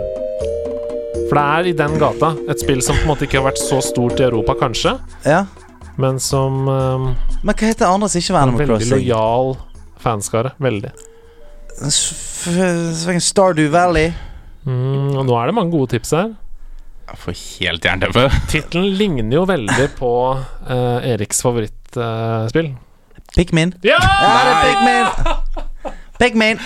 For 1.34 1.40
det 1.40 1.44
er 1.58 1.66
i 1.66 1.72
den 1.74 1.96
gata. 1.98 2.28
Et 2.52 2.60
spill 2.62 2.78
som 2.84 2.94
på 2.94 3.02
en 3.02 3.08
måte 3.10 3.26
ikke 3.26 3.40
har 3.40 3.48
vært 3.48 3.58
så 3.58 3.80
stort 3.82 4.20
i 4.22 4.26
Europa, 4.28 4.54
kanskje, 4.60 4.92
Ja. 5.26 5.40
men 5.98 6.20
som 6.22 6.68
um, 6.68 7.08
Men 7.42 7.54
hva 7.58 7.66
heter 7.72 7.90
andre 7.90 8.08
som 8.08 8.20
ikke 8.22 8.36
var 8.36 8.42
en 8.44 8.52
Animal 8.54 8.66
veldig 8.68 8.78
Crossing? 8.86 9.02
lojal 9.08 9.56
fanskare. 10.04 10.52
Veldig. 10.62 10.92
S- 11.82 12.14
f- 12.46 13.18
Stardew 13.24 13.68
Valley. 13.72 14.12
Mm, 14.64 15.16
og 15.18 15.26
nå 15.26 15.34
er 15.42 15.46
det 15.50 15.54
mange 15.58 15.72
gode 15.74 15.90
tips 15.96 16.12
her. 16.14 16.30
Jeg 17.10 17.18
får 17.24 17.40
helt 17.58 17.84
jernteppe. 17.90 18.28
Tittelen 18.52 18.94
ligner 18.96 19.34
jo 19.40 19.44
veldig 19.50 19.88
på 19.98 20.12
eh, 20.70 21.10
Eriks 21.14 21.42
favorittspill. 21.44 22.70
Pikmin. 23.34 23.74
ja! 23.82 23.98
Ja, 23.98 24.38
det 24.38 24.54
er 24.54 24.62
Pikmin! 24.70 25.92
Pikmin. 26.22 26.60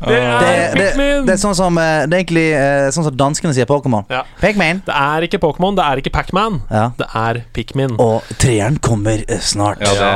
Det 0.00 0.16
er 0.16 0.74
Det, 0.76 0.86
det, 1.26 1.32
er 1.32 1.40
sånn 1.40 1.54
som 1.56 1.78
eh, 1.80 2.04
Det 2.04 2.16
er 2.16 2.22
egentlig 2.22 2.46
eh, 2.52 2.88
sånn 2.94 3.06
som 3.08 3.16
danskene 3.16 3.54
sier 3.56 3.68
Pokémon. 3.68 4.04
Ja. 4.12 4.22
Pikmin. 4.42 4.82
Det 4.86 4.94
er 4.94 5.26
ikke 5.26 5.40
Pokémon, 5.42 5.76
det 5.78 5.84
er 5.86 6.02
ikke 6.02 6.12
Pacman. 6.14 6.60
Ja. 6.70 6.90
Det 6.98 7.08
er 7.16 7.40
Pikmin. 7.56 7.96
Og 8.02 8.26
treeren 8.42 8.78
kommer 8.84 9.24
eh, 9.24 9.40
snart. 9.40 9.80
Ja, 9.84 9.92
det, 9.96 10.10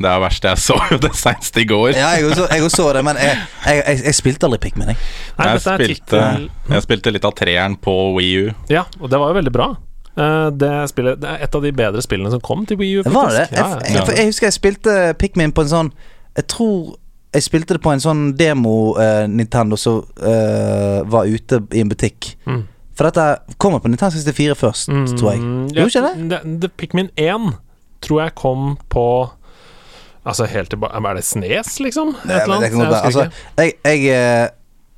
det 0.00 0.08
er 0.08 0.08
det 0.08 0.14
verste. 0.24 0.54
Jeg 0.54 0.64
så 0.64 0.78
jo 0.92 1.00
det 1.02 1.12
senest 1.18 1.60
i 1.60 1.66
går. 1.68 1.90
Ja, 1.96 2.14
jeg 2.16 2.30
også, 2.30 2.48
jeg 2.52 2.68
også 2.68 2.82
så 2.82 2.92
det, 2.96 3.04
men 3.06 3.20
jeg, 3.20 3.42
jeg, 3.66 3.82
jeg, 3.82 4.04
jeg 4.08 4.18
spilte 4.20 4.48
aldri 4.48 4.62
Pikmin, 4.66 4.94
jeg. 4.94 5.02
Nei, 5.36 5.50
jeg, 5.52 5.64
spilte, 5.66 6.22
jeg 6.72 6.86
spilte 6.86 7.12
litt 7.12 7.28
av 7.28 7.36
treeren 7.36 7.76
på 7.80 7.96
Wii 8.16 8.32
U. 8.46 8.48
Ja, 8.72 8.86
og 9.00 9.12
det 9.12 9.20
var 9.20 9.32
jo 9.32 9.40
veldig 9.40 9.54
bra. 9.54 9.70
Eh, 10.16 10.50
det, 10.56 10.72
spillet, 10.88 11.20
det 11.20 11.28
er 11.28 11.42
et 11.44 11.54
av 11.54 11.64
de 11.64 11.72
bedre 11.76 12.02
spillene 12.04 12.32
som 12.32 12.40
kom 12.44 12.64
til 12.68 12.78
Wii 12.80 13.00
U. 13.00 13.02
Var 13.04 13.32
det? 13.34 13.48
faktisk. 13.50 13.58
Ja, 13.60 13.80
Jeg, 13.84 13.96
jeg, 13.96 14.18
jeg 14.18 14.30
husker 14.30 14.48
jeg 14.48 14.56
spilte 14.56 14.94
Pikmin 15.20 15.52
på 15.52 15.66
en 15.66 15.72
sånn 15.72 15.90
Jeg 16.38 16.46
tror 16.52 16.96
jeg 17.34 17.44
spilte 17.44 17.76
det 17.76 17.82
på 17.84 17.92
en 17.92 18.00
sånn 18.00 18.22
demo-Nintendo 18.38 19.76
som 19.80 20.04
eh, 20.22 21.02
var 21.04 21.28
ute 21.28 21.60
i 21.74 21.82
en 21.82 21.90
butikk. 21.90 22.32
Mm. 22.46 22.62
For 22.96 23.10
dette 23.10 23.56
kommer 23.60 23.82
på 23.84 23.90
Nintendo 23.92 24.16
64 24.16 24.56
først, 24.56 24.92
tror 25.18 25.34
jeg. 25.34 25.42
Mm, 25.42 25.66
Gjorde 25.76 25.90
ikke 25.90 26.04
det? 26.06 26.52
det? 26.62 26.70
Pikmin 26.80 27.10
1 27.20 27.50
tror 28.04 28.22
jeg 28.22 28.36
kom 28.38 28.76
på 28.92 29.06
Altså 30.26 30.46
helt 30.50 30.72
tilbake 30.72 30.98
Er 30.98 31.14
det 31.14 31.24
Snes, 31.24 31.76
liksom? 31.80 32.08
Et 32.24 32.30
eller 32.42 32.56
annet? 32.56 32.72
Jeg 32.72 33.04
Altså, 33.04 33.28
jeg, 33.58 33.72
jeg, 33.84 34.08
eh, 34.10 34.48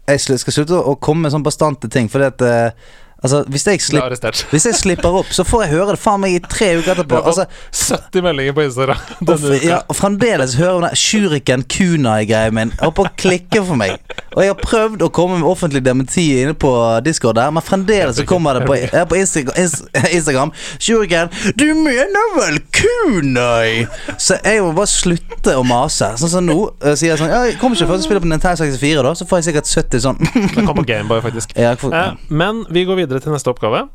jeg 0.09 0.21
skal 0.41 0.55
slutte 0.55 0.79
å 0.79 0.95
komme 0.97 1.27
med 1.27 1.35
sånn 1.35 1.45
bastante 1.45 1.91
ting, 1.93 2.09
fordi 2.09 2.31
at 2.31 2.45
eh, 2.47 2.87
Altså, 3.19 3.41
hvis 3.51 3.65
jeg, 3.67 3.81
Ble 3.91 4.17
slipp, 4.17 4.51
hvis 4.53 4.65
jeg 4.69 4.75
slipper 4.79 5.17
opp, 5.19 5.31
så 5.35 5.43
får 5.43 5.65
jeg 5.65 5.73
høre 5.73 5.95
det 5.97 5.99
faen 5.99 6.21
meg 6.23 6.37
i 6.37 6.41
tre 6.45 6.69
uker 6.79 6.93
etterpå. 6.95 7.19
Altså, 7.27 7.47
70 7.75 8.23
meldinger 8.23 8.55
på 8.55 8.63
Instagram 8.63 9.01
denne 9.27 9.57
f- 9.59 9.65
ja, 9.67 9.79
og 9.91 9.97
fremdeles 9.99 10.55
hører 10.55 10.77
hun 10.79 10.87
den 10.87 10.95
Shuriken 11.01 11.65
Kunai-greia 11.67 12.53
min. 12.55 12.71
På 12.79 13.03
å 13.09 13.11
klikke 13.19 13.65
for 13.67 13.75
meg. 13.81 13.97
Og 14.37 14.45
jeg 14.45 14.53
har 14.53 14.61
prøvd 14.63 15.03
å 15.03 15.11
komme 15.11 15.41
med 15.41 15.49
offentlig 15.51 15.83
dementi 15.83 16.29
inne 16.45 16.55
på 16.55 16.71
Discord 17.03 17.35
der, 17.41 17.51
men 17.51 17.65
fremdeles 17.67 18.21
så 18.21 18.27
kommer 18.29 18.55
det 18.61 18.69
på, 18.71 18.77
ja, 18.87 19.03
på 19.11 19.19
Instagram, 19.19 20.53
Shuriken, 20.79 21.29
du 21.59 21.67
mener 21.75 22.31
vel 22.39 22.61
Kunai? 22.79 23.87
Så 24.19 24.39
jeg 24.45 24.63
må 24.63 24.71
bare 24.77 24.91
slutte 24.91 25.57
å 25.59 25.65
mase. 25.67 26.13
Sånn 26.23 26.33
som 26.37 26.47
nå. 26.47 26.57
eh, 26.85 26.95
Sier 26.99 27.13
jeg 27.17 27.21
sånn 27.21 27.31
Ja, 27.33 27.43
jeg 27.49 27.59
kommer 27.61 27.75
ikke 27.79 27.89
først 27.91 28.05
til 28.05 28.07
å 28.07 28.09
spille 28.13 28.23
på 28.25 28.31
Nintendo 28.31 28.63
64, 28.63 29.03
da. 29.07 29.13
Så 29.19 29.27
får 29.29 29.41
jeg 29.43 29.49
sikkert 29.51 29.73
70 29.75 30.05
sånn. 30.07 30.23
Det 30.55 30.65
kommer 30.67 30.87
Gameboy, 30.87 31.21
faktisk. 31.25 31.55
Ja, 31.59 31.75
får, 31.81 31.97
Eh, 31.99 32.15
men 32.31 32.63
vi 32.71 32.83
går 32.87 32.95
videre 33.01 33.07
til 33.09 33.33
neste 33.33 33.49
oppgave. 33.49 33.87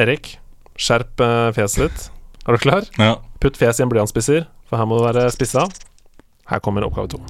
Erik, 0.00 0.34
skjerp 0.74 1.22
eh, 1.22 1.52
fjeset 1.54 1.86
ditt. 1.86 2.10
Er 2.46 2.56
du 2.56 2.58
klar? 2.58 2.88
Ja. 2.98 3.14
Putt 3.40 3.58
fjeset 3.60 3.82
i 3.82 3.86
en 3.86 3.92
blyantspisser, 3.92 4.48
for 4.66 4.80
her 4.80 4.88
må 4.88 4.98
du 4.98 5.06
være 5.06 5.30
spissa. 5.30 5.68
Her 6.50 6.58
kommer 6.58 6.82
oppgave 6.82 7.14
to. 7.14 7.22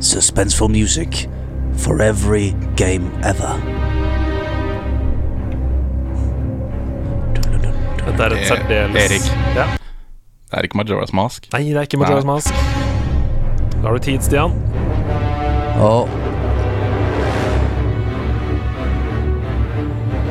Suspenseful 0.00 0.68
music 0.68 1.26
for 1.76 2.00
every 2.00 2.54
game 2.76 3.10
ever. 3.24 3.58
Dette 8.06 8.22
er 8.22 8.30
et 8.30 8.46
særdeles 8.46 9.04
Erik. 9.04 9.26
Ja. 9.56 9.66
Det 10.48 10.56
er 10.56 10.64
ikke 10.64 10.78
Majora's 10.80 11.12
Mask. 11.12 11.44
Nei, 11.52 11.66
det 11.68 11.76
er 11.76 11.84
ikke 11.84 11.98
Majora's 12.00 12.24
Nei. 12.24 12.34
Mask. 12.34 12.54
Da 13.78 13.82
har 13.84 13.98
du 13.98 13.98
tid, 14.00 14.22
Stian. 14.24 14.54
Og 15.84 16.08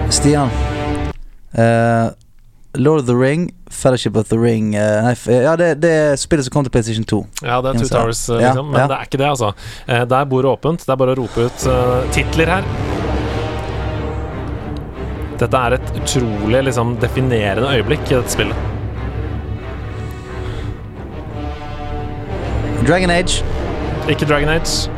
Stian. 0.10 0.50
Uh, 1.54 2.10
Lord 2.74 3.00
of 3.00 3.06
the 3.06 3.16
Ring, 3.16 3.54
Fellowship 3.70 4.16
of 4.16 4.28
the 4.30 4.38
Ring 4.38 4.76
uh, 4.76 5.04
Nei, 5.04 5.14
ja, 5.32 5.56
det, 5.56 5.82
det 5.82 5.92
er 5.92 6.16
spillet 6.20 6.46
som 6.46 6.54
kom 6.56 6.66
til 6.66 6.74
PlayStation 6.74 7.06
2. 7.06 7.20
Ja, 7.44 7.60
det 7.62 7.76
er 7.76 7.80
Two. 7.84 7.92
Towers, 7.92 8.24
liksom. 8.30 8.42
Ja. 8.42 8.72
Men 8.72 8.82
ja. 8.82 8.88
det 8.88 8.98
er 8.98 9.12
ikke 9.12 9.22
det, 9.22 9.30
altså. 9.30 9.52
Uh, 9.86 10.02
Der 10.02 10.26
bor 10.26 10.26
bordet 10.26 10.56
åpent. 10.56 10.88
Det 10.88 10.96
er 10.96 11.02
bare 11.04 11.14
å 11.14 11.20
rope 11.22 11.46
ut 11.46 11.68
uh, 11.70 12.02
titler 12.16 12.56
her. 12.58 12.72
Dette 15.38 15.62
er 15.62 15.78
et 15.78 15.94
utrolig 16.02 16.64
liksom, 16.72 16.98
definerende 17.06 17.70
øyeblikk 17.78 18.10
i 18.10 18.18
dette 18.18 18.34
spillet. 18.34 18.77
Dragon 22.88 23.10
Age. 23.10 23.44
Ikke 24.10 24.26
Dragon 24.26 24.50
Age. 24.50 24.90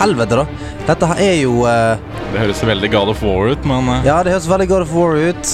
Helvete, 0.00 0.36
da. 0.36 0.46
Dette 0.86 1.08
her 1.12 1.20
er 1.22 1.36
jo 1.42 1.58
eh, 1.68 2.00
Det 2.32 2.40
høres 2.40 2.62
veldig 2.66 2.88
God 2.90 3.12
of 3.12 3.20
War 3.22 3.52
ut, 3.52 3.66
men 3.68 3.90
eh, 3.92 4.08
Ja, 4.08 4.16
det 4.24 4.32
høres 4.34 4.48
veldig 4.50 4.68
God 4.70 4.86
of 4.86 4.94
War 4.96 5.20
ut. 5.20 5.52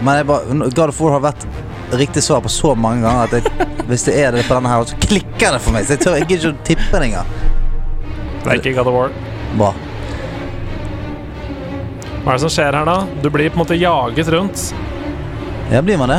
Men 0.00 0.20
jeg 0.20 0.28
bare, 0.30 0.58
God 0.72 0.88
of 0.88 1.02
War 1.02 1.18
har 1.18 1.26
vært 1.28 1.46
riktig 2.00 2.22
svar 2.24 2.40
på 2.44 2.50
så 2.52 2.72
mange 2.78 3.04
ganger 3.04 3.28
at 3.28 3.36
jeg, 3.38 3.68
hvis 3.90 4.08
det 4.08 4.16
er 4.22 4.32
det 4.34 4.46
på 4.48 4.56
denne 4.56 4.72
her, 4.72 4.88
så 4.88 4.98
klikker 5.04 5.54
det 5.54 5.60
for 5.66 5.76
meg. 5.76 5.86
Så 5.86 5.98
jeg 5.98 6.04
tør 6.06 6.18
jeg 6.18 6.30
gidder 6.32 6.48
ikke 6.48 6.56
å 6.56 6.66
tippe 6.72 7.02
det 7.04 7.12
engang. 7.12 7.36
Det 8.40 8.48
er 8.48 8.62
ikke 8.62 8.74
God 8.80 8.90
of 8.94 8.98
War. 8.98 9.14
Bra. 9.60 9.74
Hva 12.28 12.34
er 12.34 12.42
det 12.42 12.44
som 12.44 12.50
skjer 12.52 12.74
her, 12.76 12.84
da? 12.84 13.22
Du 13.24 13.30
blir 13.32 13.48
på 13.48 13.56
en 13.56 13.62
måte 13.62 13.76
jaget 13.80 14.28
rundt. 14.28 14.62
Ja, 15.72 15.80
blir 15.80 15.96
man 15.96 16.10
det? 16.12 16.18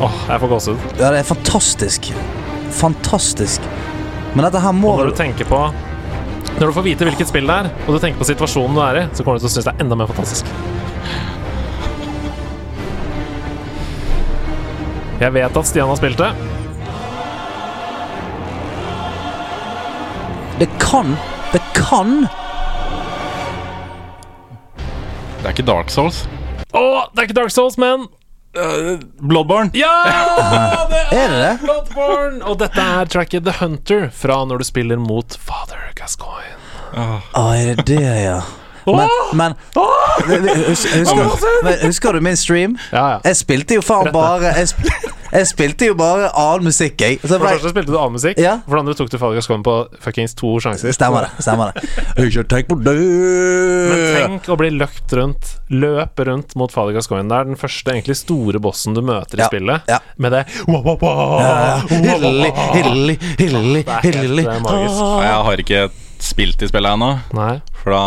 Åh, 0.00 0.16
jeg 0.32 0.42
får 0.42 0.50
gåsehud. 0.50 0.88
Ja, 0.98 1.12
det 1.14 1.20
er 1.20 1.28
fantastisk. 1.28 2.10
Fantastisk. 2.74 3.70
Men 4.34 4.48
dette 4.48 4.64
her 4.66 4.74
må 4.74 4.96
Og 4.96 5.04
når 5.04 5.12
du 5.12 5.16
tenker 5.22 5.46
på 5.46 5.62
Når 6.58 6.66
du 6.66 6.74
får 6.74 6.88
vite 6.90 7.06
hvilket 7.06 7.30
spill 7.30 7.46
det 7.46 7.62
er, 7.62 7.70
og 7.86 7.94
du 7.94 8.02
tenker 8.02 8.18
på 8.18 8.30
situasjonen 8.32 8.74
du 8.74 8.82
er 8.90 9.02
i, 9.04 9.06
så 9.14 9.22
kommer 9.22 9.38
du 9.38 9.46
til 9.46 9.52
å 9.52 9.54
synes 9.54 9.70
det 9.70 9.76
er 9.76 9.86
enda 9.86 10.02
mer 10.02 10.10
fantastisk. 10.10 10.50
Jeg 15.22 15.38
vet 15.38 15.62
at 15.62 15.70
Stian 15.70 15.94
har 15.94 16.02
spilt 16.02 16.18
det. 16.18 16.34
Det 20.64 20.74
kan 20.82 21.14
kan 21.90 22.24
det 25.40 25.48
er 25.48 25.54
ikke 25.54 25.64
Dark 25.64 25.88
Souls. 25.88 26.24
Å, 26.76 26.80
det 27.14 27.22
er 27.22 27.28
ikke 27.30 27.36
Dark 27.38 27.52
Souls, 27.54 27.78
men 27.80 28.02
Bloodborne. 28.52 29.70
Ja! 29.78 29.92
Det 30.90 31.00
Er 31.16 31.28
det 31.30 31.38
det? 31.38 31.52
Bloodborne! 31.62 32.42
Og 32.44 32.58
dette 32.60 32.82
er 32.82 33.08
tracket 33.10 33.46
The 33.46 33.54
Hunter 33.60 34.08
fra 34.12 34.40
når 34.44 34.60
du 34.60 34.66
spiller 34.68 35.00
mot 35.00 35.36
Father 35.40 35.92
Gascoigne. 35.96 36.58
Å, 36.92 37.20
er 37.54 37.78
det 37.78 37.86
det, 37.88 38.02
ja? 38.26 38.40
Men, 38.96 39.08
men 39.36 39.54
husker, 40.68 41.86
husker 41.86 42.12
du 42.16 42.20
min 42.24 42.36
stream? 42.36 42.76
Ja, 42.92 43.06
ja. 43.16 43.20
Jeg 43.30 43.36
spilte 43.42 43.74
jo 43.78 43.82
faen 43.84 44.10
bare 44.14 44.52
Jeg, 44.58 44.68
sp 44.72 44.78
jeg 45.30 45.46
spilte 45.46 45.86
jo 45.86 45.92
bare 45.94 46.26
annen 46.34 46.64
musikk, 46.66 46.96
jeg. 46.98 47.20
Så 47.22 47.36
For 47.36 47.44
det 47.44 47.52
første 47.60 47.70
spilte 47.70 47.92
du 47.94 47.98
annen 48.00 48.16
musikk. 48.16 48.34
Ja. 48.42 48.56
For 48.66 48.74
det 48.74 48.80
andre 48.82 48.94
tok 48.98 49.12
du 49.12 49.14
Father 49.20 49.36
Gascoigne 49.38 49.62
på 49.62 49.74
fuckings 50.02 50.34
to 50.34 50.56
sjanser. 50.58 50.90
Stemmer 50.96 51.28
det. 51.28 51.44
stemmer 51.46 51.70
det 51.70 51.84
Ikke 52.26 52.42
tenk 52.50 52.66
på 52.72 52.78
det 52.82 52.96
Men 52.98 54.02
tenk 54.16 54.48
å 54.50 54.56
bli 54.58 54.72
løpt 54.74 55.14
rundt, 55.14 55.52
løpe 55.70 56.26
rundt 56.26 56.56
mot 56.58 56.74
Father 56.74 56.96
Gascoigne. 56.98 57.30
Det 57.30 57.38
er 57.38 57.46
den 57.52 57.60
første 57.60 57.94
egentlig 57.94 58.18
store 58.18 58.58
bossen 58.58 58.98
du 58.98 59.04
møter 59.06 59.38
i 59.38 59.44
Ja, 59.44 59.48
spillet. 59.52 59.86
ja. 59.86 60.00
Med 60.18 60.34
det 60.34 60.42
Hilly, 62.00 62.50
hilly, 62.74 63.14
hilly, 63.38 63.84
helt 63.86 64.50
eh. 64.50 65.22
Jeg 65.22 65.38
har 65.46 65.56
ikke 65.62 65.86
spilt 66.20 66.62
i 66.62 66.66
spillet 66.68 66.92
ennå, 66.98 67.12
for 67.84 67.90
da 67.94 68.02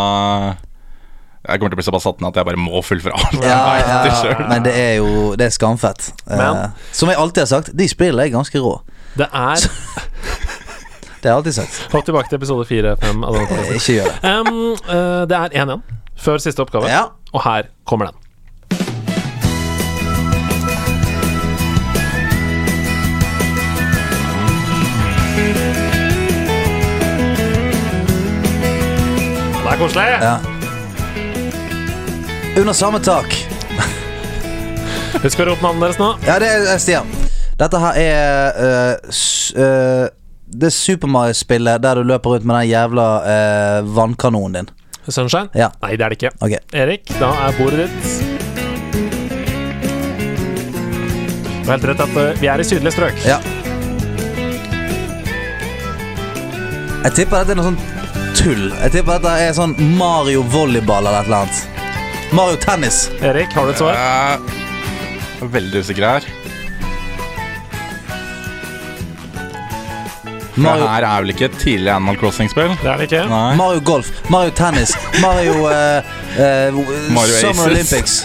Jeg 1.44 1.60
kommer 1.60 1.74
til 1.74 1.76
å 1.76 1.80
bli 1.82 1.84
såpass 1.84 2.06
satt 2.06 2.20
ned 2.24 2.30
at 2.32 2.38
jeg 2.40 2.46
bare 2.48 2.60
må 2.60 2.80
fullføre 2.84 3.18
alt. 3.18 3.34
Ja, 3.44 3.58
ja, 3.80 3.98
ja, 4.24 4.36
men 4.48 4.64
det 4.64 4.72
er 4.80 4.94
jo 5.02 5.34
Det 5.36 5.44
er 5.50 5.52
skamfett. 5.52 6.06
Eh, 6.24 6.38
Men- 6.40 6.72
som 6.92 7.08
jeg 7.12 7.18
alltid 7.20 7.42
har 7.44 7.50
sagt, 7.52 7.72
de 7.76 7.88
spillene 7.88 8.24
er 8.24 8.32
ganske 8.32 8.58
rå. 8.64 8.78
Det 9.18 9.28
er 9.28 9.60
Det 11.24 11.30
har 11.30 11.36
jeg 11.36 11.36
alltid 11.36 11.54
sagt. 11.56 11.76
Hopp 11.92 12.04
tilbake 12.04 12.28
til 12.28 12.36
episode 12.40 12.66
4-5 12.68 13.22
av 13.24 13.36
denne. 13.38 13.60
Ikke 13.76 13.94
gjør 13.98 14.10
det. 14.10 14.16
Um, 14.28 14.58
eh, 14.92 15.22
det 15.30 15.38
er 15.38 15.54
1-1 15.64 15.80
før 16.24 16.40
siste 16.40 16.60
oppgave, 16.64 16.88
Ja. 16.92 17.06
og 17.32 17.42
her 17.44 17.70
kommer 17.88 18.10
den. 18.10 18.20
Det 29.64 29.72
er 29.72 29.76
koselig. 29.80 30.04
ja. 30.20 30.53
Under 32.56 32.72
samme 32.72 33.00
tak. 33.02 33.32
Husk 35.24 35.40
å 35.42 35.46
rope 35.48 35.64
navnet 35.64 35.88
deres 35.88 35.96
nå. 35.98 36.12
Ja, 36.22 36.36
det 36.38 36.50
er 36.54 36.78
Stian. 36.78 37.08
Dette 37.58 37.80
her 37.82 37.98
er 37.98 38.58
uh, 38.58 39.10
s 39.10 39.50
eh, 39.54 40.06
Det 40.46 40.70
Super 40.74 41.10
Mario-spillet 41.10 41.82
der 41.82 41.98
du 41.98 42.06
løper 42.06 42.34
rundt 42.34 42.46
med 42.46 42.60
den 42.60 42.68
jævla 42.70 43.06
uh, 43.26 43.90
vannkanonen 43.96 44.60
din. 44.60 44.70
Sunshine? 45.08 45.50
Ja. 45.58 45.72
Nei, 45.82 45.96
det 45.98 46.06
er 46.06 46.14
det 46.14 46.20
ikke. 46.20 46.32
Ok. 46.46 46.54
Erik, 46.84 47.10
da 47.18 47.32
er 47.42 47.58
bordet 47.58 47.88
ditt. 47.88 48.06
Du 51.64 51.68
har 51.68 51.74
helt 51.74 51.90
rett 51.90 52.06
at 52.06 52.16
eh, 52.22 52.32
vi 52.38 52.54
er 52.54 52.62
i 52.62 52.70
sydlige 52.70 52.94
strøk. 52.94 53.22
Ja. 53.26 53.42
Jeg 57.04 57.16
tipper 57.18 57.42
dette 57.42 57.54
er 57.54 57.60
noe 57.60 57.70
sånn 57.72 57.80
tull. 58.38 58.66
Jeg 58.70 58.98
tipper 58.98 59.18
dette 59.18 59.38
er 59.42 59.54
sånn 59.56 59.74
Mario 59.98 60.46
volleyball 60.54 61.02
eller 61.08 61.24
et 61.24 61.32
eller 61.32 61.46
annet. 61.48 61.73
Mario 62.34 62.56
tennis. 62.56 63.10
Erik, 63.22 63.52
har 63.54 63.64
du 63.66 63.70
et 63.70 63.78
svar? 63.78 63.94
Jeg 63.94 64.38
er 65.42 65.50
veldig 65.54 65.80
usikker 65.84 66.06
her. 66.08 66.26
Mario, 70.56 70.82
Det 70.82 70.90
her 70.90 71.04
er 71.06 71.20
vel 71.24 71.32
ikke 71.34 71.44
et 71.48 71.56
tidlig 71.58 71.90
Animal 71.90 72.18
Crossing-spill? 72.18 72.74
Det 72.82 72.90
er 72.90 72.96
det 73.00 73.08
ikke. 73.08 73.24
Nei. 73.30 73.56
Mario 73.58 73.80
golf. 73.86 74.10
Mario 74.30 74.50
tennis. 74.54 74.94
Mario 75.22 75.56
uh, 75.66 75.70
uh, 76.38 76.78
Mario 77.14 77.40
Summer 77.40 77.50
Aces. 77.50 77.66
Olympics. 77.70 78.16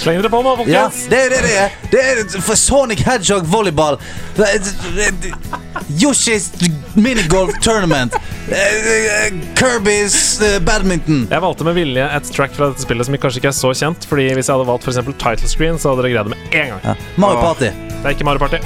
Sleng 0.00 0.20
dere 0.20 0.30
på 0.32 0.40
nå, 0.44 0.52
Ja, 0.70 0.86
det 1.10 1.18
er 1.26 1.32
det 1.34 1.40
det 1.44 1.54
er. 1.58 1.72
Det 1.92 2.02
er 2.12 2.40
for 2.44 2.54
Sonic 2.56 3.02
Hedgehog 3.04 3.48
volleyball. 3.52 3.98
Det 4.36 4.46
er- 4.54 5.69
Yoshi's 5.88 6.50
minigolf 6.94 7.52
tournament. 7.62 8.14
Eh, 8.50 8.56
eh, 8.56 9.32
Kirby's 9.54 10.42
eh, 10.42 10.58
badminton. 10.60 11.26
Jeg 11.30 11.42
valgte 11.42 11.64
med 11.64 11.74
vilje 11.78 12.06
et 12.16 12.32
track 12.34 12.54
fra 12.56 12.70
dette 12.70 12.82
spillet 12.82 13.06
som 13.06 13.16
kanskje 13.16 13.42
ikke 13.42 13.52
er 13.52 13.58
så 13.58 13.72
kjent. 13.74 14.06
Fordi 14.10 14.28
hvis 14.34 14.48
jeg 14.50 14.56
hadde 14.56 14.68
valgt 14.68 14.86
for 14.86 14.94
eksempel 14.94 15.16
title 15.20 15.48
screen, 15.48 15.78
så 15.78 15.92
hadde 15.92 16.06
dere 16.06 16.14
greid 16.14 16.30
det 16.30 16.36
med 16.36 16.58
en 16.62 16.74
gang. 16.74 16.80
Ja. 16.84 16.94
Mario. 17.16 17.40
Party. 17.40 17.70
Det 17.90 18.02
er 18.04 18.16
ikke 18.16 18.28
Mario 18.28 18.42
Party. 18.42 18.56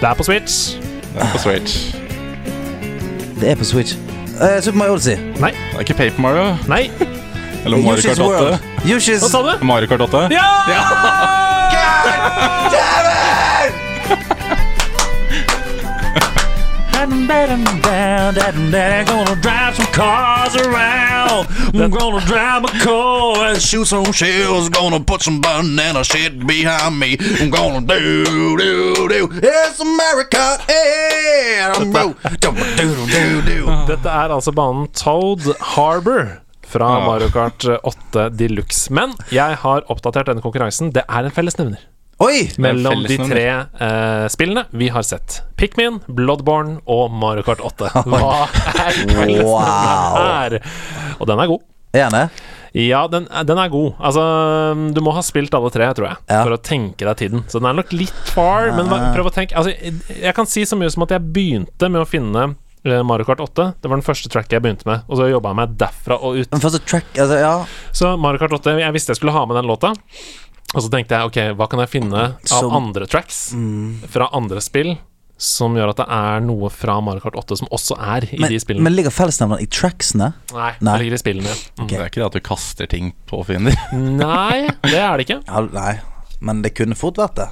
Det 0.00 0.08
er 0.08 0.14
på 0.18 0.26
Switch. 0.26 0.76
Det 1.12 1.22
er 1.22 1.32
på 1.32 1.38
Switch. 1.38 1.74
Det 3.40 3.50
er 3.50 3.54
på 3.54 3.64
Switch. 3.64 3.96
Uh, 4.40 4.60
Super 4.62 4.78
Mario 4.78 4.92
Odyssey. 4.92 5.16
Nei. 5.42 5.52
Det 5.52 5.74
er 5.74 5.86
ikke 5.86 5.94
Paper 5.94 6.22
Mario. 6.22 6.56
Nei. 6.68 6.90
Eller 7.64 7.76
Mario 7.78 8.02
Kart 8.02 8.18
8. 8.18 8.26
World. 8.26 8.58
Hva 8.82 9.28
sa 9.28 9.42
du? 9.46 9.52
Mario 9.66 9.86
Kart 9.86 10.00
8. 10.00 10.28
Ja! 10.34 10.48
Gonna 19.06 19.36
drive 19.40 19.74
some 19.76 19.86
cars 19.92 20.54
around. 20.56 21.46
I'm 21.74 21.90
gonna 21.90 22.20
drive 22.26 22.64
a 22.64 22.68
car 22.84 23.46
and 23.50 23.60
shoot 23.60 23.86
some 23.86 24.12
shells. 24.12 24.68
Gonna 24.68 25.00
put 25.00 25.22
some 25.22 25.40
banana 25.40 26.04
shit 26.04 26.46
behind 26.46 26.98
me. 27.00 27.16
I'm 27.40 27.50
gonna 27.50 27.80
do, 27.80 28.24
do, 28.56 29.08
do. 29.08 29.28
It's 29.42 29.80
America. 29.80 30.58
Yeah. 30.68 31.72
I'm 31.74 31.92
ro- 31.92 32.14
do, 32.40 32.52
do, 32.76 33.06
do, 33.06 33.42
do. 33.42 33.66
Dette 33.86 34.08
er 34.08 34.30
altså 34.30 34.52
banen 34.52 34.86
Toad 34.94 35.54
Harbor 35.60 36.38
fra 36.66 37.00
Mario 37.06 37.28
Kart 37.28 37.64
8 37.82 38.28
Deluxe. 38.38 38.92
Men 38.94 39.12
jeg 39.32 39.56
har 39.64 39.82
oppdatert 39.90 40.26
denne 40.30 40.40
konkurransen. 40.42 40.92
Det 40.94 41.02
er 41.08 41.24
en 41.26 41.34
fellesnevner 41.34 41.91
Oi! 42.22 42.44
mellom 42.62 43.02
de 43.08 43.16
tre 43.18 43.46
uh, 43.82 44.26
spillene 44.30 44.64
vi 44.78 44.88
har 44.94 45.02
sett. 45.06 45.40
Pikmin, 45.58 46.00
Bloodborne 46.06 46.78
og 46.90 47.10
Mario 47.18 47.42
Kart 47.46 47.62
8. 47.64 47.90
Hva 48.06 48.32
er 48.46 48.96
fellesnevneren 49.02 49.46
Wow. 49.48 50.18
her? 50.18 50.58
Og 51.18 51.26
den 51.30 51.42
er 51.42 51.50
god. 51.50 51.64
Enig. 51.92 52.24
Ja, 52.72 53.02
den, 53.12 53.26
den 53.44 53.58
er 53.60 53.68
god. 53.68 53.98
Altså, 54.00 54.22
du 54.96 55.00
må 55.04 55.12
ha 55.12 55.20
spilt 55.26 55.52
alle 55.58 55.68
tre, 55.74 55.90
tror 55.92 56.06
jeg, 56.08 56.16
Ja. 56.30 56.38
for 56.46 56.54
å 56.54 56.60
tenke 56.64 57.04
deg 57.04 57.18
tiden. 57.20 57.42
Så 57.52 57.60
den 57.60 57.68
er 57.68 57.76
nok 57.82 57.90
litt 57.92 58.30
far, 58.32 58.70
men 58.78 58.88
prøv 59.12 59.28
å 59.28 59.32
tenke 59.34 59.58
altså, 59.60 59.74
Jeg 60.08 60.32
kan 60.38 60.48
si 60.48 60.64
så 60.68 60.78
mye 60.80 60.88
som 60.94 61.04
at 61.04 61.12
jeg 61.12 61.26
begynte 61.34 61.90
med 61.92 62.00
å 62.00 62.08
finne 62.08 62.46
eh, 62.86 63.02
Mario 63.04 63.28
Kart 63.28 63.42
8. 63.44 63.66
Det 63.82 63.90
var 63.92 64.00
den 64.00 64.06
første 64.06 64.30
tracket 64.32 64.56
jeg 64.56 64.64
begynte 64.64 64.88
med, 64.88 65.04
og 65.04 65.20
så 65.20 65.28
jobba 65.28 65.52
jeg 65.52 65.60
meg 65.60 65.74
derfra 65.84 66.16
og 66.24 66.40
ut. 66.40 66.56
Track 66.88 67.12
Altså, 67.20 67.42
ja. 67.42 67.52
Så 67.92 68.14
Mario 68.16 68.40
Kart 68.40 68.56
8 68.56 68.78
Jeg 68.80 68.96
visste 68.96 69.12
jeg 69.12 69.20
skulle 69.20 69.36
ha 69.36 69.44
med 69.50 69.60
den 69.60 69.68
låta. 69.68 69.92
Og 70.74 70.82
så 70.84 70.88
tenkte 70.92 71.18
jeg 71.18 71.28
ok, 71.28 71.38
hva 71.58 71.66
kan 71.68 71.82
jeg 71.84 71.90
finne 71.92 72.20
av 72.22 72.36
Som- 72.48 72.72
andre 72.72 73.06
tracks 73.06 73.52
fra 74.08 74.28
andre 74.32 74.60
spill 74.64 74.94
som 75.42 75.74
gjør 75.74 75.90
at 75.90 75.96
det 75.98 76.06
er 76.14 76.40
noe 76.44 76.68
fra 76.70 77.00
Mario 77.02 77.20
Kart 77.24 77.34
8 77.34 77.56
som 77.58 77.68
også 77.74 77.96
er 77.98 78.22
i 78.30 78.38
Men, 78.38 78.48
de 78.52 78.60
spillene? 78.62 78.84
men 78.86 78.94
ligger 78.94 79.10
fellesnevneren 79.10 79.60
i 79.64 79.66
tracksene? 79.66 80.28
Nei, 80.54 80.68
Nei. 80.80 80.92
det 80.98 81.02
ligger 81.02 81.16
i 81.18 81.22
spillene. 81.22 81.54
Mm. 81.80 81.88
Det 81.90 81.98
er 81.98 82.04
ikke 82.06 82.20
det 82.22 82.26
at 82.28 82.36
du 82.38 82.40
kaster 82.46 82.86
ting 82.86 83.12
på 83.26 83.40
fiender. 83.48 83.74
Nei, 83.92 84.68
det 84.86 84.94
er 85.02 85.16
det 85.18 85.26
ikke. 85.26 85.40
Ja, 85.48 85.64
nei. 85.74 85.96
Men 86.40 86.62
det 86.62 86.74
kunne 86.78 86.94
fort 86.94 87.18
vært 87.18 87.34
det. 87.40 87.48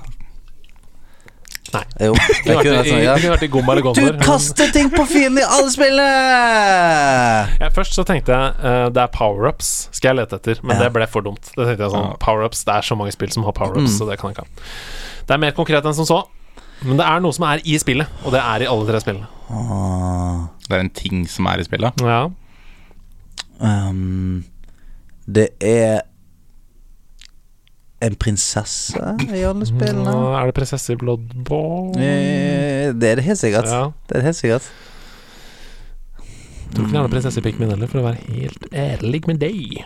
Nei. 1.73 1.83
Jo, 2.03 2.15
det 2.19 2.37
Det 2.47 2.55
kunne 2.57 2.77
vært 2.81 2.89
sånn, 2.91 2.99
det 2.99 3.05
ja. 3.05 3.15
kunne 3.21 3.35
vært 3.37 3.45
i 3.47 3.49
Gomma 3.55 3.73
eller 3.77 3.83
Du 3.83 3.89
Gondor. 3.91 4.13
men- 4.17 4.25
kaster 4.27 4.73
ting 4.75 4.89
på 4.91 5.05
fienden 5.07 5.39
i 5.39 5.47
alle 5.47 5.71
spillene! 5.71 6.09
Ja, 7.61 7.69
først 7.77 7.95
så 7.95 8.05
tenkte 8.09 8.35
jeg 8.35 8.55
uh, 8.65 8.89
det 8.91 9.03
er 9.05 9.13
power-ups 9.15 9.71
skal 9.95 10.11
jeg 10.13 10.19
lete 10.25 10.41
etter, 10.41 10.59
men 10.65 10.77
Ja. 10.77 10.83
det 10.85 10.93
ble 10.97 11.07
for 11.07 11.23
dumt. 11.23 11.53
Det 11.55 11.63
tenkte 11.69 11.85
jeg 11.87 11.95
sånn, 11.95 12.11
Ja. 12.11 12.17
Power-ups, 12.25 12.65
Det 12.67 12.75
er 12.75 12.83
så 12.91 12.97
mange 12.99 13.13
spill 13.15 13.31
som 13.31 13.45
har 13.47 13.53
power-ups, 13.53 13.91
Mm. 13.95 13.99
så 13.99 14.09
det 14.11 14.19
kan 14.19 14.31
jeg 14.31 14.37
ikke 14.39 14.47
ha. 14.47 14.69
Det 15.27 15.35
er 15.35 15.39
mer 15.39 15.53
konkret 15.53 15.85
enn 15.87 15.95
som 15.95 16.05
så. 16.07 16.21
Men 16.83 16.97
det 16.97 17.07
er 17.07 17.21
noe 17.21 17.33
som 17.33 17.45
er 17.45 17.61
i 17.65 17.77
spillet, 17.79 18.09
og 18.25 18.33
det 18.33 18.41
er 18.41 18.63
i 18.65 18.67
alle 18.67 18.87
tre 18.89 19.01
spillene. 19.01 19.27
Åh, 19.53 20.49
Det 20.69 20.77
er 20.77 20.81
en 20.81 20.91
ting 20.91 21.27
som 21.29 21.47
er 21.47 21.59
i 21.61 21.65
spillet. 21.65 21.93
Ja. 22.01 22.31
Um, 23.61 24.45
det 25.31 25.51
er 25.61 26.01
en 28.03 28.15
prinsesse 28.17 28.97
i 29.35 29.43
alle 29.45 29.67
spillene. 29.69 30.13
Er 30.41 30.47
det 30.51 30.55
prinsesse 30.57 30.93
i 30.95 30.97
Bloodborne? 31.01 31.97
Eh, 32.01 32.93
Det 32.97 33.11
er 33.13 33.17
det 33.21 33.25
helt 33.25 33.39
sikkert. 33.39 33.67
Ja. 33.69 33.83
Det 34.09 34.17
er 34.17 34.21
det 34.23 34.29
helt 34.31 34.37
sikkert. 34.41 34.71
Tror 36.71 36.87
ikke 36.87 36.95
det 36.95 37.03
er 37.03 37.13
prinsesse 37.17 37.41
i 37.41 37.45
Pikmin 37.45 37.71
heller, 37.73 37.91
for 37.91 37.99
å 38.01 38.07
være 38.07 38.21
helt 38.31 38.67
ærlig 38.73 39.21
med 39.27 39.41
deg. 39.43 39.81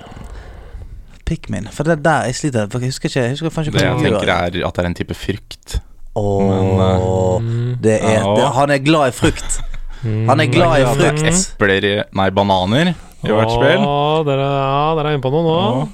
Pikmin. 1.24 1.68
For 1.72 1.86
det 1.88 1.94
er 1.98 2.02
der 2.04 2.26
jeg 2.28 2.34
sliter. 2.36 2.66
For 2.70 2.78
jeg 2.84 2.92
husker 2.92 3.08
ikke 3.08 3.22
Jeg 3.24 3.30
husker 3.32 3.48
ikke 3.48 3.72
Det 3.72 3.84
jeg 3.84 4.02
tenker 4.04 4.28
er 4.28 4.66
at 4.68 4.74
det 4.76 4.82
er 4.84 4.88
en 4.90 4.94
type 4.98 5.14
frukt. 5.16 5.78
Åh, 6.14 7.40
Mm. 7.40 7.80
det 7.80 7.96
er, 8.02 8.20
Ja. 8.22 8.34
det, 8.36 8.44
Han 8.54 8.70
er 8.70 8.78
glad 8.78 9.08
i 9.08 9.10
frukt. 9.10 9.60
Han 10.04 10.40
er 10.40 10.46
glad 10.46 10.80
i 10.80 10.84
Mm. 10.84 10.94
frukt. 11.00 11.56
Epler 11.58 11.84
i 11.84 12.04
Nei, 12.12 12.30
bananer 12.30 12.94
i 13.24 13.28
hvert 13.28 13.50
spill. 13.50 13.80
Ja, 13.80 14.24
dere 14.24 15.08
er 15.08 15.14
inne 15.16 15.22
på 15.22 15.30
noe 15.32 15.42
nå. 15.42 15.88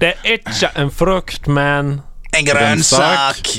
Det 0.00 0.14
er 0.24 0.38
ikke 0.38 0.70
en 0.80 0.90
frukt, 0.90 1.48
men 1.48 2.00
En 2.36 2.46
grønnsak. 2.46 3.50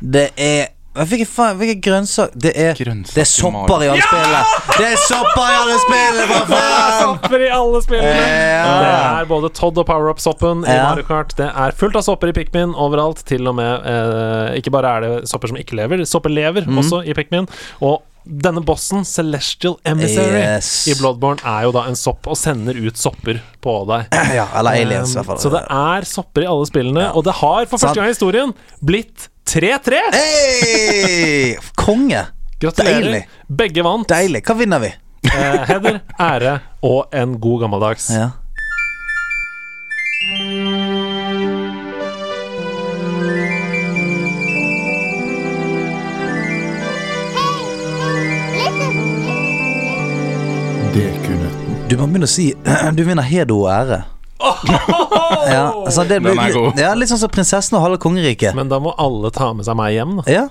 Det 0.00 0.28
er 0.36 0.68
Hvilken 0.90 1.28
faen 1.30 1.56
Hvilken 1.60 1.78
grønnsak? 1.84 2.32
Det 2.34 2.50
er 2.58 2.74
Grønnsak 2.74 3.14
Det 3.14 3.22
er 3.22 3.22
i 3.22 3.28
sopper 3.30 3.84
i 3.84 3.88
alle 3.92 4.02
spillene! 4.02 4.40
Det 4.74 4.86
er 4.88 4.96
sopper 5.06 5.44
i 5.46 5.54
alle 5.60 5.76
spillene, 5.84 6.24
for 6.26 6.48
faen! 6.50 6.96
Sopper 7.00 7.44
i 7.46 7.50
alle 7.54 7.82
spillene! 7.84 8.16
Ja. 8.16 8.72
Det 8.80 8.90
er 9.20 9.28
både 9.30 9.50
Todd 9.54 9.78
og 9.78 9.86
Power-Up-soppen 9.86 10.64
i 10.66 10.74
Ja. 10.74 10.88
Mario 10.90 11.06
Kart. 11.06 11.36
Det 11.38 11.46
er 11.46 11.76
fullt 11.78 11.94
av 12.00 12.02
sopper 12.08 12.32
i 12.32 12.34
Pikmin 12.40 12.74
overalt. 12.74 13.22
Til 13.30 13.46
og 13.46 13.54
med 13.60 13.86
eh, 13.86 14.58
Ikke 14.58 14.74
bare 14.74 14.96
er 14.96 15.06
det 15.06 15.28
sopper 15.30 15.52
som 15.54 15.60
ikke 15.62 15.78
lever, 15.78 16.02
sopper 16.10 16.34
lever 16.34 16.66
Mhm. 16.66 16.82
også 16.82 17.04
i 17.06 17.14
Pikmin. 17.14 17.46
Og 17.80 18.02
denne 18.24 18.60
bossen, 18.64 19.04
Celestial 19.04 19.76
Emissary, 19.84 20.40
Yes. 20.56 20.70
i 20.88 20.94
Bloodborne, 20.98 21.40
er 21.44 21.64
jo 21.66 21.72
da 21.72 21.86
en 21.88 21.96
sopp 21.96 22.26
og 22.30 22.36
sender 22.36 22.76
ut 22.76 22.96
sopper 23.00 23.40
på 23.64 23.74
deg. 23.90 24.08
Ja, 24.38 24.46
eller 24.60 24.76
aliens, 24.80 25.14
i 25.14 25.18
hvert 25.20 25.26
fall. 25.32 25.40
Så 25.42 25.50
det 25.54 25.62
er 25.66 26.06
sopper 26.08 26.44
i 26.44 26.50
alle 26.50 26.66
spillene, 26.68 27.06
Ja. 27.08 27.12
og 27.16 27.24
det 27.26 27.34
har 27.40 27.64
for 27.70 27.78
første 27.78 27.96
gang 28.00 28.10
i 28.10 28.14
historien 28.14 28.52
blitt 28.84 29.28
3-3! 29.50 30.02
Hey! 30.14 31.56
Konge! 31.80 32.26
Gratulerer. 32.60 33.00
Deilig. 33.00 33.22
Begge 33.48 33.82
vant. 33.86 34.04
Deilig. 34.12 34.42
Hva 34.44 34.54
vinner 34.58 34.82
vi? 34.82 34.90
Eh, 35.30 35.64
heder, 35.68 36.00
ære 36.20 36.58
og 36.84 37.08
en 37.16 37.38
god 37.40 37.62
gammeldags. 37.64 38.10
Ja. 38.12 38.30
Du 52.00 52.06
må 52.06 52.14
begynne 52.14 52.24
å 52.24 52.32
si 52.32 52.46
Du 52.96 53.02
vinner 53.04 53.26
heder 53.28 53.52
og 53.52 53.68
ære. 53.68 54.00
Ja, 55.50 55.70
altså 55.72 56.02
det 56.08 56.18
blir, 56.20 56.34
Den 56.34 56.40
er 56.42 56.52
god. 56.52 56.78
ja, 56.78 56.90
litt 56.96 57.08
sånn 57.10 57.20
som 57.20 57.30
prinsessen 57.32 57.76
og 57.78 57.84
halve 57.84 57.98
kongeriket. 58.02 58.54
Men 58.56 58.68
da 58.70 58.78
må 58.82 58.92
alle 59.00 59.30
ta 59.34 59.50
med 59.56 59.64
seg 59.66 59.76
meg 59.78 59.94
hjem, 59.94 60.18
da. 60.20 60.24
Ja. 60.28 60.42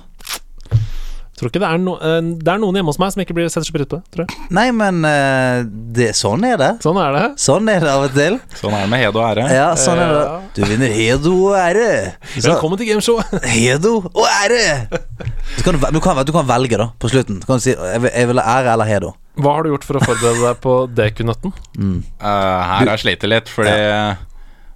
Tror 1.39 1.51
ikke 1.51 1.61
det 1.61 1.67
er, 1.69 1.81
no, 1.81 1.93
eh, 2.03 2.17
det 2.41 2.51
er 2.51 2.61
noen 2.61 2.79
hjemme 2.79 2.91
hos 2.91 2.99
meg 2.99 3.13
som 3.13 3.21
ikke 3.23 3.35
blir 3.37 3.47
setter 3.51 3.67
så 3.69 3.75
pris 3.75 3.87
på 3.89 3.99
det, 3.99 4.01
tror 4.11 4.25
jeg. 4.25 4.47
Nei, 4.55 4.65
men 4.75 5.05
eh, 5.07 5.61
det, 5.95 6.09
sånn 6.17 6.43
er 6.47 6.57
det. 6.59 6.71
Sånn 6.83 6.99
er 6.99 7.15
det. 7.15 7.25
Sånn 7.43 7.69
er 7.71 7.85
det 7.85 7.91
av 7.93 8.07
og 8.07 8.17
til. 8.17 8.39
Sånn 8.59 8.75
er 8.75 8.83
det 8.83 8.91
med 8.91 9.03
hed 9.03 9.19
og 9.19 9.23
ære. 9.29 9.45
Ja, 9.55 9.69
sånn 9.79 10.01
er 10.03 10.15
det. 10.15 10.25
Du 10.57 10.61
vinner 10.67 10.95
heder 10.95 11.31
og 11.37 11.55
ære. 11.59 11.87
Så, 12.33 12.49
Velkommen 12.49 12.81
til 12.81 12.91
gameshowet. 12.91 13.39
heder 13.55 14.09
og 14.09 14.25
ære. 14.25 14.65
Så 15.55 15.65
kan 15.67 15.77
du, 15.77 15.85
du, 15.85 16.01
kan, 16.03 16.21
du 16.27 16.35
kan 16.35 16.49
velge, 16.49 16.81
da, 16.81 16.91
på 16.99 17.13
slutten. 17.13 17.41
Du 17.41 17.47
kan 17.49 17.63
si 17.63 17.75
jeg 17.75 18.03
vil, 18.05 18.11
jeg 18.15 18.33
vil 18.33 18.43
ha 18.43 18.59
ære 18.59 18.75
eller 18.75 18.89
heder. 18.91 19.15
Hva 19.39 19.53
har 19.55 19.63
du 19.65 19.71
gjort 19.71 19.85
for 19.87 19.99
å 19.99 20.03
forberede 20.03 20.41
deg 20.43 20.59
på 20.63 20.73
dekunøtten? 20.97 21.53
Mm. 21.79 21.97
Uh, 22.19 22.27
her 22.27 22.83
har 22.83 22.93
jeg 22.97 23.03
slitt 23.05 23.23
litt, 23.31 23.49
fordi 23.51 23.73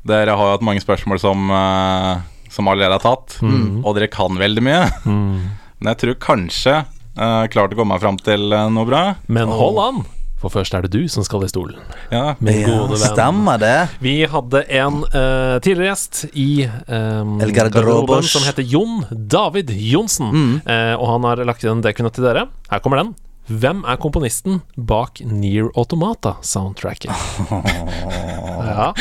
dere 0.08 0.36
har 0.36 0.50
jo 0.50 0.56
hatt 0.58 0.66
mange 0.66 0.84
spørsmål 0.84 1.20
som, 1.24 1.46
uh, 1.52 2.18
som 2.52 2.68
allerede 2.72 2.98
er 3.00 3.04
tatt. 3.04 3.38
Og 3.44 3.94
dere 3.98 4.10
kan 4.12 4.40
veldig 4.40 4.64
mye. 4.66 4.84
Men 5.08 5.92
jeg 5.94 6.02
tror 6.04 6.20
kanskje 6.24 6.82
jeg 7.14 7.54
klarte 7.54 7.76
å 7.76 7.78
komme 7.84 7.94
meg 7.94 8.02
fram 8.02 8.18
til 8.26 8.50
uh, 8.56 8.66
noe 8.74 8.88
bra. 8.90 9.02
Men 9.30 9.52
hold 9.54 9.80
an, 9.84 10.00
for 10.42 10.52
først 10.52 10.74
er 10.76 10.84
det 10.88 10.90
du 10.96 11.06
som 11.12 11.24
skal 11.24 11.46
i 11.46 11.50
stolen. 11.52 11.78
Ja, 12.12 12.34
Min 12.44 12.58
Ja, 12.64 12.72
gode 12.82 12.98
venn. 12.98 13.04
stemmer 13.14 13.60
det. 13.62 13.76
Vi 14.04 14.16
hadde 14.28 14.64
en 14.80 14.98
uh, 15.14 15.60
tidligere 15.64 15.92
gjest 15.94 16.24
i 16.34 16.66
um, 16.88 17.38
El 17.44 17.54
Garderobos. 17.56 18.32
som 18.34 18.44
heter 18.48 18.66
Jon 18.68 19.06
David 19.12 19.72
Johnsen. 19.72 20.58
Eh, 20.66 20.96
og 20.98 21.06
han 21.14 21.30
har 21.30 21.44
lagt 21.48 21.64
inn 21.64 21.78
en 21.78 21.86
dekunøtt 21.86 22.18
til 22.18 22.26
dere. 22.28 22.48
Her 22.74 22.82
kommer 22.84 23.00
den. 23.04 23.14
Hvem 23.52 23.84
er 23.86 23.98
komponisten 24.00 24.62
bak 24.78 25.20
Near 25.28 25.68
Automata-soundtracket? 25.76 27.12
ja. 28.72 28.94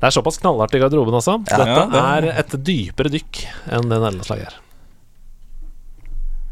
Det 0.00 0.08
er 0.08 0.14
såpass 0.14 0.38
knallhardt 0.40 0.74
i 0.74 0.80
garderoben, 0.80 1.14
altså. 1.14 1.34
Dette 1.44 1.66
Ja, 1.68 1.84
det- 1.86 2.00
er 2.00 2.38
et 2.40 2.56
dypere 2.64 3.12
dykk 3.12 3.42
enn 3.68 3.82
det 3.90 3.98
nederlandslaget 4.00 4.46
er. 4.48 4.54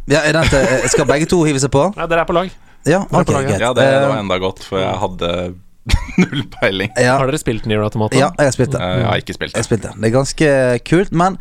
Ja, 0.09 0.21
er 0.25 0.33
dette, 0.39 0.89
skal 0.89 1.05
begge 1.09 1.27
to 1.29 1.43
hive 1.45 1.61
seg 1.61 1.71
på? 1.73 1.87
Ja, 1.97 2.07
dere 2.09 2.21
er 2.25 2.29
på 2.29 2.37
lag. 2.37 2.51
Ja, 2.89 3.03
okay, 3.11 3.35
laget. 3.35 3.61
ja 3.61 3.73
det, 3.77 3.85
det 3.85 4.05
var 4.09 4.15
Eh, 4.17 4.21
enda 4.23 4.39
godt, 4.41 4.63
for 4.65 4.79
jeg 4.81 4.95
hadde 5.03 5.55
null 6.23 6.45
peiling. 6.61 6.93
ja, 6.97 7.17
Har 7.19 7.27
dere 7.29 7.41
spilt 7.41 7.67
Near 7.69 7.83
Automata? 7.85 8.17
ja, 8.17 8.29
jeg 8.39 8.47
har 8.47 8.53
spilt 8.57 8.73
det. 8.73 8.81
Eh, 8.81 8.99
Jeg 9.01 9.07
har 9.09 9.17
ikke 9.25 9.35
spilt 9.37 9.53
Jeg 9.57 9.65
det. 9.65 9.65
spilt 9.69 9.83
Det 9.83 10.05
er 10.09 10.15
ganske 10.15 10.53
kult, 10.89 11.13
men 11.13 11.39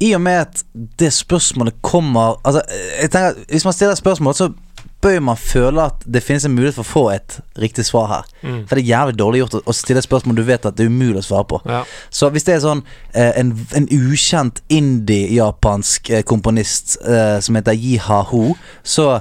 i 0.00 0.12
og 0.14 0.20
med 0.22 0.40
at 0.46 0.62
det 0.98 1.10
spørsmålet 1.12 1.74
kommer 1.82 2.36
Altså, 2.46 2.62
jeg 3.02 3.10
tenker 3.10 3.32
at 3.34 3.46
Hvis 3.50 3.64
man 3.66 3.72
stiller 3.74 3.92
et 3.92 3.98
spørsmål, 3.98 4.34
så 4.34 4.48
bør 5.00 5.20
man 5.22 5.38
føle 5.38 5.84
at 5.90 6.02
det 6.06 6.22
finnes 6.26 6.44
en 6.44 6.54
mulighet 6.56 6.74
for 6.78 6.86
å 6.86 6.90
få 6.90 7.02
et 7.12 7.38
riktig 7.62 7.84
svar 7.86 8.08
her. 8.10 8.30
Mm. 8.42 8.60
For 8.66 8.74
det 8.74 8.82
er 8.82 8.90
jævlig 8.90 9.18
dårlig 9.18 9.42
gjort 9.44 9.58
å, 9.60 9.74
stille 9.76 10.02
et 10.02 10.06
spørsmål 10.06 10.38
du 10.38 10.44
vet 10.48 10.66
at 10.66 10.78
det 10.78 10.86
er 10.86 10.92
umulig 10.92 11.22
å 11.22 11.26
svare 11.28 11.46
på. 11.52 11.60
Ja. 11.70 11.82
Så 12.10 12.30
hvis 12.34 12.46
det 12.48 12.56
er 12.56 12.64
sånn 12.64 12.82
eh, 13.12 13.30
en, 13.38 13.52
en 13.78 13.88
ukjent 13.94 14.62
indie-japansk 14.74 16.10
eh, 16.10 16.24
komponist 16.26 16.98
eh, 17.06 17.38
som 17.44 17.58
heter 17.58 17.78
Jiha 17.78 18.22
Ho, 18.32 18.56
så 18.82 19.12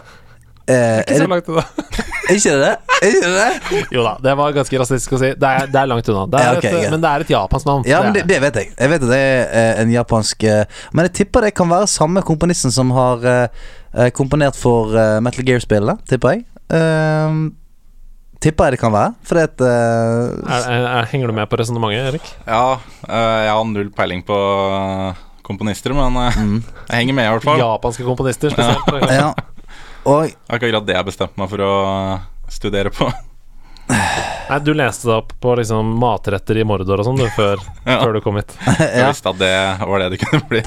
Eh, 0.67 0.99
Ikke 0.99 1.17
så 1.21 1.27
langt 1.31 1.47
unna. 1.47 1.63
ikke 2.33 2.51
det 2.51 2.59
det? 2.59 2.71
Ikke 3.07 3.19
det 3.23 3.35
det? 3.37 3.81
Jo 3.95 4.01
da, 4.03 4.13
det 4.25 4.33
var 4.39 4.55
ganske 4.57 4.79
rasistisk 4.81 5.13
å 5.15 5.19
si. 5.21 5.29
Det 5.39 5.51
er, 5.59 5.69
det 5.71 5.79
er 5.79 5.87
langt 5.87 6.09
unna. 6.11 6.25
Det 6.31 6.41
er 6.41 6.47
Ja, 6.47 6.57
ok, 6.59 6.67
et, 6.67 6.87
men 6.91 7.03
det 7.05 7.11
er 7.11 7.23
et 7.23 7.31
japansk 7.31 7.69
navn. 7.69 7.85
Ja, 7.87 8.01
men 8.03 8.17
det, 8.17 8.25
det 8.27 8.39
vet 8.43 8.59
jeg. 8.59 8.73
Jeg 8.75 8.91
vet 8.93 9.05
at 9.07 9.13
det 9.13 9.19
er 9.21 9.45
eh, 9.61 9.81
en 9.85 9.93
japansk 9.93 10.43
eh, 10.43 10.81
Men 10.91 11.07
jeg 11.07 11.15
tipper 11.21 11.47
det 11.47 11.53
kan 11.55 11.71
være 11.71 11.87
samme 11.91 12.23
komponisten 12.27 12.73
som 12.75 12.91
har 12.97 13.23
eh, 13.23 13.63
eh, 13.95 14.09
komponert 14.17 14.59
for 14.59 14.91
eh, 14.97 15.17
Metal 15.23 15.47
Gear-spillene, 15.47 15.95
tipper 16.11 16.35
jeg. 16.35 16.43
Eh, 16.75 17.39
tipper 18.43 18.67
jeg 18.67 18.75
det 18.75 18.81
kan 18.83 18.93
være, 18.93 19.15
fordi 19.29 19.45
at 19.47 19.63
eh, 19.63 20.23
er, 20.43 20.67
er, 20.75 20.87
er, 20.97 21.07
Henger 21.13 21.31
du 21.31 21.37
med 21.39 21.47
på 21.47 21.61
resonnementet, 21.63 22.11
Erik? 22.11 22.27
Ja, 22.43 22.75
eh, 23.07 23.37
jeg 23.47 23.53
har 23.55 23.69
null 23.71 23.93
peiling 23.95 24.25
på 24.27 24.37
komponister, 25.47 25.95
men 25.95 26.11
mm, 26.11 26.57
jeg 26.89 26.97
henger 26.99 27.15
med 27.15 27.29
i 27.29 27.31
hvert 27.37 27.47
fall. 27.47 27.61
Japanske 27.63 28.03
komponister 28.03 28.51
spesielt. 28.51 29.07
Ja. 29.15 29.31
Og 30.07 30.31
akkurat 30.55 30.85
det 30.87 30.95
jeg 30.95 31.07
bestemte 31.09 31.39
meg 31.41 31.49
for 31.51 31.63
å 31.65 31.71
eh, 32.15 32.27
studere 32.53 32.91
på. 32.95 33.09
Nei, 33.87 34.59
Du 34.63 34.73
leste 34.75 35.07
deg 35.07 35.15
opp 35.21 35.33
på 35.43 35.55
liksom 35.59 35.89
matretter 35.99 36.59
i 36.59 36.63
Mordor 36.67 37.01
og 37.03 37.07
sånn 37.07 37.19
før, 37.35 37.59
Ja. 37.87 37.99
før 38.03 38.15
du 38.17 38.21
kom 38.23 38.39
hit. 38.39 38.53
Jeg 38.79 39.01
ja, 39.03 39.09
visste 39.11 39.31
at 39.33 39.39
det 39.41 39.53
var 39.83 40.03
det 40.03 40.09
det 40.15 40.21
kunne 40.23 40.43
bli. 40.49 40.61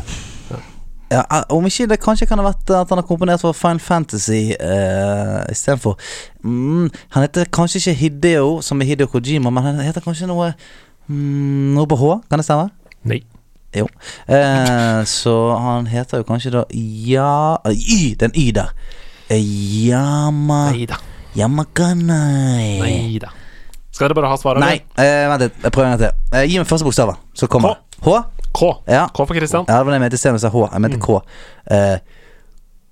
ja, 1.10 1.22
eh, 1.24 1.44
Om 1.56 1.66
ikke 1.68 1.88
det 1.90 2.00
kanskje 2.04 2.28
kan 2.30 2.40
ha 2.42 2.46
vært 2.50 2.72
at 2.76 2.92
han 2.92 3.00
har 3.00 3.08
komponert 3.08 3.40
for 3.44 3.56
Final 3.56 3.80
Fantasy 3.84 4.54
uh, 4.60 5.40
istedenfor. 5.52 5.96
Mm, 6.44 6.88
han 7.16 7.26
heter 7.26 7.48
kanskje 7.52 7.80
ikke 7.82 7.96
Hideo, 8.04 8.54
som 8.64 8.80
er 8.84 8.92
Hideo 8.92 9.08
Kojima, 9.12 9.52
men 9.52 9.68
han 9.70 9.80
heter 9.84 10.04
kanskje 10.04 10.28
noe 10.30 10.52
mm, 11.08 11.74
Noe 11.76 11.88
på 11.90 11.96
H, 12.00 12.14
kan 12.30 12.40
det 12.40 12.48
stemme? 12.48 12.68
Nei. 13.08 13.22
Jo. 13.76 13.84
Uh, 14.28 15.00
så 15.06 15.34
han 15.62 15.86
heter 15.92 16.20
jo 16.20 16.26
kanskje 16.28 16.50
da 16.56 16.64
Ja 16.74 17.60
Y! 17.70 18.16
Det 18.18 18.26
er 18.26 18.32
en 18.32 18.40
Y 18.40 18.48
der. 18.56 18.72
Eh, 19.30 19.38
Yama 19.86 20.72
Nei 20.74 20.86
da. 20.90 20.96
Yamakanai. 21.38 22.82
Nei 22.82 23.18
da. 23.22 23.30
Skal 23.94 24.08
dere 24.08 24.16
bare 24.18 24.26
ha 24.32 24.36
svaret? 24.40 24.58
Nei, 24.62 24.76
eh, 24.98 25.26
vent 25.30 25.40
litt. 25.44 25.54
Jeg 25.62 25.70
prøver 25.74 25.86
en 25.86 25.92
gang 25.98 26.02
til. 26.02 26.12
Eh, 26.38 26.44
gi 26.50 26.56
meg 26.58 26.66
første 26.66 26.84
bokstaven, 26.86 27.16
så 27.38 27.44
kommer 27.50 27.68
H. 27.68 27.70
det. 27.74 27.78
H? 28.06 28.08
K. 28.50 28.60
Ja. 28.90 29.04
K 29.14 29.16
for 29.26 29.34
Kristian. 29.34 29.64
ja, 29.68 29.74
det 29.78 29.84
var 29.86 29.90
det 29.92 29.98
jeg 30.00 30.04
mente 30.06 30.16
istedenfor 30.18 30.40
stedet 30.42 30.52
si 30.52 30.58
H. 30.58 30.60
Jeg 30.72 30.80
mente 30.82 30.98
K. 30.98 31.08
Eh, 31.70 31.98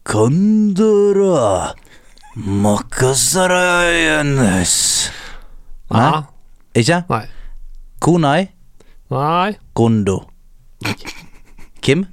Kondora 0.07 1.75
Makasarayanes. 2.37 4.75
Nei, 5.91 6.05
Aha. 6.05 6.23
ikke? 6.77 7.03
Nei. 7.11 7.27
Konai 7.99 8.49
Nei. 9.11 9.57
Kondo. 9.75 10.21
Kim? 11.81 12.07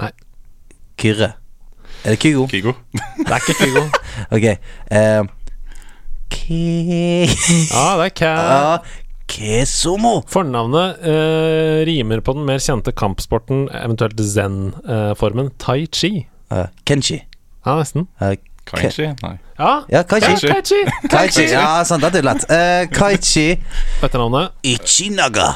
Nei. 0.00 0.10
Kyrre. 0.96 1.34
Er 2.04 2.14
det 2.14 2.18
Kygo? 2.22 2.46
Kygo. 2.48 2.72
Det 3.18 3.28
er 3.28 3.36
ikke 3.42 3.58
Kygo. 3.60 3.82
Ok. 4.36 4.46
Uh, 4.90 5.26
Ke... 6.30 6.60
Ja, 7.70 7.86
det 8.00 8.06
er 8.06 8.14
Ca... 8.18 8.30
Ja, 8.34 8.76
Kesomo. 9.30 10.20
Fornavnet 10.30 11.00
uh, 11.04 11.80
rimer 11.86 12.22
på 12.26 12.34
den 12.36 12.46
mer 12.48 12.58
kjente 12.62 12.92
kampsporten, 12.96 13.68
eventuelt 13.78 14.18
zen-formen, 14.18 15.52
tai 15.62 15.84
chi. 15.94 16.24
Uh, 16.50 16.66
kenchi. 16.88 17.20
Ja, 17.66 17.76
nesten. 17.78 18.08
Uh, 18.22 18.34
Kaichi? 18.70 19.06
Nei. 19.22 19.36
Ja, 19.58 19.70
ja, 19.90 20.02
Kaichi. 20.06 20.46
ja 20.46 20.54
Kaichi. 20.54 20.80
Kaichi. 21.10 21.44
Ja, 21.50 21.82
sant, 21.88 22.04
det 22.04 22.20
er 22.20 22.26
lett. 22.26 22.44
Uh, 22.46 22.84
Kaichi 22.94 23.48
Etternavnet? 24.04 24.52
Ichinaga. 24.66 25.48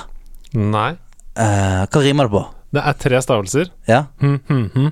Nei. 0.54 0.92
Eh, 1.34 1.84
hva 1.90 2.00
rimer 2.02 2.28
det 2.28 2.34
på? 2.34 2.40
Det 2.74 2.82
er 2.86 2.96
tre 2.98 3.20
stavelser, 3.22 3.70
Ja? 3.90 4.04
hm, 4.22 4.36
hm, 4.48 4.66
hm. 4.74 4.90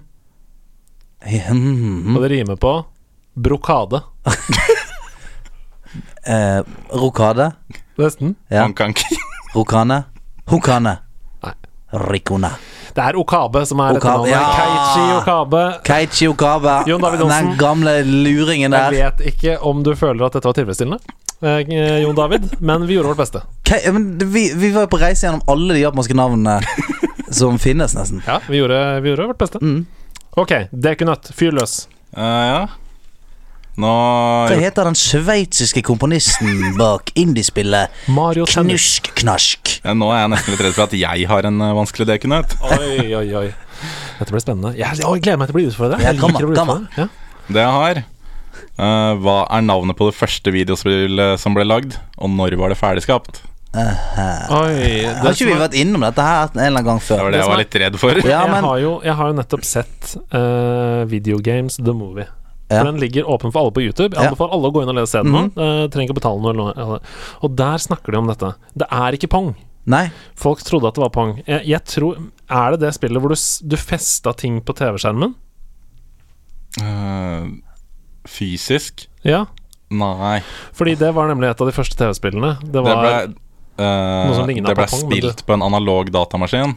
Hmm, 1.23 2.17
og 2.17 2.23
det 2.25 2.33
rimer 2.33 2.57
på 2.61 2.73
brokade. 3.35 4.03
eh, 6.25 6.61
rokade. 6.91 7.53
Nesten. 7.99 8.35
Ja. 8.49 8.63
Honkanki. 8.63 9.05
Rokane. 9.55 10.03
Hokane. 10.51 10.97
Nei. 11.43 11.55
Rikone. 11.91 12.51
Det 12.93 13.01
er 13.01 13.17
Okabe 13.17 13.63
som 13.67 13.81
er 13.81 13.97
Okabe, 13.97 14.29
ja. 14.29 14.41
Keiichi 14.53 15.05
Okabe. 15.17 15.63
Keiichi 15.85 16.29
Okabe. 16.29 16.75
Jon 16.91 17.01
David 17.01 17.21
Johnsen. 17.21 17.47
Den 17.47 17.59
gamle 17.61 17.95
luringen 18.05 18.75
der. 18.75 18.93
Jeg 18.93 19.13
vet 19.13 19.33
ikke 19.33 19.57
om 19.65 19.81
du 19.85 19.95
føler 19.97 20.27
at 20.27 20.37
dette 20.37 20.49
var 20.49 20.57
tilfredsstillende, 20.59 21.17
eh, 21.41 22.03
Jon 22.03 22.17
David, 22.17 22.51
men 22.61 22.87
vi 22.87 22.99
gjorde 22.99 23.15
vårt 23.15 23.23
beste. 23.25 23.43
Kei, 23.65 23.81
men 23.93 24.19
vi, 24.19 24.51
vi 24.55 24.73
var 24.75 24.87
jo 24.87 24.93
på 24.93 25.01
reise 25.01 25.27
gjennom 25.27 25.45
alle 25.49 25.79
de 25.79 25.87
japanske 25.87 26.17
navnene 26.17 26.59
som 27.41 27.57
finnes, 27.61 27.97
nesten. 27.97 28.21
Ja, 28.29 28.43
vi 28.49 28.61
gjorde, 28.61 29.01
vi 29.01 29.13
gjorde 29.13 29.31
vårt 29.33 29.41
beste. 29.41 29.63
Mm. 29.65 29.87
Ok, 30.33 30.53
Dekunøtt, 30.73 31.29
fyr 31.37 31.53
løs. 31.53 31.83
Uh, 32.17 32.23
ja. 32.25 32.61
Nå 33.83 33.91
Hva 34.51 34.57
heter 34.61 34.85
den 34.89 34.97
sveitsiske 34.97 35.81
komponisten 35.85 36.75
bak 36.77 37.09
indiespillet 37.17 37.89
Mario 38.13 38.45
Knusk 38.45 39.09
Knask? 39.17 39.79
ja, 39.81 39.95
Nå 39.97 40.11
er 40.13 40.27
jeg 40.27 40.33
nesten 40.35 40.53
litt 40.53 40.65
redd 40.67 40.75
for 40.77 40.85
at 40.85 40.97
jeg 40.97 41.29
har 41.31 41.49
en 41.49 41.61
eh, 41.65 41.73
vanskelig 41.79 42.09
dekunøtt. 42.11 42.57
Oi, 42.77 43.13
oi, 43.17 43.27
oi. 43.43 43.47
Dette 44.19 44.29
blir 44.29 44.45
spennende. 44.45 44.75
Jeg, 44.77 45.01
å, 45.05 45.15
jeg 45.17 45.25
gleder 45.25 45.41
meg 45.41 45.49
til 45.49 45.57
å 45.57 45.59
bli 45.61 45.69
utfordra. 45.71 46.01
Ja, 46.01 46.13
Jeg 46.13 46.21
liker 46.21 46.49
å 46.49 46.51
bli 46.51 46.61
utfordret. 46.61 47.01
Ja. 47.01 47.07
Det 47.53 47.65
jeg 47.65 47.77
har 47.77 48.03
uh, 48.03 49.13
Hva 49.25 49.39
er 49.57 49.65
navnet 49.65 49.99
på 49.99 50.09
det 50.09 50.17
første 50.17 50.53
videospillet 50.55 51.41
som 51.41 51.57
ble 51.57 51.65
lagd, 51.69 51.97
og 52.21 52.33
når 52.37 52.57
var 52.61 52.73
det 52.73 52.81
ferdigskapt? 52.81 53.41
Oi, 53.73 55.05
Har 55.09 55.33
ikke 55.33 55.49
vi 55.49 55.57
vært 55.57 55.77
innom 55.81 56.05
dette 56.05 56.21
her 56.21 56.51
en 56.51 56.59
eller 56.61 56.69
annen 56.69 56.89
gang 56.91 57.01
før? 57.01 57.17
Det 57.17 57.25
var 57.25 57.33
det 57.33 57.39
Det 57.39 57.43
jeg 57.43 57.53
var 57.53 57.61
litt 57.63 57.77
redd 57.83 57.99
for. 58.03 58.21
Ja, 58.29 58.43
men 58.45 58.59
jeg, 58.59 58.69
har 58.69 58.79
jo, 58.83 58.93
jeg 59.07 59.17
har 59.21 59.33
jo 59.33 59.37
nettopp 59.39 59.65
sett 59.65 60.15
uh, 60.35 61.03
Videogames 61.09 61.79
The 61.81 61.95
Movie. 61.97 62.29
Ja. 62.73 62.85
Den 62.85 63.01
ligger 63.01 63.29
åpen 63.29 63.53
for 63.53 63.65
alle 63.65 63.73
på 63.73 63.85
YouTube. 63.85 64.13
Jeg 64.13 64.21
Ja. 64.21 64.29
Anbefaler 64.29 64.57
alle 64.57 64.69
å 64.69 64.75
gå 64.75 64.83
inn 64.83 64.93
og 64.93 64.97
lese 64.97 65.23
den 65.23 65.33
mm 65.33 65.39
-hmm. 65.39 65.85
uh, 65.85 65.89
trenger 65.89 66.09
ikke 66.09 66.21
betale 66.21 66.41
noe. 66.41 66.51
eller 66.53 66.85
noe. 66.85 67.01
Og 67.43 67.57
der 67.57 67.79
snakker 67.79 68.13
de 68.13 68.19
om 68.19 68.27
dette. 68.27 68.55
Det 68.75 68.87
er 68.91 69.13
ikke 69.13 69.29
pong. 69.29 69.55
Nei. 69.85 70.11
Folk 70.37 70.63
trodde 70.63 70.89
at 70.89 70.95
det 70.95 71.03
var 71.03 71.11
pong. 71.11 71.43
Jeg, 71.47 71.67
jeg 71.67 71.85
tror 71.85 72.17
Er 72.49 72.71
det 72.71 72.81
det 72.81 72.95
spillet 72.95 73.21
hvor 73.21 73.29
du, 73.29 73.69
du 73.69 73.77
festa 73.77 74.33
ting 74.33 74.61
på 74.61 74.73
TV-skjermen? 74.73 75.35
Uh, 76.81 77.49
fysisk? 78.29 79.09
Ja. 79.25 79.47
Nei. 79.91 80.43
Fordi 80.73 80.95
det 80.95 81.15
var 81.15 81.29
nemlig 81.29 81.51
et 81.51 81.61
av 81.61 81.67
de 81.67 81.73
første 81.73 81.97
TV-spillene. 81.97 82.57
Det 82.63 82.73
Det 82.73 82.83
var 82.83 83.01
ble, 83.03 83.35
eh, 83.79 84.47
lignet 84.49 84.69
det 84.71 84.77
ble 84.79 84.89
spilt 84.91 85.45
på 85.47 85.57
en 85.57 85.65
analog 85.65 86.11
datamaskin. 86.13 86.75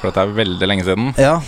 For 0.00 0.08
dette 0.08 0.24
er 0.24 0.38
veldig 0.38 0.68
lenge 0.70 0.86
siden. 0.86 1.12
Ja. 1.20 1.38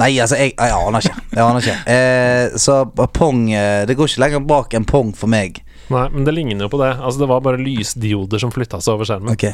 Nei, 0.00 0.14
altså, 0.22 0.38
jeg, 0.40 0.54
jeg 0.56 0.72
aner 0.72 1.04
ikke. 1.04 1.24
Jeg 1.34 1.42
aner 1.44 1.64
ikke. 1.64 1.76
Eh, 1.92 2.58
så 2.60 2.78
pong 3.16 3.42
eh, 3.52 3.82
Det 3.88 3.96
går 3.98 4.08
ikke 4.08 4.22
lenger 4.22 4.46
bak 4.48 4.76
enn 4.76 4.86
pong 4.88 5.10
for 5.16 5.32
meg. 5.32 5.60
Nei, 5.90 6.06
men 6.14 6.24
det 6.24 6.34
ligner 6.36 6.66
jo 6.66 6.70
på 6.72 6.80
det. 6.80 6.94
Altså 6.96 7.24
Det 7.24 7.28
var 7.32 7.42
bare 7.44 7.60
lysdioder 7.60 8.40
som 8.40 8.52
flytta 8.54 8.80
seg 8.80 8.94
over 8.96 9.08
skjermen. 9.08 9.34
Ok 9.34 9.50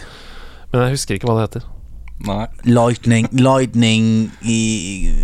Men 0.72 0.84
jeg 0.84 0.98
husker 0.98 1.16
ikke 1.18 1.30
hva 1.30 1.38
det 1.40 1.48
heter. 1.48 1.66
Nei. 2.26 2.46
Lightning 2.64 3.26
Lightning 3.36 4.06
i 4.48 4.60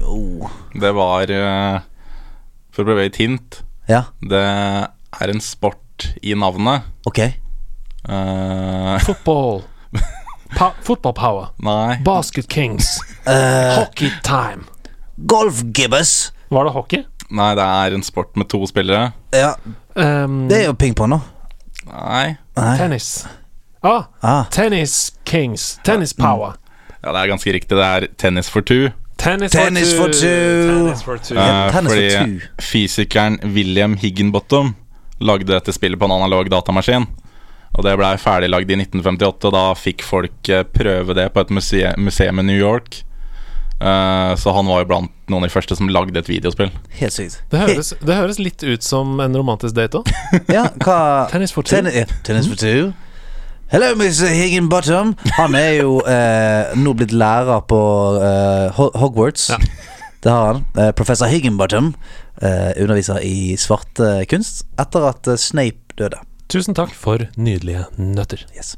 oh. 0.05 0.51
Det 0.77 0.91
var 0.97 1.31
eh, 1.33 1.79
For 2.75 2.85
å 2.85 2.89
prøve 2.91 3.07
et 3.09 3.17
hint 3.17 3.63
Ja, 3.89 4.03
Det 4.21 4.43
er 4.43 5.33
en 5.33 5.41
sport 5.45 5.79
i 6.25 6.35
navnet. 6.35 6.89
ok. 7.07 7.21
Eh, 8.09 8.99
Football. 9.07 9.63
Pa 10.57 10.73
football 10.83 11.13
power. 11.17 11.47
nei. 11.63 11.97
Basket 12.05 12.49
Kings. 12.49 12.99
Uh, 13.27 13.75
Hockey 13.79 14.11
time. 14.23 14.65
golf 15.27 15.63
gibbous. 15.73 16.33
Var 16.51 16.65
det 16.65 16.73
hockey? 16.75 17.05
Nei, 17.31 17.55
det 17.57 17.65
er 17.65 17.95
en 17.97 18.03
sport 18.05 18.35
med 18.37 18.49
to 18.53 18.67
spillere. 18.67 19.13
Ja, 19.33 19.55
Um, 19.95 20.47
det 20.49 20.57
er 20.63 20.67
jo 20.71 20.73
pingpong, 20.73 21.11
nå. 21.13 21.19
Nei. 21.87 22.37
Nei. 22.57 22.77
tennis. 22.79 23.27
Ah, 23.85 24.05
Ah. 24.23 24.45
tennis 24.51 25.13
Kings. 25.29 25.79
Tennis 25.85 26.15
power. 26.17 26.55
Ja, 27.05 27.13
det 27.13 27.21
er 27.21 27.29
ganske 27.29 27.53
riktig. 27.53 27.77
Det 27.77 27.85
er 27.85 28.07
tennis 28.17 28.49
for 28.49 28.63
two. 28.63 28.89
Tennis, 29.19 29.53
Tennis 29.53 29.93
for 29.93 30.07
for 30.07 30.13
two. 30.13 30.21
two. 30.21 30.79
Tennis 30.79 31.03
for 31.03 31.19
two. 31.19 31.37
Eh, 31.37 31.73
tennis 31.73 31.93
for 31.93 32.25
two. 32.25 32.41
fysikeren 32.61 33.37
William 33.55 33.97
Higginbottom 33.97 34.75
lagde 35.21 35.53
dette 35.53 35.73
spillet 35.77 35.99
på 36.01 36.05
en 36.09 36.17
analog 36.23 36.49
datamaskin. 36.51 37.05
Og 37.73 37.87
det 37.87 37.95
blei 37.97 38.13
ferdiglagd 38.21 38.71
i 38.73 38.77
1958, 38.83 39.49
og 39.49 39.55
da 39.55 39.65
fikk 39.79 40.05
folk 40.05 40.51
eh, 40.53 40.65
prøve 40.69 41.17
det 41.17 41.31
på 41.33 41.41
et 41.41 41.53
museum, 41.55 42.05
museum 42.05 42.43
i 42.43 42.47
New 42.51 42.59
York. 42.59 43.01
Uh, 43.83 44.37
så 44.39 44.53
han 44.55 44.69
var 44.71 44.85
jo 44.85 44.87
blant 44.93 45.15
noen 45.27 45.43
av 45.43 45.49
de 45.49 45.55
første 45.57 45.75
som 45.75 45.89
lagde 45.91 46.15
et 46.21 46.29
videospill. 46.31 46.69
Helt 47.01 47.15
sykt. 47.17 47.41
Det 47.51 47.59
høres, 47.65 47.89
det 47.99 48.15
høres 48.15 48.39
litt 48.39 48.63
ut 48.63 48.85
som 48.87 49.19
en 49.25 49.35
romantisk 49.35 49.75
date 49.75 49.99
òg. 49.99 50.13
Ja, 50.55 50.69
hva 50.85 50.99
Tennis 51.33 51.55
for 51.57 51.67
two. 51.67 51.81
Tennis, 51.81 51.97
ja, 51.99 52.21
tennis 52.23 52.47
for 52.47 52.61
two. 52.61 52.93
Hello, 53.73 53.89
Mr. 53.97 54.29
Higginbottom. 54.29 55.15
Han 55.39 55.57
er 55.57 55.79
jo 55.81 55.97
eh, 56.05 56.75
nå 56.77 56.93
blitt 56.95 57.15
lærer 57.17 57.63
på 57.67 57.81
eh, 58.21 58.83
Hogwarts. 59.01 59.49
Ja. 59.55 59.59
Det 60.23 60.31
har 60.31 60.53
han. 60.53 60.67
Eh, 60.79 60.91
professor 60.95 61.27
Higginbottom 61.27 61.95
eh, 62.43 62.71
underviser 62.77 63.25
i 63.25 63.57
svarte 63.59 64.27
kunst 64.31 64.67
etter 64.79 65.09
at 65.09 65.33
eh, 65.33 65.41
Snape 65.41 65.97
døde. 65.99 66.21
Tusen 66.53 66.75
takk 66.77 66.93
for 66.93 67.23
nydelige 67.41 67.87
nøtter. 67.97 68.45
Yes. 68.57 68.75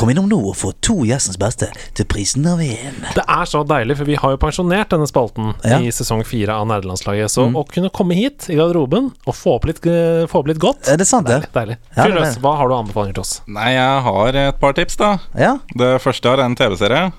Kom 0.00 0.10
innom 0.10 0.26
nå 0.26 0.38
og 0.50 0.56
få 0.58 0.72
to 0.82 0.94
Gjestens 1.06 1.36
beste 1.38 1.68
til 1.94 2.06
prisen 2.10 2.46
av 2.50 2.58
én. 2.64 2.96
Det 3.14 3.22
er 3.22 3.46
så 3.46 3.60
deilig, 3.68 3.94
for 4.00 4.08
vi 4.08 4.16
har 4.18 4.32
jo 4.34 4.38
pensjonert 4.42 4.90
denne 4.90 5.06
spalten 5.06 5.52
Ja. 5.62 5.78
Mm. 5.78 5.84
i 5.86 5.92
sesong 5.94 6.24
fire 6.26 6.56
av 6.58 6.66
Nerdelandslaget. 6.66 7.30
Så 7.30 7.44
å 7.52 7.62
kunne 7.68 7.90
komme 7.94 8.14
hit 8.18 8.48
i 8.50 8.56
garderoben 8.58 9.12
og 9.26 9.34
få 9.34 9.54
opp 9.60 9.66
litt, 9.68 9.84
eh, 9.86 10.26
få 10.26 10.40
opp 10.42 10.48
litt 10.48 10.58
godt 10.58 10.88
Er 10.88 10.96
det 10.96 11.06
sant, 11.06 11.26
det? 11.28 11.42
Deilig. 11.52 11.52
deilig. 11.52 11.76
Ja, 11.96 12.04
Fyr 12.04 12.14
løs. 12.18 12.38
Hva 12.38 12.56
har 12.56 12.68
du 12.68 12.74
anbefalinger 12.74 13.14
til 13.14 13.20
oss? 13.20 13.40
Nei, 13.46 13.70
jeg 13.74 14.02
har 14.02 14.28
et 14.34 14.58
par 14.58 14.72
tips, 14.72 14.96
da. 14.96 15.18
Ja, 15.38 15.58
Det 15.76 16.00
første 16.02 16.24
er 16.32 16.40
en 16.40 16.56
TV-serie. 16.56 17.12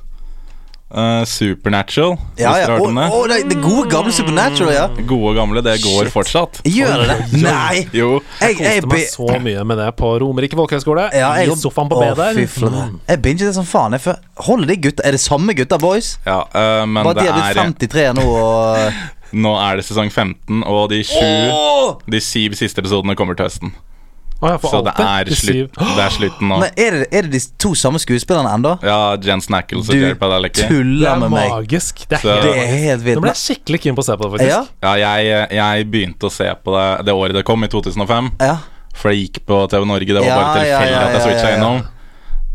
Eh, 0.94 1.26
Supernatural. 1.26 2.18
ja. 2.38 2.52
hvis 2.52 2.60
ja. 2.62 2.68
dere 2.68 2.82
oh, 2.82 2.92
hørt 2.94 3.30
det. 3.32 3.50
det, 3.50 3.58
gode 3.64 3.90
gamle 3.90 4.12
Supernatural, 4.14 4.74
ja. 4.74 4.88
Gode 5.08 5.36
gamle, 5.36 5.62
det 5.66 5.80
går 5.82 6.04
Shit. 6.04 6.14
fortsatt. 6.14 6.60
Gjør 6.70 7.02
det 7.02 7.08
det? 7.14 7.42
Nei! 7.42 7.88
Jo. 7.98 8.20
Jeg, 8.42 8.60
jeg, 8.60 8.84
Koste 8.84 8.92
meg 8.92 9.08
så 9.10 9.40
mye 9.42 9.64
med 9.66 9.82
det 9.82 9.88
på 9.98 10.12
Romerike 10.22 10.60
folkehøgskole. 10.60 11.08
ja, 11.18 11.32
jeg, 11.40 11.50
I 11.50 11.58
sofaen 11.58 11.90
på 11.90 11.98
B 11.98 12.12
der. 12.20 12.38
fy. 12.38 12.70
Jeg 13.10 13.22
binger 13.26 13.50
det 13.50 13.56
som 13.58 13.66
faen. 13.66 13.98
Jeg 13.98 14.20
Holder 14.46 14.70
de 14.70 14.78
gutta 14.86 15.04
Er 15.08 15.18
det 15.18 15.22
samme 15.22 15.54
gutta, 15.58 15.78
boys? 15.82 16.20
Ja, 16.26 16.44
uh, 16.46 16.86
men 16.86 17.02
Bare 17.04 17.18
det 17.18 17.26
de 17.26 17.32
er 17.32 17.40
blitt 17.40 17.90
er 17.90 18.14
53 18.14 18.14
nå 18.20 18.28
og 18.30 19.02
Nå 19.44 19.56
er 19.58 19.80
det 19.80 19.88
sesong 19.88 20.12
15, 20.14 20.62
og 20.70 20.92
de 20.92 21.00
sju 21.02 21.50
oh! 21.50 21.96
De 22.06 22.22
syv 22.22 22.54
siste 22.60 22.84
episodene 22.84 23.16
kommer 23.18 23.34
til 23.34 23.50
høsten. 23.50 23.74
Å, 24.44 24.50
ja, 24.52 24.58
Så 24.60 24.82
det 24.84 24.94
er, 25.00 25.30
slutt, 25.40 25.78
det 25.80 26.04
er 26.04 26.10
slutten 26.12 26.50
nå. 26.52 26.58
Men 26.60 26.74
er 26.84 26.98
det, 27.00 27.06
er 27.16 27.28
det 27.30 27.32
de 27.32 27.40
to 27.64 27.72
samme 27.80 28.02
skuespillerne 28.04 28.50
enda? 28.58 28.74
Ja, 28.84 28.98
Jen 29.24 29.40
Snackles 29.46 29.88
og 29.88 29.96
Jerry 29.96 30.18
Padalecki. 30.20 30.66
Du 30.68 30.74
tuller 30.76 31.14
er 31.14 31.22
med 31.22 31.32
meg. 31.32 31.50
magisk. 31.54 32.04
Det 32.12 32.18
er 32.20 32.22
Så- 32.26 32.42
Det 32.44 32.52
er 32.60 32.68
helt 32.84 33.02
Nå 33.02 33.06
vilt. 33.08 33.22
ble 33.24 33.32
jeg 33.32 33.42
skikkelig 33.44 33.80
keen 33.86 33.96
på 33.96 34.04
å 34.04 34.08
se 34.10 34.18
på 34.20 34.28
det, 34.28 34.32
faktisk. 34.36 34.52
Ja, 34.84 34.94
Ja, 34.98 35.16
jeg, 35.24 35.48
jeg 35.56 35.88
begynte 35.92 36.28
å 36.28 36.32
se 36.32 36.50
på 36.66 36.76
det 36.76 37.06
det 37.06 37.14
året 37.16 37.34
det 37.40 37.46
kom, 37.46 37.64
i 37.64 37.68
2005. 37.68 38.32
ja. 38.42 38.58
For 38.94 39.10
det 39.10 39.18
gikk 39.24 39.40
på 39.48 39.68
TV 39.72 39.86
Norge. 39.90 40.06
Det 40.06 40.20
var 40.22 40.28
Ja, 40.28 40.36
bare 40.38 40.60
tilfeldig 40.60 40.92
ja, 40.92 41.00
ja, 41.02 41.08
at 41.08 41.14
jeg 41.14 41.22
switcha 41.24 41.50
ja, 41.50 41.50
ja. 41.50 41.58
innom. 41.58 41.88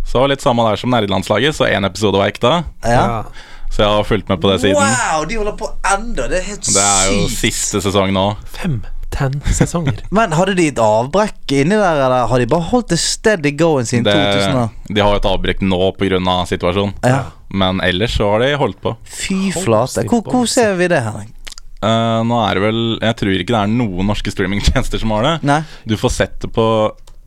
Så 0.07 0.29
litt 0.29 0.41
samme 0.41 0.63
der 0.71 0.77
som 0.77 0.91
nerdelandslaget, 0.91 1.53
så 1.57 1.67
én 1.67 1.85
episode 1.85 2.15
var 2.21 2.29
ekte. 2.31 2.65
ja. 2.85 3.25
Så 3.71 3.83
jeg 3.83 3.89
har 3.91 4.05
fulgt 4.05 4.29
med 4.31 4.41
på 4.41 4.49
det 4.53 4.61
siden. 4.63 4.77
Wow, 4.77 5.25
de 5.29 5.35
holder 5.37 5.53
på 5.59 5.67
enda. 5.93 6.29
Det 6.29 6.39
er 6.39 6.47
helt 6.47 6.65
sykt. 6.65 6.75
Det 6.79 6.85
er 6.85 7.11
jo 7.13 7.29
siste 7.29 7.81
sesong 7.85 8.13
nå. 8.17 8.37
Fem, 8.47 8.79
ten 9.15 9.39
sesonger. 9.55 10.03
Men 10.15 10.33
hadde 10.37 10.55
de 10.59 10.67
et 10.73 10.79
avbrekk 10.83 11.55
inni 11.57 11.77
der, 11.79 12.03
eller 12.07 12.27
har 12.31 12.39
de 12.43 12.47
bare 12.51 12.69
holdt 12.71 12.93
det 12.93 12.99
steady 13.03 13.53
going 13.57 13.87
siden 13.89 14.05
Det, 14.05 14.15
2000? 14.15 14.55
da? 14.55 14.69
de 14.95 15.01
har 15.05 15.15
jo 15.17 15.21
et 15.23 15.29
avbrekk 15.33 15.65
nå 15.65 15.81
pga. 15.99 16.37
situasjonen, 16.51 16.95
Ja. 17.07 17.23
men 17.51 17.81
ellers 17.81 18.17
så 18.19 18.31
har 18.35 18.45
de 18.45 18.53
holdt 18.61 18.81
på. 18.85 18.97
Fy 19.05 19.51
flate. 19.57 20.05
Hvor, 20.09 20.23
hvor 20.23 20.47
ser 20.47 20.75
vi 20.77 20.89
det, 20.93 21.01
Henrik? 21.03 21.35
Uh, 21.79 22.25
nå 22.27 22.35
er 22.43 22.59
det 22.59 22.63
vel 22.65 22.79
Jeg 22.99 23.15
tror 23.21 23.37
ikke 23.39 23.55
det 23.55 23.59
er 23.61 23.69
noen 23.71 24.09
norske 24.11 24.33
streamingtjenester 24.35 24.99
som 24.99 25.13
har 25.15 25.23
det. 25.29 25.35
Nei? 25.47 25.61
Du 25.87 25.95
får 25.97 26.11
sett 26.11 26.41
det 26.43 26.51
på 26.57 26.65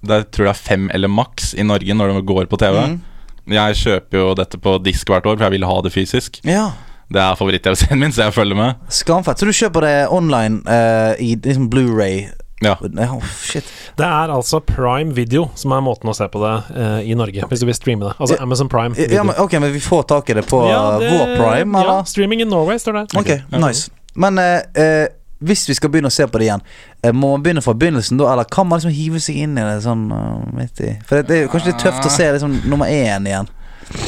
det, 0.03 0.25
tror 0.35 0.49
jeg 0.49 0.55
er 0.55 0.59
fem 0.59 0.89
eller 0.91 1.07
maks 1.07 1.53
i 1.55 1.63
Norge 1.63 1.93
når 1.95 2.17
det 2.17 2.25
går 2.27 2.49
på 2.51 2.59
TV. 2.59 2.79
Mm. 2.91 2.99
Jeg 3.55 3.77
kjøper 3.79 4.17
jo 4.21 4.33
dette 4.37 4.59
på 4.61 4.75
disk 4.83 5.07
hvert 5.09 5.25
år, 5.25 5.37
for 5.37 5.45
jeg 5.47 5.55
vil 5.55 5.65
ha 5.69 5.77
det 5.85 5.91
fysisk. 5.95 6.41
Ja. 6.43 6.71
Det 7.11 7.19
er 7.21 7.35
favoritt-TV-serien 7.39 7.99
min, 7.99 8.13
så 8.15 8.27
jeg 8.27 8.35
følger 8.35 8.55
med. 8.55 8.85
Skamfett. 8.89 9.41
Så 9.41 9.49
du 9.49 9.55
kjøper 9.55 9.83
det 9.83 9.95
online 10.15 10.61
uh, 10.67 11.11
i 11.19 11.33
liksom 11.35 11.67
Blu-ray? 11.71 12.29
Ja. 12.61 12.75
Oh, 12.81 13.23
shit. 13.41 13.65
Det 13.97 14.05
er 14.05 14.29
altså 14.29 14.59
Prime 14.59 15.15
Video 15.17 15.47
som 15.57 15.73
er 15.73 15.81
måten 15.81 16.11
å 16.11 16.13
se 16.13 16.27
på 16.29 16.41
det 16.43 16.51
uh, 16.77 16.99
i 17.01 17.15
Norge, 17.17 17.47
hvis 17.49 17.63
du 17.63 17.67
vil 17.67 17.75
streame 17.75 18.05
det. 18.05 18.13
Altså 18.21 18.37
Amazon 18.39 18.69
Prime. 18.69 18.93
Video. 18.95 19.17
Ja, 19.17 19.25
men, 19.27 19.35
ok, 19.41 19.57
men 19.59 19.73
vi 19.73 19.81
får 19.83 20.05
tak 20.13 20.29
i 20.29 20.37
det 20.37 20.45
på 20.49 20.61
Ja, 20.69 20.83
det- 21.01 21.09
vår 21.09 21.33
prime, 21.39 21.81
Ja, 21.87 22.03
streaming 22.07 22.45
in 22.45 22.53
Norway 22.53 22.79
står 22.79 23.01
der. 23.01 23.17
Ok, 23.17 23.33
nice. 23.57 23.89
Men 24.13 24.37
uh, 24.39 24.61
eh, 24.77 25.07
hvis 25.41 25.65
vi 25.69 25.75
skal 25.77 25.89
begynne 25.89 26.11
å 26.11 26.13
se 26.13 26.27
på 26.29 26.37
det 26.37 26.47
igjen, 26.49 26.61
eh, 27.01 27.13
må 27.13 27.33
man 27.33 27.43
begynne 27.43 27.63
fra 27.65 27.73
begynnelsen 27.73 28.19
da, 28.19 28.29
eller 28.33 28.45
kan 28.51 28.67
man 28.69 28.79
liksom 28.79 28.93
hive 28.93 29.21
seg 29.23 29.39
inn 29.41 29.57
i 29.57 29.63
det 29.65 29.79
sånn 29.85 30.03
eh, 30.13 30.51
midt 30.57 30.83
i 30.85 30.91
For 31.07 31.17
det, 31.17 31.27
det 31.29 31.37
er 31.37 31.41
jo 31.47 31.51
kanskje 31.53 31.71
litt 31.71 31.81
tøft 31.81 32.05
å 32.05 32.13
se 32.13 32.27
liksom 32.35 32.59
nummer 32.69 32.91
én 32.91 33.25
igjen. 33.29 33.49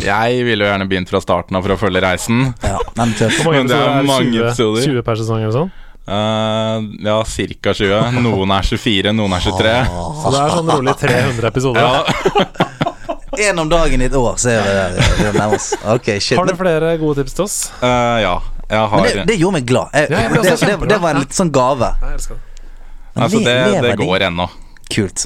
Jeg 0.03 0.43
ville 0.47 0.65
jo 0.65 0.69
gjerne 0.71 0.87
begynt 0.89 1.11
fra 1.11 1.21
starten 1.23 1.57
av 1.57 1.65
for 1.65 1.75
å 1.75 1.79
følge 1.79 2.03
reisen. 2.03 2.45
Ja, 2.63 2.79
den 2.97 3.15
er. 3.15 3.37
Hvor 3.39 3.51
mange 3.51 3.63
Men 3.63 3.71
det 3.71 3.79
er 3.79 3.87
episoder 3.87 4.09
mange 4.09 4.31
20, 4.31 4.45
episoder. 4.47 4.87
20 4.89 5.07
per 5.07 5.21
sesong 5.21 5.43
eller 5.43 5.55
sånn? 5.55 5.73
Uh, 6.03 6.83
ja, 6.99 7.17
ca. 7.23 7.73
20. 7.79 8.21
Noen 8.25 8.51
er 8.51 8.67
24, 8.67 9.13
noen 9.15 9.35
er 9.37 9.45
23. 9.45 9.75
Så 10.19 10.33
det 10.33 10.41
er 10.41 10.55
sånn 10.57 10.71
rolig 10.73 10.95
300 10.99 11.51
episoder. 11.53 11.83
Ja, 11.83 12.71
Én 13.49 13.57
om 13.57 13.69
dagen 13.69 14.01
i 14.03 14.05
et 14.05 14.13
år, 14.13 14.35
ser 14.37 14.59
vi 14.61 14.73
der. 14.77 14.91
det 14.93 15.31
nærmer 15.33 15.55
oss. 15.57 15.71
Ok, 15.89 16.11
shit. 16.21 16.37
Har 16.37 16.45
du 16.45 16.53
flere 16.59 16.91
gode 17.01 17.23
tips 17.23 17.33
til 17.33 17.47
oss? 17.47 17.55
Uh, 17.81 18.19
ja. 18.21 18.35
Jeg 18.69 18.89
har 18.89 19.01
men 19.01 19.09
det, 19.09 19.23
det 19.29 19.37
gjorde 19.37 19.57
meg 19.57 19.65
glad. 19.69 19.93
Jeg, 19.93 20.09
Ja, 20.13 20.19
jeg 20.23 20.43
det, 20.43 20.57
det, 20.61 20.75
det 20.89 20.99
var 21.01 21.15
en 21.15 21.23
litt 21.25 21.35
sånn 21.35 21.49
gave. 21.53 21.89
Jeg 22.01 22.21
det. 22.29 22.37
Altså, 23.13 23.41
det, 23.45 23.55
det 23.85 23.95
går 23.99 24.27
ennå. 24.29 24.47
Kult. 24.93 25.25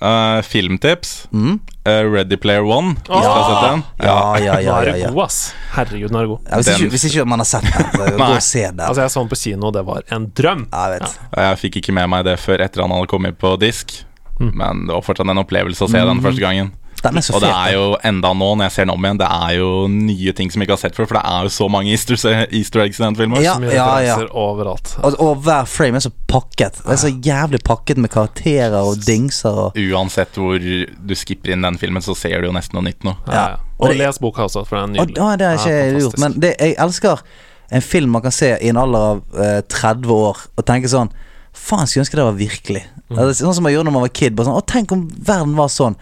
Eh, 0.00 0.42
filmtips. 0.42 1.28
Mm. 1.32 1.60
Uh, 1.88 2.12
Ready 2.12 2.36
Player 2.36 2.62
One. 2.62 2.96
Hvis 3.06 3.08
Åh! 3.08 3.22
dere 3.22 3.32
har 3.32 3.46
sett 3.48 3.70
den? 3.70 3.82
Ja, 3.96 4.38
ja, 4.38 4.60
ja. 4.60 4.84
ja, 4.84 4.96
ja. 4.96 5.10
god, 5.10 5.24
ass. 5.24 5.54
Herregud, 5.72 6.10
den 6.10 6.18
er 6.18 6.26
du 6.26 6.32
god. 6.34 6.50
ja 6.50 6.58
hvis, 6.60 6.68
ikke, 6.74 6.90
hvis 6.92 7.04
ikke 7.08 7.24
man 7.24 7.40
har 7.40 7.48
sett 7.48 7.68
den, 7.68 7.86
så 7.94 8.10
gå 8.18 8.26
og 8.36 8.42
se 8.44 8.64
den. 8.66 8.82
Altså, 8.84 9.04
jeg 9.06 9.14
så 9.14 9.22
den 9.22 9.30
på 9.30 9.38
kino, 9.40 9.70
det 9.72 9.84
var 9.86 10.04
en 10.12 10.26
drøm. 10.36 10.66
Ja, 10.72 10.82
jeg 10.90 11.00
vet. 11.00 11.20
Jeg 11.38 11.60
fikk 11.62 11.80
ikke 11.80 11.96
med 11.96 12.10
meg 12.12 12.26
det 12.28 12.36
før 12.42 12.64
etter 12.66 12.84
han 12.84 12.92
hadde 12.92 13.08
kommet 13.12 13.38
på 13.40 13.54
disk. 13.62 13.94
Mm. 14.36 14.50
Men 14.52 14.84
det 14.84 14.92
var 14.98 15.06
fortsatt 15.06 15.32
en 15.32 15.40
opplevelse 15.40 15.86
å 15.86 15.88
se 15.88 16.02
den 16.10 16.20
første 16.24 16.44
gangen. 16.44 16.74
Den 17.02 17.18
er 17.20 17.24
så 17.24 17.34
Og 17.36 17.42
det 17.44 17.50
er 17.50 17.72
jo 17.74 17.96
enda 18.08 18.32
nå, 18.34 18.48
når 18.56 18.64
jeg 18.66 18.72
ser 18.72 18.86
den 18.86 18.94
om 18.94 19.04
igjen, 19.04 19.18
det 19.20 19.28
er 19.30 19.52
jo 19.58 19.68
nye 19.92 20.32
ting 20.32 20.50
som 20.50 20.62
jeg 20.62 20.66
ikke 20.68 20.76
har 20.76 20.82
sett 20.82 20.96
før. 20.96 21.08
For 21.10 21.18
det 21.18 21.24
er 21.28 21.42
jo 21.46 21.52
så 21.56 21.68
mange 21.70 21.92
easter, 21.92 22.16
easter 22.46 22.82
eggs 22.86 23.00
i 23.00 23.04
den 23.04 23.18
filmen. 23.18 23.42
Ja, 23.44 23.56
ja, 23.60 23.88
ja. 24.02 24.16
overalt. 24.32 24.94
Og, 25.04 25.18
og 25.22 25.42
hver 25.46 25.68
frame 25.70 26.00
er 26.00 26.06
så 26.06 26.12
pakket. 26.30 26.80
Det 26.82 26.96
er 26.96 27.02
så 27.04 27.12
jævlig 27.12 27.60
pakket 27.66 28.00
med 28.02 28.10
karakterer 28.14 28.78
og 28.80 29.02
dingser 29.06 29.60
og 29.66 29.78
Uansett 29.86 30.38
hvor 30.40 30.58
du 30.58 31.14
skipper 31.18 31.52
inn 31.54 31.62
den 31.66 31.78
filmen, 31.78 32.02
så 32.02 32.16
ser 32.18 32.40
du 32.40 32.48
jo 32.48 32.54
nesten 32.56 32.78
noe 32.78 32.86
nytt 32.88 33.04
nå. 33.06 33.16
Ja, 33.26 33.32
Ja. 33.36 33.46
ja. 33.54 33.62
Og 33.76 33.90
Og 33.90 33.92
det- 33.92 33.98
les 33.98 34.18
boka 34.18 34.42
også, 34.42 34.64
for 34.66 34.80
den 34.80 34.96
er 34.96 35.00
Og, 35.02 35.06
nydelig. 35.08 35.16
ja, 35.20 35.36
det 35.36 35.46
har 35.46 35.54
ikke 35.58 35.76
jeg 35.76 36.00
gjort. 36.00 36.18
Men 36.18 36.40
det, 36.40 36.54
jeg 36.60 36.74
elsker 36.78 37.20
en 37.72 37.82
film 37.82 38.10
man 38.10 38.22
kan 38.22 38.32
se 38.32 38.56
i 38.62 38.68
en 38.68 38.76
alder 38.76 38.98
av 38.98 39.22
eh, 39.36 39.60
30 39.68 40.06
år 40.10 40.36
og 40.56 40.64
tenke 40.66 40.88
sånn 40.88 41.10
Faen, 41.56 41.86
skulle 41.88 42.04
ønske 42.04 42.16
det 42.16 42.24
var 42.24 42.36
virkelig. 42.36 42.82
Mm. 43.10 43.18
Altså, 43.18 43.44
sånn 43.46 43.54
som 43.54 43.64
man 43.64 43.72
gjorde 43.72 43.88
når 43.88 43.92
man 43.92 44.02
var 44.04 44.08
kid. 44.12 44.34
Bare 44.36 44.44
sånn, 44.46 44.58
å, 44.60 44.66
tenk 44.66 44.92
om 44.92 45.08
verden 45.08 45.54
var 45.56 45.68
sånn. 45.72 45.96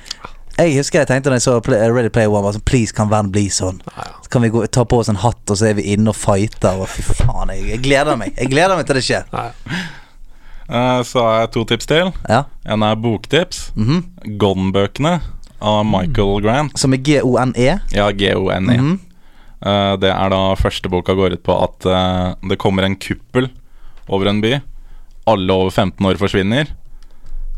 Jeg 0.54 0.76
husker 0.76 1.02
jeg 1.02 1.10
tenkte 1.10 1.32
da 1.32 1.38
jeg 1.38 1.44
så 1.48 1.56
Ready 1.66 2.10
Player 2.14 2.30
One, 2.30 2.52
sånn, 2.54 2.62
please, 2.68 2.94
kan 2.94 3.10
verden 3.10 3.32
bli 3.34 3.48
sånn? 3.50 3.80
Ja, 3.90 4.06
ja. 4.06 4.14
Så 4.22 4.30
kan 4.30 4.44
vi 4.44 4.52
gå, 4.54 4.62
ta 4.70 4.84
på 4.86 5.00
oss 5.02 5.10
en 5.10 5.18
hatt, 5.18 5.42
og 5.50 5.58
så 5.58 5.70
er 5.72 5.78
vi 5.80 5.88
inne 5.94 6.12
og 6.12 6.18
fighter. 6.18 6.78
Og 6.78 6.90
fy 6.90 7.02
faen, 7.02 7.50
jeg, 7.56 7.66
jeg 7.72 7.82
gleder 7.86 8.18
meg. 8.20 8.36
Jeg 8.38 8.52
gleder 8.52 8.78
meg 8.78 8.86
til 8.86 9.00
det 9.00 9.06
skjer. 9.08 9.28
Ja. 9.34 9.50
Eh, 10.64 11.02
Så 11.04 11.20
har 11.20 11.42
jeg 11.42 11.50
to 11.52 11.62
tips 11.68 11.84
til. 11.90 12.06
Ja. 12.24 12.46
En 12.64 12.80
er 12.86 12.94
boktips. 12.96 13.66
Mhm. 13.76 13.98
Gone-bøkene 14.40 15.18
av 15.60 15.82
Michael 15.84 16.40
Grant. 16.40 16.78
Som 16.80 16.94
er 16.96 17.02
G-O-N-E. 17.04 17.66
Ja, 17.92 18.06
G-O-N-E. 18.10 18.78
Mm 18.78 18.86
-hmm. 18.86 18.98
uh, 19.66 19.96
det 20.00 20.10
er 20.10 20.28
da 20.30 20.54
første 20.54 20.88
boka 20.88 21.12
går 21.12 21.32
ut 21.32 21.42
på 21.42 21.52
at 21.64 21.86
uh, 21.86 22.48
det 22.48 22.58
kommer 22.58 22.82
en 22.82 22.96
kuppel 22.96 23.50
over 24.08 24.26
en 24.26 24.40
by. 24.40 24.60
Alle 25.26 25.52
over 25.52 25.70
15 25.70 26.06
år 26.06 26.16
forsvinner. 26.16 26.64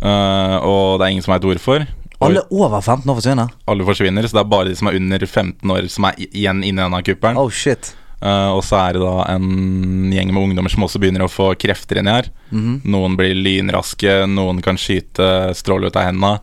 Uh, 0.03 0.57
og 0.63 0.99
det 0.99 1.07
er 1.07 1.11
ingen 1.11 1.23
som 1.23 1.33
veit 1.33 1.43
hvorfor. 1.43 1.87
Alle 2.27 2.43
over 2.51 2.81
15 2.81 3.11
år 3.11 3.21
forsvinner. 3.21 3.55
alle 3.67 3.87
forsvinner, 3.87 4.27
så 4.27 4.39
det 4.39 4.43
er 4.43 4.51
bare 4.51 4.69
de 4.71 4.77
som 4.79 4.91
er 4.91 4.99
under 4.99 5.27
15 5.27 5.77
år, 5.77 5.89
som 5.93 6.09
er 6.09 6.19
igjen 6.27 6.65
inni 6.65 6.83
denne 6.83 7.03
kuppelen. 7.07 7.39
Oh 7.41 7.51
shit. 7.51 7.95
Uh, 8.17 8.57
og 8.57 8.63
så 8.65 8.79
er 8.81 8.97
det 8.97 9.03
da 9.03 9.27
en 9.35 10.13
gjeng 10.15 10.31
med 10.33 10.41
ungdommer 10.41 10.73
som 10.73 10.87
også 10.87 11.01
begynner 11.03 11.27
å 11.27 11.31
få 11.31 11.51
krefter 11.61 12.01
inni 12.01 12.15
her. 12.15 12.31
Mhm. 12.51 12.79
Noen 12.89 13.17
blir 13.19 13.37
lynraske, 13.37 14.23
noen 14.31 14.63
kan 14.65 14.79
skyte 14.81 15.53
stråler 15.59 15.93
ut 15.93 15.99
av 16.01 16.09
hendene. 16.09 16.39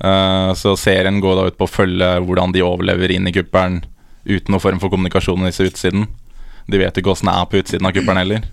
Uh, 0.00 0.52
så 0.56 0.74
serien 0.76 1.20
går 1.20 1.36
da 1.36 1.44
ut 1.50 1.58
på 1.58 1.68
å 1.68 1.72
følge 1.72 2.08
hvordan 2.24 2.52
de 2.52 2.64
overlever 2.64 3.12
inn 3.12 3.28
i 3.28 3.32
kuppelen 3.32 3.82
uten 4.26 4.52
noen 4.52 4.60
form 4.60 4.80
for 4.80 4.92
kommunikasjon 4.92 5.38
med 5.40 5.52
disse 5.52 5.68
utsiden. 5.68 6.08
De 6.66 6.80
vet 6.80 6.96
ikke 6.96 7.12
åssen 7.12 7.28
det 7.30 7.36
er 7.36 7.52
på 7.52 7.60
utsiden 7.60 7.86
av 7.86 7.94
kuppelen 7.96 8.20
heller. 8.24 8.48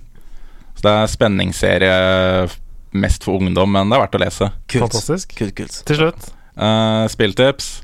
Så 0.76 0.86
det 0.86 0.94
er 0.94 1.12
spenningsserie 1.12 1.98
mest 2.94 3.26
for 3.26 3.42
ungdom, 3.42 3.72
men 3.74 3.90
det 3.90 3.98
er 3.98 4.04
verdt 4.04 4.16
å 4.20 4.22
lese. 4.22 4.52
Kult. 4.68 4.84
Fantastisk. 4.86 5.36
Kult, 5.40 5.56
kult. 5.58 5.80
Til 5.88 6.02
slutt 6.04 6.32
Eh, 6.58 7.08
spilltips. 7.10 7.82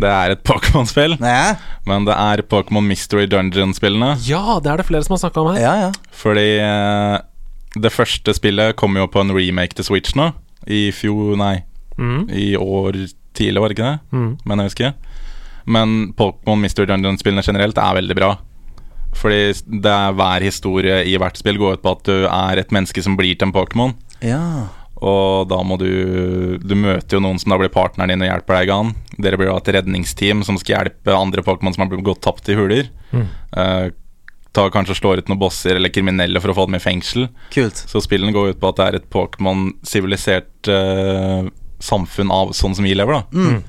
Det 0.00 0.08
er 0.08 0.32
et 0.32 0.42
Pokémon-spill, 0.48 1.18
Ja, 1.20 1.56
men 1.86 2.06
det 2.08 2.14
er 2.16 2.42
Pokémon 2.48 2.86
Mystery 2.86 3.26
Dungeon-spillene. 3.28 4.14
Ja, 4.24 4.58
det 4.64 4.70
er 4.72 4.80
det 4.80 4.86
flere 4.88 5.04
som 5.04 5.12
har 5.18 5.20
snakka 5.26 5.42
om 5.42 5.50
her. 5.54 5.60
ja. 5.60 5.74
ja. 5.86 5.90
Fordi 6.16 6.46
uh, 6.64 7.18
det 7.76 7.92
første 7.92 8.32
spillet 8.36 8.76
kom 8.76 8.96
jo 8.96 9.06
på 9.08 9.20
en 9.20 9.30
remake 9.36 9.74
til 9.76 9.84
Switch 9.84 10.14
nå. 10.16 10.30
I 10.66 10.90
fjor, 10.94 11.36
nei, 11.36 11.62
Mm. 11.98 12.22
i 12.32 12.54
år 12.56 12.96
tidlig, 13.36 13.60
var 13.60 13.68
det 13.68 13.74
ikke 13.76 13.84
det? 13.90 13.98
Mm. 14.16 14.30
Men 14.48 14.58
jeg 14.62 14.70
husker 14.70 14.92
Men 15.68 15.90
Pokémon 16.16 16.56
Mystery 16.62 16.86
Dungeon-spillene 16.88 17.44
generelt 17.44 17.76
er 17.78 17.94
veldig 17.98 18.16
bra. 18.16 18.30
Fordi 19.12 19.52
det 19.84 19.92
er 19.92 20.14
hver 20.16 20.40
historie 20.46 21.02
i 21.04 21.18
hvert 21.20 21.36
spill 21.36 21.58
går 21.60 21.76
ut 21.76 21.82
på 21.84 21.92
at 21.92 22.02
du 22.08 22.24
er 22.32 22.62
et 22.62 22.72
menneske 22.72 23.02
som 23.04 23.14
blir 23.20 23.36
til 23.36 23.50
en 23.50 23.52
Pokémon. 23.52 23.92
ja. 24.24 24.40
Og 25.02 25.48
da 25.50 25.56
må 25.66 25.74
du 25.80 26.58
Du 26.62 26.74
møter 26.78 27.16
jo 27.18 27.22
noen 27.24 27.40
som 27.42 27.50
da 27.50 27.58
blir 27.58 27.72
partneren 27.74 28.12
din 28.14 28.22
og 28.22 28.28
hjelper 28.30 28.58
deg 28.60 28.68
igjen. 28.70 28.92
Dere 29.18 29.40
blir 29.40 29.50
da 29.50 29.56
et 29.58 29.72
redningsteam 29.78 30.44
som 30.46 30.58
skal 30.60 30.76
hjelpe 30.78 31.16
andre 31.16 31.42
Pokémon 31.42 31.74
som 31.74 31.82
har 31.84 31.90
blitt 31.90 32.04
gått 32.06 32.22
tapt 32.22 32.48
i 32.52 32.54
huler. 32.58 32.86
Mm. 33.10 33.26
Uh, 33.56 33.88
ta 34.52 34.68
Kanskje 34.70 34.94
slår 35.00 35.22
ut 35.22 35.28
noen 35.32 35.40
bosser 35.40 35.78
eller 35.78 35.90
kriminelle 35.92 36.40
for 36.44 36.52
å 36.52 36.56
få 36.56 36.66
dem 36.68 36.76
i 36.78 36.82
fengsel. 36.84 37.26
Kult. 37.54 37.82
Så 37.88 38.02
spillene 38.04 38.34
går 38.36 38.52
ut 38.54 38.60
på 38.62 38.70
at 38.70 38.78
det 38.78 38.86
er 38.86 38.98
et 39.00 39.10
Pokémon-sivilisert 39.12 40.68
uh, 40.70 41.48
samfunn 41.82 42.30
av 42.30 42.52
sånn 42.56 42.76
som 42.78 42.84
vi 42.86 42.94
lever, 42.94 43.12
da. 43.18 43.22
Mm. 43.32 43.62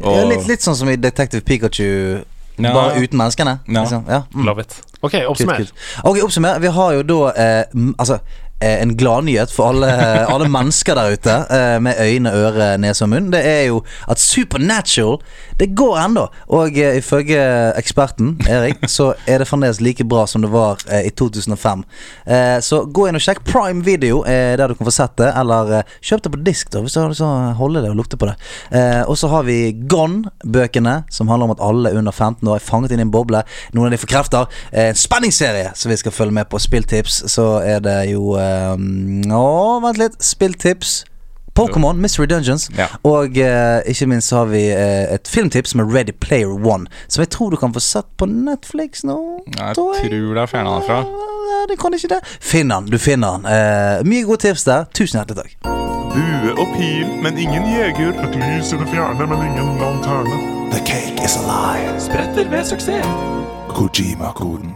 Og, 0.00 0.14
Ja, 0.16 0.24
litt, 0.30 0.46
litt 0.48 0.64
sånn 0.64 0.78
som 0.78 0.88
i 0.88 0.96
Detective 0.96 1.42
Pikachu, 1.44 2.22
Ja. 2.60 2.72
bare 2.74 3.00
uten 3.02 3.18
menneskene. 3.18 3.58
Ja. 3.66 3.82
Liksom. 3.82 4.04
Ja. 4.08 4.22
Mm. 4.34 4.46
Love 4.46 4.60
it. 4.64 4.80
Ok, 5.00 5.12
Kult, 5.12 5.28
oppsummer. 5.34 5.56
kult. 5.56 5.72
Ok, 6.04 6.22
oppsummer. 6.24 6.58
Vi 6.60 6.68
har 6.68 6.92
jo 6.92 7.02
da 7.02 7.18
eh, 7.32 7.64
Altså 7.98 8.14
eh, 8.14 8.49
en 8.60 8.96
gladnyhet 8.96 9.52
for 9.52 9.72
alle, 9.72 9.88
alle 10.28 10.48
mennesker 10.52 10.96
der 10.98 11.14
ute 11.16 11.36
eh, 11.50 11.76
med 11.82 12.00
øyne, 12.00 12.32
øre, 12.32 12.70
nese 12.80 13.04
og 13.06 13.12
munn. 13.12 13.30
Det 13.32 13.40
er 13.46 13.62
jo 13.70 13.82
at 14.10 14.20
Supernatural 14.20 15.20
Det 15.60 15.74
går 15.76 15.98
ennå. 16.00 16.26
Og 16.56 16.78
eh, 16.78 16.96
ifølge 17.00 17.40
eksperten 17.76 18.34
Erik 18.48 18.84
så 18.88 19.10
er 19.28 19.42
det 19.42 19.48
fremdeles 19.48 19.80
like 19.80 20.04
bra 20.08 20.26
som 20.26 20.44
det 20.44 20.50
var 20.52 20.80
eh, 20.88 21.06
i 21.08 21.10
2005. 21.10 21.84
Eh, 22.26 22.58
så 22.64 22.82
gå 22.84 23.08
inn 23.08 23.18
og 23.18 23.24
sjekk 23.24 23.42
Prime 23.48 23.84
Video, 23.84 24.22
eh, 24.24 24.56
der 24.56 24.68
du 24.68 24.74
kan 24.78 24.88
få 24.88 24.94
sett 24.94 25.16
det. 25.20 25.32
Eller 25.36 25.74
eh, 25.80 25.96
kjøp 26.00 26.24
det 26.24 26.32
på 26.34 26.42
disk, 26.46 26.70
da, 26.72 26.84
hvis 26.84 26.96
du 26.96 27.00
har 27.02 27.12
lyst 27.12 27.20
til 27.20 27.28
å 27.28 27.52
holde 27.60 27.84
det 27.84 27.92
og 27.92 28.00
lukte 28.00 28.20
på 28.20 28.30
det. 28.30 28.36
Eh, 28.76 29.02
og 29.04 29.18
så 29.20 29.28
har 29.32 29.44
vi 29.48 29.58
Gone-bøkene, 29.90 31.02
som 31.12 31.28
handler 31.32 31.50
om 31.50 31.54
at 31.56 31.64
alle 31.64 31.92
under 31.96 32.12
15 32.12 32.48
år 32.48 32.56
er 32.60 32.64
fanget 32.64 32.96
inn 32.96 33.04
i 33.04 33.06
en 33.08 33.12
boble. 33.12 33.44
Noen 33.76 33.90
av 33.90 33.94
de 33.96 34.00
får 34.00 34.12
krefter. 34.14 34.60
Eh, 34.72 34.90
en 34.90 34.98
spenningsserie 34.98 35.74
som 35.76 35.92
vi 35.92 36.00
skal 36.00 36.14
følge 36.16 36.36
med 36.40 36.48
på. 36.50 36.60
Spilltips. 36.60 37.22
Så 37.30 37.46
er 37.64 37.84
det 37.84 37.98
jo 38.14 38.34
eh, 38.40 38.49
Å, 39.34 39.46
vent 39.84 40.02
litt. 40.02 40.18
Spilltips. 40.24 41.00
Pokémon, 41.54 41.96
Mystery 41.98 42.26
Dungeons. 42.26 42.68
Ja. 42.78 42.86
Og 43.04 43.36
eh, 43.38 43.80
ikke 43.90 44.06
minst 44.06 44.30
så 44.30 44.36
har 44.42 44.50
vi 44.52 44.62
eh, 44.70 45.14
et 45.14 45.28
filmtips 45.28 45.74
med 45.74 45.92
Ready 45.92 46.12
Player 46.12 46.52
One. 46.52 46.86
Som 47.08 47.24
jeg 47.24 47.30
tror 47.34 47.50
du 47.50 47.56
kan 47.60 47.74
få 47.74 47.82
sett 47.84 48.06
på 48.16 48.28
Netflix 48.30 49.04
nå. 49.04 49.18
Jeg 49.58 49.74
tror 49.76 49.98
det 50.00 50.44
er 50.44 50.46
fjerna 50.50 50.78
derfra. 50.78 51.00
Ja, 51.50 51.64
det 51.68 51.78
kan 51.82 51.94
ikke 51.94 52.12
det. 52.14 52.20
Finn 52.40 52.70
den, 52.70 52.86
du 52.86 52.98
finner 52.98 53.36
den. 53.40 53.50
Eh, 53.50 54.06
mye 54.06 54.24
gode 54.28 54.46
tips 54.46 54.64
der. 54.68 54.86
Tusen 54.94 55.20
hjertelig 55.20 55.42
takk. 55.42 55.58
Bue 56.10 56.54
og 56.56 56.72
pil, 56.78 57.06
men 57.22 57.38
ingen 57.38 57.66
jeger. 57.70 58.14
Et 58.24 58.40
lys 58.40 58.72
i 58.72 58.80
det 58.80 58.88
fjerne, 58.94 59.26
men 59.26 59.44
ingen 59.50 59.76
lanterne. 59.82 60.40
The 60.72 60.82
cake 60.86 61.18
is 61.24 61.36
alive. 61.42 61.98
Spretter 62.00 62.50
ved 62.50 62.64
suksess. 62.64 63.06
Kojima-koden. 63.74 64.74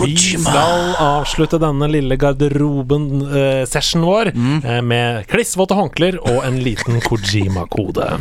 Vi 0.00 0.16
skal 0.16 0.94
avslutte 0.98 1.58
denne 1.60 1.88
lille 1.90 2.16
garderoben-sessionen 2.16 4.04
vår 4.06 4.30
Mm. 4.34 4.64
eh, 4.64 4.80
med 4.82 5.26
klissvåte 5.28 5.74
håndklær 5.76 6.18
og 6.20 6.44
en 6.44 6.58
liten 6.64 7.00
Kojima-kode. 7.00 8.20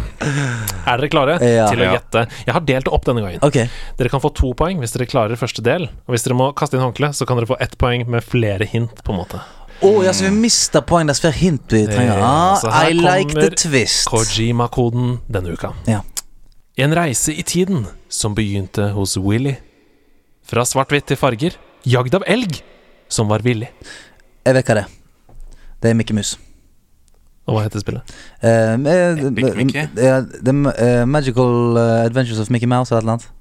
Er 0.86 0.98
dere 0.98 1.10
klare 1.10 1.40
Ja. 1.42 1.68
til 1.70 1.80
å 1.80 1.92
gjette? 1.94 2.28
Jeg 2.46 2.54
har 2.54 2.62
delt 2.62 2.86
det 2.86 2.94
opp 2.94 3.06
denne 3.06 3.22
gangen. 3.22 3.40
Okay. 3.44 3.70
Dere 3.98 4.10
kan 4.10 4.20
få 4.20 4.34
to 4.34 4.54
poeng 4.54 4.80
hvis 4.80 4.92
dere 4.94 5.06
klarer 5.08 5.36
første 5.38 5.62
del. 5.64 5.84
Og 6.08 6.14
hvis 6.16 6.24
dere 6.24 6.36
må 6.36 6.54
kaste 6.54 6.74
inn 6.76 6.82
håndkle, 6.84 7.10
så 7.14 7.26
kan 7.28 7.38
dere 7.38 7.48
få 7.48 7.58
ett 7.62 7.78
poeng 7.78 8.08
med 8.08 8.24
flere 8.24 8.66
hint, 8.66 9.04
på 9.04 9.12
en 9.14 9.20
måte. 9.20 9.40
Å 9.82 10.04
ja, 10.04 10.12
så 10.12 10.24
vi 10.28 10.32
mister 10.32 10.82
poeng 10.82 11.08
dess 11.08 11.22
flere 11.22 11.34
hint 11.34 11.68
vi 11.72 11.86
trenger. 11.88 12.18
Ja, 12.18 12.58
Ah, 12.62 12.70
her 12.84 12.90
I 12.90 12.94
like 12.94 13.34
the 13.34 13.50
twist. 13.52 14.08
Kojima-koden 14.10 15.20
denne 15.32 15.54
uka. 15.54 15.74
Ja. 15.88 16.02
En 16.78 16.94
reise 16.94 17.30
i 17.38 17.44
tiden 17.44 17.88
som 18.10 18.36
begynte 18.36 18.92
hos 18.94 19.18
Willy. 19.18 19.58
Fra 20.46 20.64
svart-hvitt 20.64 21.06
til 21.06 21.18
farger, 21.18 21.54
jagd 21.90 22.20
av 22.20 22.28
elg 22.30 22.62
som 23.10 23.30
var 23.32 23.44
villig. 23.46 23.72
Jeg 24.46 24.56
vet 24.58 24.70
hva 24.70 24.80
det 24.80 24.86
er. 24.86 24.94
Det 25.80 25.92
er 25.92 25.98
Mickey 25.98 26.16
Mus. 26.16 26.36
Og 27.50 27.56
hva 27.56 27.66
heter 27.66 27.82
spillet? 27.82 28.14
Uh, 28.44 28.78
uh, 28.78 29.18
uh, 29.18 30.20
The 30.46 30.54
eh, 30.54 31.06
Magical 31.10 31.80
eh, 31.82 32.06
Adventures 32.06 32.42
of 32.44 32.52
Mickey 32.54 32.70
Mouse 32.70 32.94
eller 32.94 33.02
et 33.02 33.06
eller 33.06 33.16
annet. 33.18 33.39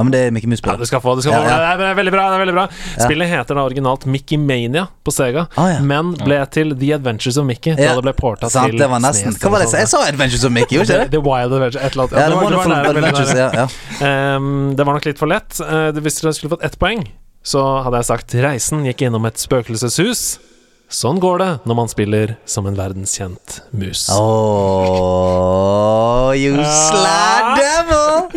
Ja, 0.00 0.04
men 0.08 0.14
det 0.14 0.20
er 0.24 0.32
Mickey 0.32 0.48
Mouse-spillet. 0.48 0.78
Ja, 0.80 0.80
du 0.80 0.88
skal 0.88 1.02
få, 1.04 1.12
du 1.18 1.20
skal 1.20 1.34
Ja, 1.36 1.40
få. 1.44 1.50
ja. 1.52 1.76
Det 1.76 1.86
er 1.90 1.94
veldig 1.98 2.12
bra. 2.14 2.24
det 2.32 2.36
er 2.38 2.42
veldig 2.46 2.54
bra 2.56 2.64
Spillet 3.04 3.28
heter 3.28 3.58
da 3.58 3.64
originalt 3.68 4.06
Mickey 4.08 4.38
Mania 4.40 4.86
på 5.04 5.12
Sega, 5.12 5.44
Ah, 5.60 5.68
ja. 5.74 5.80
men 5.84 6.14
ble 6.16 6.38
til 6.56 6.72
The 6.80 6.94
Adventures 6.96 7.36
of 7.36 7.44
Mickey 7.44 7.76
da 7.76 7.92
det 8.00 8.04
ble 8.08 8.14
porta 8.16 8.48
Sant, 8.50 8.70
til 8.72 8.80
det 8.80 8.88
var 8.88 9.00
nesten. 9.04 9.36
Hva 9.36 9.50
var 9.52 9.58
det 9.60 9.68
jeg 9.68 9.74
sa? 9.76 9.78
Jeg 9.84 9.90
sånn. 9.92 10.00
sa 10.00 10.08
Adventures 10.14 10.44
of 10.48 10.52
Mickey, 10.56 10.78
gjorde 10.80 10.88
jeg 10.96 11.00
ikke 11.04 11.10
det? 11.10 11.20
The 11.20 11.22
Wild 11.28 11.52
Adventure, 11.52 11.82
et 11.84 11.92
eller 11.92 12.04
annet. 12.08 13.52
Det. 13.52 13.66
Ehm, 14.08 14.74
det 14.76 14.86
var 14.86 14.92
nok 14.96 15.04
litt 15.10 15.18
for 15.20 15.28
lett. 15.30 15.60
Uh, 15.60 15.92
hvis 16.00 16.20
dere 16.22 16.32
skulle 16.36 16.56
fått 16.56 16.64
ett 16.64 16.78
poeng, 16.80 17.04
så 17.44 17.60
hadde 17.84 17.96
jeg 18.00 18.08
sagt 18.10 18.34
reisen 18.40 18.84
gikk 18.88 19.02
innom 19.08 19.24
et 19.28 19.36
spøkelseshus. 19.40 20.38
Sånn 20.90 21.20
går 21.22 21.38
det 21.38 21.50
når 21.70 21.74
man 21.78 21.88
spiller 21.92 22.32
som 22.50 22.66
en 22.66 22.74
verdenskjent 22.74 23.60
mus. 23.70 24.08
Oh, 25.00 26.32
you 26.34 26.56
sly 26.64 27.54
devil! 27.60 28.30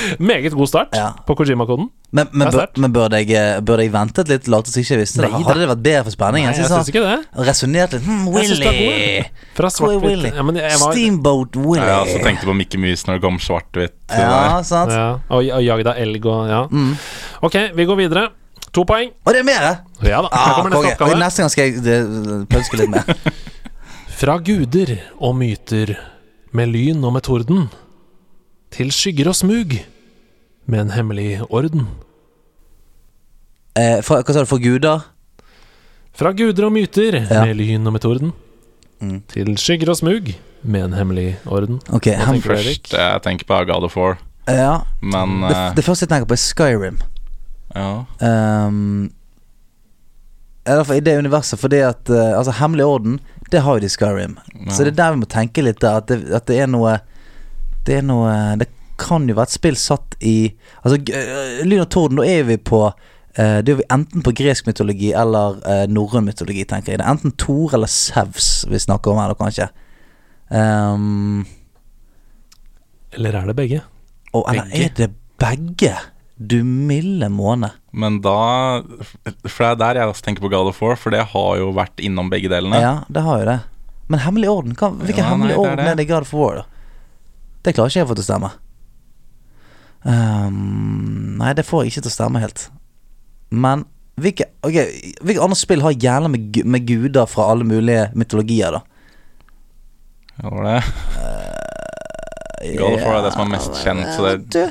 Meget 0.30 0.52
god 0.56 0.68
start 0.70 0.94
Ja. 0.96 1.10
på 1.26 1.34
Kojima-koden. 1.38 1.88
Men, 2.12 2.26
men, 2.32 2.48
bør, 2.50 2.66
men 2.82 2.92
burde, 2.92 3.20
jeg, 3.22 3.60
burde 3.64 3.84
jeg 3.84 3.92
ventet 3.94 4.28
litt, 4.32 4.48
late 4.50 4.72
som 4.72 4.80
ikke 4.82 4.96
visste 4.98 5.20
det? 5.22 5.28
Nei. 5.30 5.42
Hadde 5.46 5.60
det 5.62 5.68
vært 5.70 5.82
bedre 5.84 6.02
for 6.08 6.14
spenningen? 6.16 6.50
Nei, 6.50 6.58
jeg 6.58 6.70
syns 6.72 6.88
ikke 6.90 7.02
det. 7.04 7.44
Resonnert 7.46 7.92
litt. 7.94 8.02
Hmm, 8.08 8.24
Jeg 8.34 8.50
er 8.50 8.72
Willy! 8.72 9.22
Fra 9.60 9.70
svart-hvitt 9.70 10.06
Willy? 10.08 10.32
ja, 10.34 10.42
men 10.48 10.58
jeg 10.58 10.80
var, 10.82 10.90
Steamboat 10.96 11.56
Willy. 11.62 11.86
Ja, 11.86 12.00
så 12.10 12.18
tenkte 12.24 12.48
på 12.50 12.56
Mickey 12.58 12.80
Mus 12.82 13.06
når 13.06 13.20
det 13.20 13.22
kom 13.28 13.38
svart-hvitt. 13.38 13.94
Ja, 14.10 14.58
sant? 14.66 14.90
ja, 14.96 15.06
og, 15.28 15.38
og 15.60 15.62
jagd 15.68 15.86
av 15.92 16.02
elg 16.02 16.26
og 16.26 16.50
ja. 16.50 16.64
Mm. 16.72 16.92
Ok, 17.46 17.56
vi 17.78 17.86
går 17.92 18.00
videre. 18.02 18.26
To 18.74 18.84
poeng. 18.86 19.10
Og 19.26 19.32
det 19.34 19.40
er 19.40 19.46
mer! 19.46 19.64
eh? 19.70 20.10
Ja 20.10 20.20
da, 20.22 20.28
her 20.30 20.50
Ah, 20.50 20.56
kommer 20.58 20.70
neste 20.74 20.82
okay. 20.82 20.94
Oppgave. 20.98 21.20
neste 21.22 21.42
gang 21.42 21.50
skal 21.50 21.64
jeg 21.70 21.84
det- 21.86 22.48
pønske 22.50 22.78
litt 22.82 22.90
mer. 22.90 23.14
Fra 24.20 24.36
guder 24.44 24.96
og 25.18 25.34
myter 25.38 25.94
med 26.52 26.68
lyn 26.74 27.04
og 27.06 27.14
med 27.16 27.22
torden 27.26 27.68
til 28.70 28.90
skygger 28.94 29.28
og 29.32 29.34
smug 29.38 29.74
med 30.70 30.80
en 30.84 30.90
hemmelig 30.94 31.40
orden. 31.50 31.86
Eh, 33.78 34.00
for, 34.06 34.22
hva 34.22 34.34
sa 34.34 34.42
du, 34.44 34.48
for 34.50 34.62
guder? 34.62 35.04
Fra 36.16 36.32
guder 36.36 36.66
og 36.68 36.72
myter 36.74 37.20
Ja. 37.30 37.44
med 37.44 37.56
lyn 37.56 37.86
og 37.86 37.92
med 37.96 38.00
torden 38.02 38.32
Mm. 39.00 39.22
til 39.28 39.56
skygger 39.56 39.88
og 39.88 39.96
smug 39.96 40.34
med 40.62 40.82
en 40.84 40.92
hemmelig 40.92 41.38
orden. 41.46 41.80
Ok, 41.90 42.06
Hva 42.12 42.26
tenker 42.32 42.48
du, 42.48 42.54
Erik? 42.54 42.82
Først 42.84 42.92
jeg 42.98 43.22
tenker 43.22 43.46
på 43.46 43.64
God 43.64 43.84
of 43.84 43.96
War, 43.96 44.18
ja. 44.46 44.80
men 45.00 45.40
Det, 45.40 45.56
eh, 45.56 45.74
det 45.74 45.84
første 45.84 46.02
jeg 46.04 46.08
tenker 46.10 46.26
på, 46.26 46.32
er 46.32 46.36
Skyrim. 46.36 46.98
ja. 47.74 48.04
Um, 48.66 49.10
I 50.66 50.96
i 50.96 51.00
det 51.00 51.18
universet, 51.18 51.58
fordi 51.58 51.76
at 51.78 52.10
eh, 52.10 52.38
Altså, 52.38 52.52
Hemmelig 52.52 52.84
orden, 52.84 53.20
det 53.50 53.62
har 53.62 53.72
jo 53.74 53.78
de 53.80 53.86
i 53.86 53.88
Skyrim. 53.88 54.36
Ja. 54.66 54.70
Så 54.70 54.84
det 54.84 54.92
er 54.92 54.96
der 55.02 55.12
vi 55.12 55.18
må 55.20 55.26
tenke 55.26 55.62
litt, 55.62 55.82
at 55.82 56.06
det, 56.08 56.30
at 56.32 56.46
det 56.46 56.58
er 56.60 56.66
noe 56.66 56.98
Det 57.86 57.96
er 58.00 58.02
noe 58.06 58.32
Det 58.60 58.66
kan 59.00 59.24
jo 59.30 59.34
være 59.38 59.48
et 59.48 59.54
spill 59.54 59.76
satt 59.80 60.16
i 60.20 60.52
Altså, 60.84 60.98
øh, 61.00 61.62
Lyn 61.66 61.80
og 61.86 61.88
torden, 61.92 62.20
da 62.20 62.26
er 62.28 62.42
vi 62.50 62.56
på 62.60 62.82
eh, 63.36 63.60
Det 63.64 63.72
er 63.72 63.78
vi 63.80 63.86
enten 63.94 64.22
på 64.26 64.34
gresk 64.36 64.66
mytologi 64.68 65.12
eller 65.16 65.56
uh, 65.64 65.84
norrøn 65.88 66.26
mytologi, 66.28 66.64
tenker 66.68 66.92
jeg. 66.92 67.00
Det 67.00 67.06
er 67.06 67.14
enten 67.14 67.32
Thor 67.40 67.74
eller 67.78 67.88
Sevs 67.90 68.50
vi 68.68 68.78
snakker 68.82 69.14
om 69.14 69.20
her, 69.22 69.32
da, 69.32 69.38
kanskje. 69.40 69.70
Um, 70.50 71.46
Eller 73.16 73.34
er 73.40 73.46
det 73.50 73.56
begge? 73.58 73.80
og, 74.32 74.44
eller 74.50 74.62
Begge. 74.70 74.84
er 74.84 74.94
det 74.98 75.10
begge? 75.42 75.94
Du 76.38 76.60
milde 76.64 77.26
måne. 77.28 77.72
Men 77.92 78.20
da 78.22 78.80
For 79.50 79.64
det 79.64 79.70
er 79.72 79.78
der 79.80 79.98
jeg 80.00 80.12
også 80.12 80.22
tenker 80.28 80.44
på 80.44 80.50
God 80.52 80.70
of 80.70 80.78
War, 80.82 80.94
for 80.96 81.10
det 81.12 81.24
har 81.32 81.56
jo 81.58 81.72
vært 81.76 81.98
innom 82.00 82.30
begge 82.32 82.48
delene. 82.52 82.78
Ja, 82.80 82.92
det 83.10 83.24
har 83.26 83.42
jo 83.42 83.48
det. 83.50 83.56
Men 84.10 84.22
hemmelig 84.24 84.48
orden? 84.50 84.76
Hvilken 84.78 85.24
Ja, 85.24 85.30
hemmelig 85.32 85.56
nei, 85.56 85.56
det 85.56 85.58
er 85.58 85.64
orden 85.66 85.82
det. 85.82 85.88
er 85.90 85.98
det 85.98 86.06
i 86.06 86.10
God 86.12 86.26
of 86.28 86.32
War, 86.34 86.60
da? 86.62 86.64
Det 87.64 87.74
klarer 87.76 87.92
ikke 87.92 88.00
jeg 88.00 88.06
å 88.06 88.10
få 88.10 88.16
til 88.18 88.24
å 88.24 88.30
stemme. 88.30 88.50
Um, 90.00 91.36
nei, 91.40 91.52
det 91.56 91.66
får 91.68 91.84
jeg 91.84 91.92
ikke 91.92 92.04
til 92.06 92.12
å 92.12 92.14
stemme 92.14 92.40
helt. 92.40 92.68
Men 93.52 93.84
hvilke, 94.20 94.46
okay, 94.64 95.12
hvilke 95.24 95.44
andre 95.44 95.58
spill 95.58 95.84
har 95.84 95.96
gjerne 95.96 96.30
med, 96.32 96.60
med 96.64 96.86
guder 96.88 97.28
fra 97.28 97.50
alle 97.52 97.66
mulige 97.68 98.08
mytologier, 98.16 98.78
da? 98.78 98.84
Hva 100.40 100.54
var 100.54 100.68
det. 100.70 100.78
God 102.78 102.94
of 102.94 103.04
War 103.04 103.18
er 103.18 103.26
det 103.26 103.32
som 103.34 103.44
er 103.44 103.52
mest 103.54 103.76
kjent, 103.84 104.06
så 104.16 104.28
det- 104.28 104.48
Du 104.52 104.62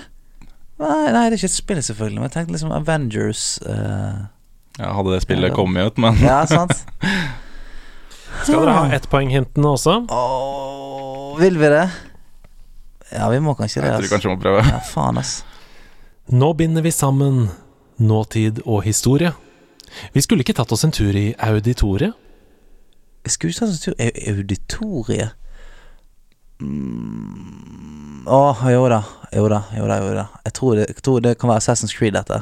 Nei, 0.79 1.11
nei, 1.11 1.25
det 1.27 1.33
er 1.33 1.41
ikke 1.41 1.49
et 1.49 1.51
spill, 1.51 1.79
selvfølgelig. 1.83 2.15
Men 2.15 2.29
jeg 2.29 2.31
tenkte 2.31 2.53
liksom 2.55 2.71
Avengers 2.71 3.59
uh... 3.67 4.27
Ja, 4.79 4.93
hadde 4.95 5.11
det 5.11 5.23
spillet 5.25 5.51
kommet 5.51 5.89
ut, 5.91 5.97
men 5.99 6.15
Ja, 6.23 6.45
sant? 6.47 6.71
Skal 8.45 8.61
dere 8.63 8.75
ha 8.77 8.85
ettpoenghintene 8.95 9.73
også? 9.75 9.97
Oh, 10.07 11.35
vil 11.41 11.59
vi 11.59 11.67
det? 11.73 11.83
Ja, 13.11 13.29
vi 13.29 13.39
må 13.39 13.55
kanskje 13.57 13.81
det. 13.81 13.91
jeg 13.91 14.03
tror 14.03 14.13
kanskje 14.15 14.29
vi 14.29 14.35
må 14.35 14.41
prøve. 14.41 14.63
Ja, 14.65 14.79
faen, 14.85 15.17
ass. 15.17 15.43
Nå 16.29 16.53
binder 16.53 16.85
vi 16.85 16.91
sammen 16.93 17.47
nåtid 17.97 18.61
og 18.65 18.83
historie. 18.83 19.31
Vi 20.13 20.21
skulle 20.21 20.45
ikke 20.45 20.53
tatt 20.53 20.71
oss 20.71 20.85
en 20.85 20.93
tur 20.93 21.15
i 21.17 21.31
auditoriet? 21.41 22.13
Jeg 23.25 23.31
skulle 23.33 23.51
ikke 23.51 23.65
tatt 23.65 23.73
oss 23.73 23.79
en 23.79 23.85
tur 23.89 23.97
i 23.99 24.11
auditoriet 24.31 25.29
mm. 26.61 28.25
Åh, 28.29 28.63
jo 28.71 28.85
da. 28.89 29.03
Jo 29.33 29.47
da, 29.49 29.63
jo 29.73 29.87
da. 29.89 29.97
Jo 30.03 30.13
da. 30.13 30.25
Jeg, 30.45 30.53
tror 30.53 30.75
det, 30.77 30.85
jeg 30.91 31.03
tror 31.03 31.21
det 31.25 31.37
kan 31.39 31.49
være 31.49 31.63
Assassin's 31.63 31.95
Creed, 31.97 32.13
dette. 32.13 32.41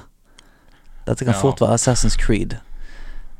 Dette 1.07 1.25
kan 1.25 1.33
Ja. 1.33 1.39
fort 1.39 1.61
være 1.61 1.77
Assassin's 1.77 2.17
Creed. 2.19 2.57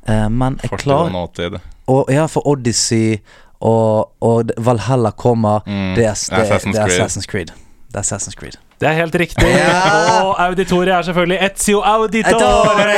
Eh, 0.07 0.30
men 0.30 0.59
jeg 0.63 0.80
klarer 0.80 1.59
og, 1.88 2.05
Ja, 2.11 2.25
for 2.25 2.47
Odyssey 2.47 3.17
og, 3.62 4.12
og 4.22 4.51
Valhalla 4.58 5.12
kommer. 5.12 5.60
Mm, 5.66 5.95
Det, 5.95 6.05
er, 6.05 6.14
det, 6.14 6.43
Assassin's 6.43 6.72
det 6.74 6.82
er 6.82 6.88
Creed. 6.88 7.01
Assassin's 7.01 7.28
Creed. 7.32 7.47
Det 7.91 7.95
er 7.95 7.99
Assassin's 8.03 8.36
Creed. 8.39 8.58
Det 8.80 8.88
er 8.89 8.93
helt 8.93 9.16
riktig. 9.16 9.47
Ja! 9.47 10.24
Og 10.24 10.36
auditoriet 10.47 10.93
er 10.93 11.01
selvfølgelig 11.01 11.39
Ezio 11.51 11.80
Auditore! 11.82 12.93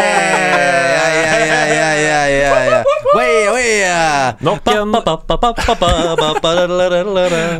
Nok 4.39 4.68
en 4.68 4.93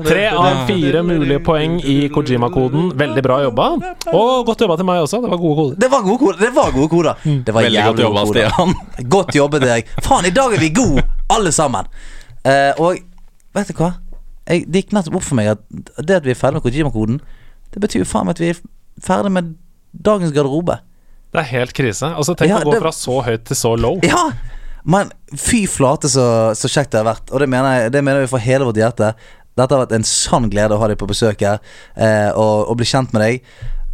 tre 0.06 0.26
av 0.30 0.68
fire 0.68 1.02
mulige 1.04 1.40
poeng 1.40 1.80
i 1.84 1.98
Kojima-koden. 2.14 2.92
Veldig 3.00 3.24
bra 3.26 3.40
jobba. 3.44 3.70
Og 4.14 4.46
godt 4.48 4.62
jobba 4.66 4.78
til 4.80 4.88
meg 4.90 5.02
også. 5.06 5.22
Det 5.24 5.32
var 5.32 5.42
gode 5.42 5.56
koder. 5.62 5.76
Det 5.80 5.92
var 5.92 6.06
gode 6.06 6.20
koder. 6.24 6.40
Det 6.46 6.54
var 6.56 6.72
gode 6.76 6.90
koder. 6.94 7.14
Det 7.24 7.54
var 7.56 7.62
Veldig 7.64 7.84
godt 7.84 8.00
jævlig 8.00 8.06
jobba, 8.06 8.24
gode 8.24 8.34
koder. 8.34 8.50
Stian. 8.50 9.10
Godt 9.16 9.36
jobbet, 9.36 9.64
Erik. 9.70 9.92
Faen, 10.06 10.26
i 10.26 10.34
dag 10.36 10.54
er 10.56 10.60
vi 10.64 10.70
gode, 10.76 11.04
alle 11.30 11.52
sammen. 11.56 11.88
Eh, 12.50 12.74
og 12.82 13.00
vet 13.56 13.72
du 13.72 13.78
hva? 13.80 13.92
Jeg, 14.50 14.66
det 14.66 14.84
gikk 14.84 14.94
nettopp 14.98 15.20
opp 15.20 15.26
for 15.28 15.38
meg 15.38 15.52
at 15.54 15.64
det 16.02 16.16
at 16.22 16.26
vi 16.26 16.34
er 16.34 16.40
ferdig 16.40 16.58
med 16.60 16.66
Kojima-koden, 16.66 17.20
det 17.74 17.82
betyr 17.84 18.02
jo 18.02 18.08
faen 18.10 18.26
meg 18.30 18.38
at 18.38 18.42
vi 18.42 18.52
er 18.56 18.62
ferdig 19.06 19.32
med 19.36 19.52
dagens 19.94 20.34
garderobe. 20.34 20.80
Det 21.30 21.44
er 21.44 21.50
helt 21.52 21.76
krise. 21.78 22.10
Altså, 22.18 22.34
tenk 22.38 22.50
Ja, 22.50 22.62
å 22.64 22.66
gå 22.66 22.74
det- 22.74 22.82
fra 22.82 22.92
så 22.96 23.20
høyt 23.28 23.44
til 23.46 23.56
så 23.60 23.76
low. 23.78 24.00
Ja! 24.04 24.32
Men 24.90 25.12
fy 25.38 25.66
flate, 25.70 26.10
så, 26.10 26.24
så 26.58 26.70
kjekt 26.72 26.92
det 26.96 27.04
har 27.04 27.10
vært. 27.12 27.30
Og 27.36 27.40
det 27.44 27.50
mener, 27.52 27.84
jeg, 27.84 27.92
det 27.94 28.02
mener 28.04 28.24
vi 28.24 28.32
for 28.32 28.42
hele 28.42 28.66
vårt 28.66 28.80
hjerte. 28.80 29.12
Dette 29.60 29.76
har 29.76 29.84
vært 29.86 29.94
en 30.00 30.08
sann 30.08 30.48
glede 30.50 30.74
å 30.74 30.80
ha 30.82 30.88
deg 30.88 30.98
på 30.98 31.10
besøk 31.10 31.42
her, 31.46 31.60
eh, 32.00 32.30
og, 32.32 32.70
og 32.72 32.78
bli 32.80 32.88
kjent 32.90 33.12
med 33.14 33.22
deg. 33.26 33.42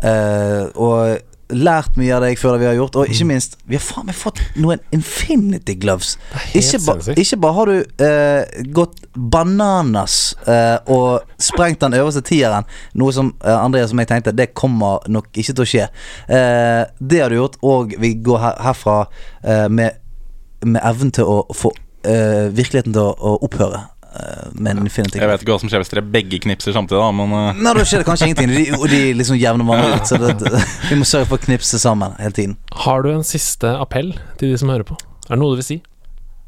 Eh, 0.05 0.69
og 0.77 1.17
lært 1.53 1.97
mye 1.99 2.13
av 2.15 2.23
deg 2.25 2.39
før 2.39 2.55
det 2.55 2.63
vi 2.63 2.67
har 2.69 2.77
gjort. 2.79 2.97
Og 2.99 3.11
ikke 3.11 3.27
minst, 3.29 3.57
vi 3.69 3.77
har 3.77 3.83
faen 3.83 4.07
meg 4.09 4.17
fått 4.17 4.41
noen 4.57 4.81
Infinity 4.95 5.75
Gloves. 5.81 6.15
Ikke, 6.57 6.79
ba, 6.85 6.97
ikke 7.13 7.39
bare 7.43 7.57
har 7.59 7.71
du 7.71 8.05
eh, 8.07 8.63
gått 8.75 9.03
bananas 9.15 10.17
eh, 10.49 10.77
og 10.91 11.25
sprengt 11.41 11.83
den 11.83 11.97
øverste 11.99 12.25
tieren, 12.25 12.67
noe 12.97 13.15
som 13.15 13.33
eh, 13.43 13.55
Andreas 13.55 13.93
som 13.93 14.01
jeg 14.01 14.11
tenkte, 14.11 14.35
det 14.35 14.53
kommer 14.57 15.05
nok 15.11 15.29
ikke 15.33 15.53
til 15.53 15.65
å 15.65 15.69
skje. 15.69 15.87
Eh, 16.27 16.83
det 16.99 17.23
har 17.23 17.33
du 17.33 17.39
gjort, 17.39 17.59
og 17.65 17.95
vi 18.01 18.15
går 18.25 18.41
her, 18.41 18.61
herfra 18.69 18.99
eh, 19.43 19.67
med, 19.69 20.01
med 20.65 20.81
evnen 20.83 21.13
til 21.15 21.29
å 21.29 21.41
få 21.55 21.73
virkeligheten 22.05 22.93
til 22.93 23.01
å, 23.01 23.15
å 23.17 23.31
opphøre 23.47 23.79
eh, 24.15 24.51
med 24.55 24.79
en 24.79 24.87
Jeg 24.87 25.29
vet 25.29 25.43
ikke 25.43 25.53
hva 25.53 25.59
som 25.61 25.71
skjer 25.71 25.83
hvis 25.83 25.91
dere 25.93 26.05
begge 26.15 26.39
knipser 26.43 26.75
samtidig, 26.75 27.01
da, 27.01 27.11
men 27.15 27.33
uh. 27.35 27.49
Nei, 27.57 27.73
da 27.77 27.85
skjer 27.85 28.03
det 28.03 28.07
kanskje 28.07 28.29
ingenting. 28.31 28.53
De, 28.53 28.65
og 28.79 28.87
de 28.91 29.01
liksom 29.19 29.39
jevner 29.39 29.67
hverandre 29.67 29.99
ut. 29.99 30.09
Så 30.09 30.19
det, 30.21 30.33
det, 30.41 30.63
vi 30.89 30.99
må 30.99 31.07
sørge 31.09 31.29
for 31.31 31.39
å 31.39 31.45
knipse 31.45 31.79
sammen 31.81 32.15
hele 32.21 32.35
tiden. 32.37 32.57
Har 32.85 33.05
du 33.05 33.11
en 33.13 33.25
siste 33.27 33.75
appell 33.81 34.13
til 34.39 34.53
de 34.53 34.61
som 34.61 34.71
hører 34.73 34.87
på? 34.87 34.97
Er 35.27 35.35
det 35.35 35.41
noe 35.41 35.55
du 35.55 35.61
vil 35.61 35.69
si? 35.69 35.79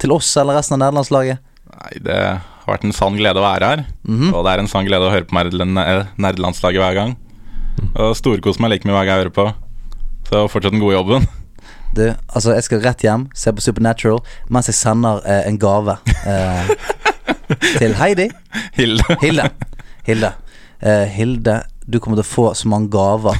Til 0.01 0.13
oss 0.13 0.29
eller 0.37 0.59
resten 0.59 0.77
av 0.77 0.85
nederlandslaget. 0.85 1.43
Nei, 1.77 1.93
det 2.05 2.17
har 2.17 2.69
vært 2.69 2.85
en 2.87 2.95
sann 2.95 3.17
glede 3.17 3.41
å 3.41 3.45
være 3.45 3.71
her. 3.71 3.85
Mhm. 4.07 4.33
Og 4.33 4.43
det 4.45 4.53
er 4.53 4.63
en 4.63 4.71
sann 4.71 4.87
glede 4.87 5.07
å 5.07 5.13
høre 5.13 5.27
på 5.27 5.39
eh, 5.39 6.05
nerdelandslaget 6.17 6.83
hver 6.83 6.99
gang. 6.99 7.17
Og 7.97 8.15
storkoser 8.17 8.63
meg 8.63 8.75
like 8.75 8.87
mye 8.87 8.97
hver 8.97 9.07
gang 9.07 9.15
jeg 9.15 9.25
hører 9.25 9.37
på. 9.37 9.49
Så 10.27 10.47
fortsett 10.51 10.75
den 10.75 10.83
gode 10.83 10.97
jobben. 10.97 11.27
Du, 11.95 12.03
altså, 12.27 12.53
jeg 12.53 12.65
skal 12.67 12.81
rett 12.83 13.03
hjem, 13.05 13.27
se 13.33 13.53
på 13.55 13.63
Supernatural, 13.63 14.19
mens 14.53 14.67
jeg 14.69 14.77
sender 14.77 15.21
eh, 15.25 15.47
en 15.47 15.57
gave 15.61 15.95
eh, 16.27 16.73
til 17.79 17.95
Heidi. 17.97 18.29
Hilde. 18.77 19.17
Hilde. 19.21 19.49
Hilde. 20.07 20.33
Uh, 20.83 21.05
Hilde, 21.09 21.61
du 21.85 21.99
kommer 21.99 22.19
til 22.19 22.25
å 22.25 22.31
få 22.31 22.49
så 22.57 22.69
mange 22.69 22.91
gaver 22.93 23.37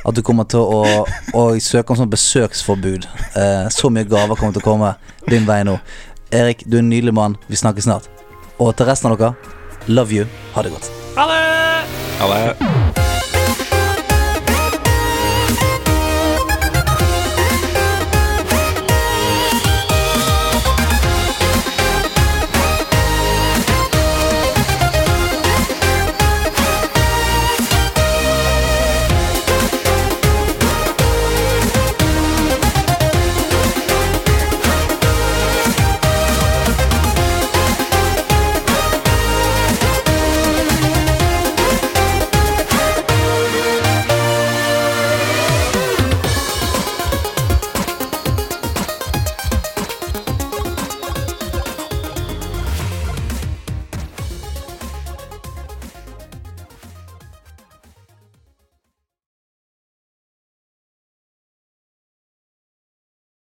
at 0.00 0.16
du 0.16 0.22
kommer 0.24 0.48
til 0.48 0.64
å, 0.64 1.04
å 1.36 1.42
søke 1.60 1.92
om 1.92 2.00
sånn 2.00 2.12
besøksforbud. 2.12 3.08
Uh, 3.36 3.66
så 3.72 3.92
mye 3.92 4.08
gaver 4.08 4.38
kommer 4.38 4.56
til 4.56 4.64
å 4.64 4.68
komme 4.70 4.94
din 5.28 5.48
vei 5.48 5.62
nå. 5.68 5.76
Erik, 6.30 6.64
du 6.66 6.78
er 6.78 6.84
en 6.84 6.90
nydelig 6.92 7.14
mann. 7.16 7.36
Vi 7.50 7.58
snakkes 7.60 7.88
snart. 7.88 8.08
Og 8.60 8.74
til 8.76 8.90
resten 8.90 9.10
av 9.10 9.18
dere, 9.18 9.54
love 9.88 10.14
you. 10.14 10.28
Ha 10.56 10.66
det 10.66 10.74
godt. 10.76 10.90
Ha 11.18 11.28
det! 11.30 11.44
Ha 12.20 12.34
det. 12.34 12.99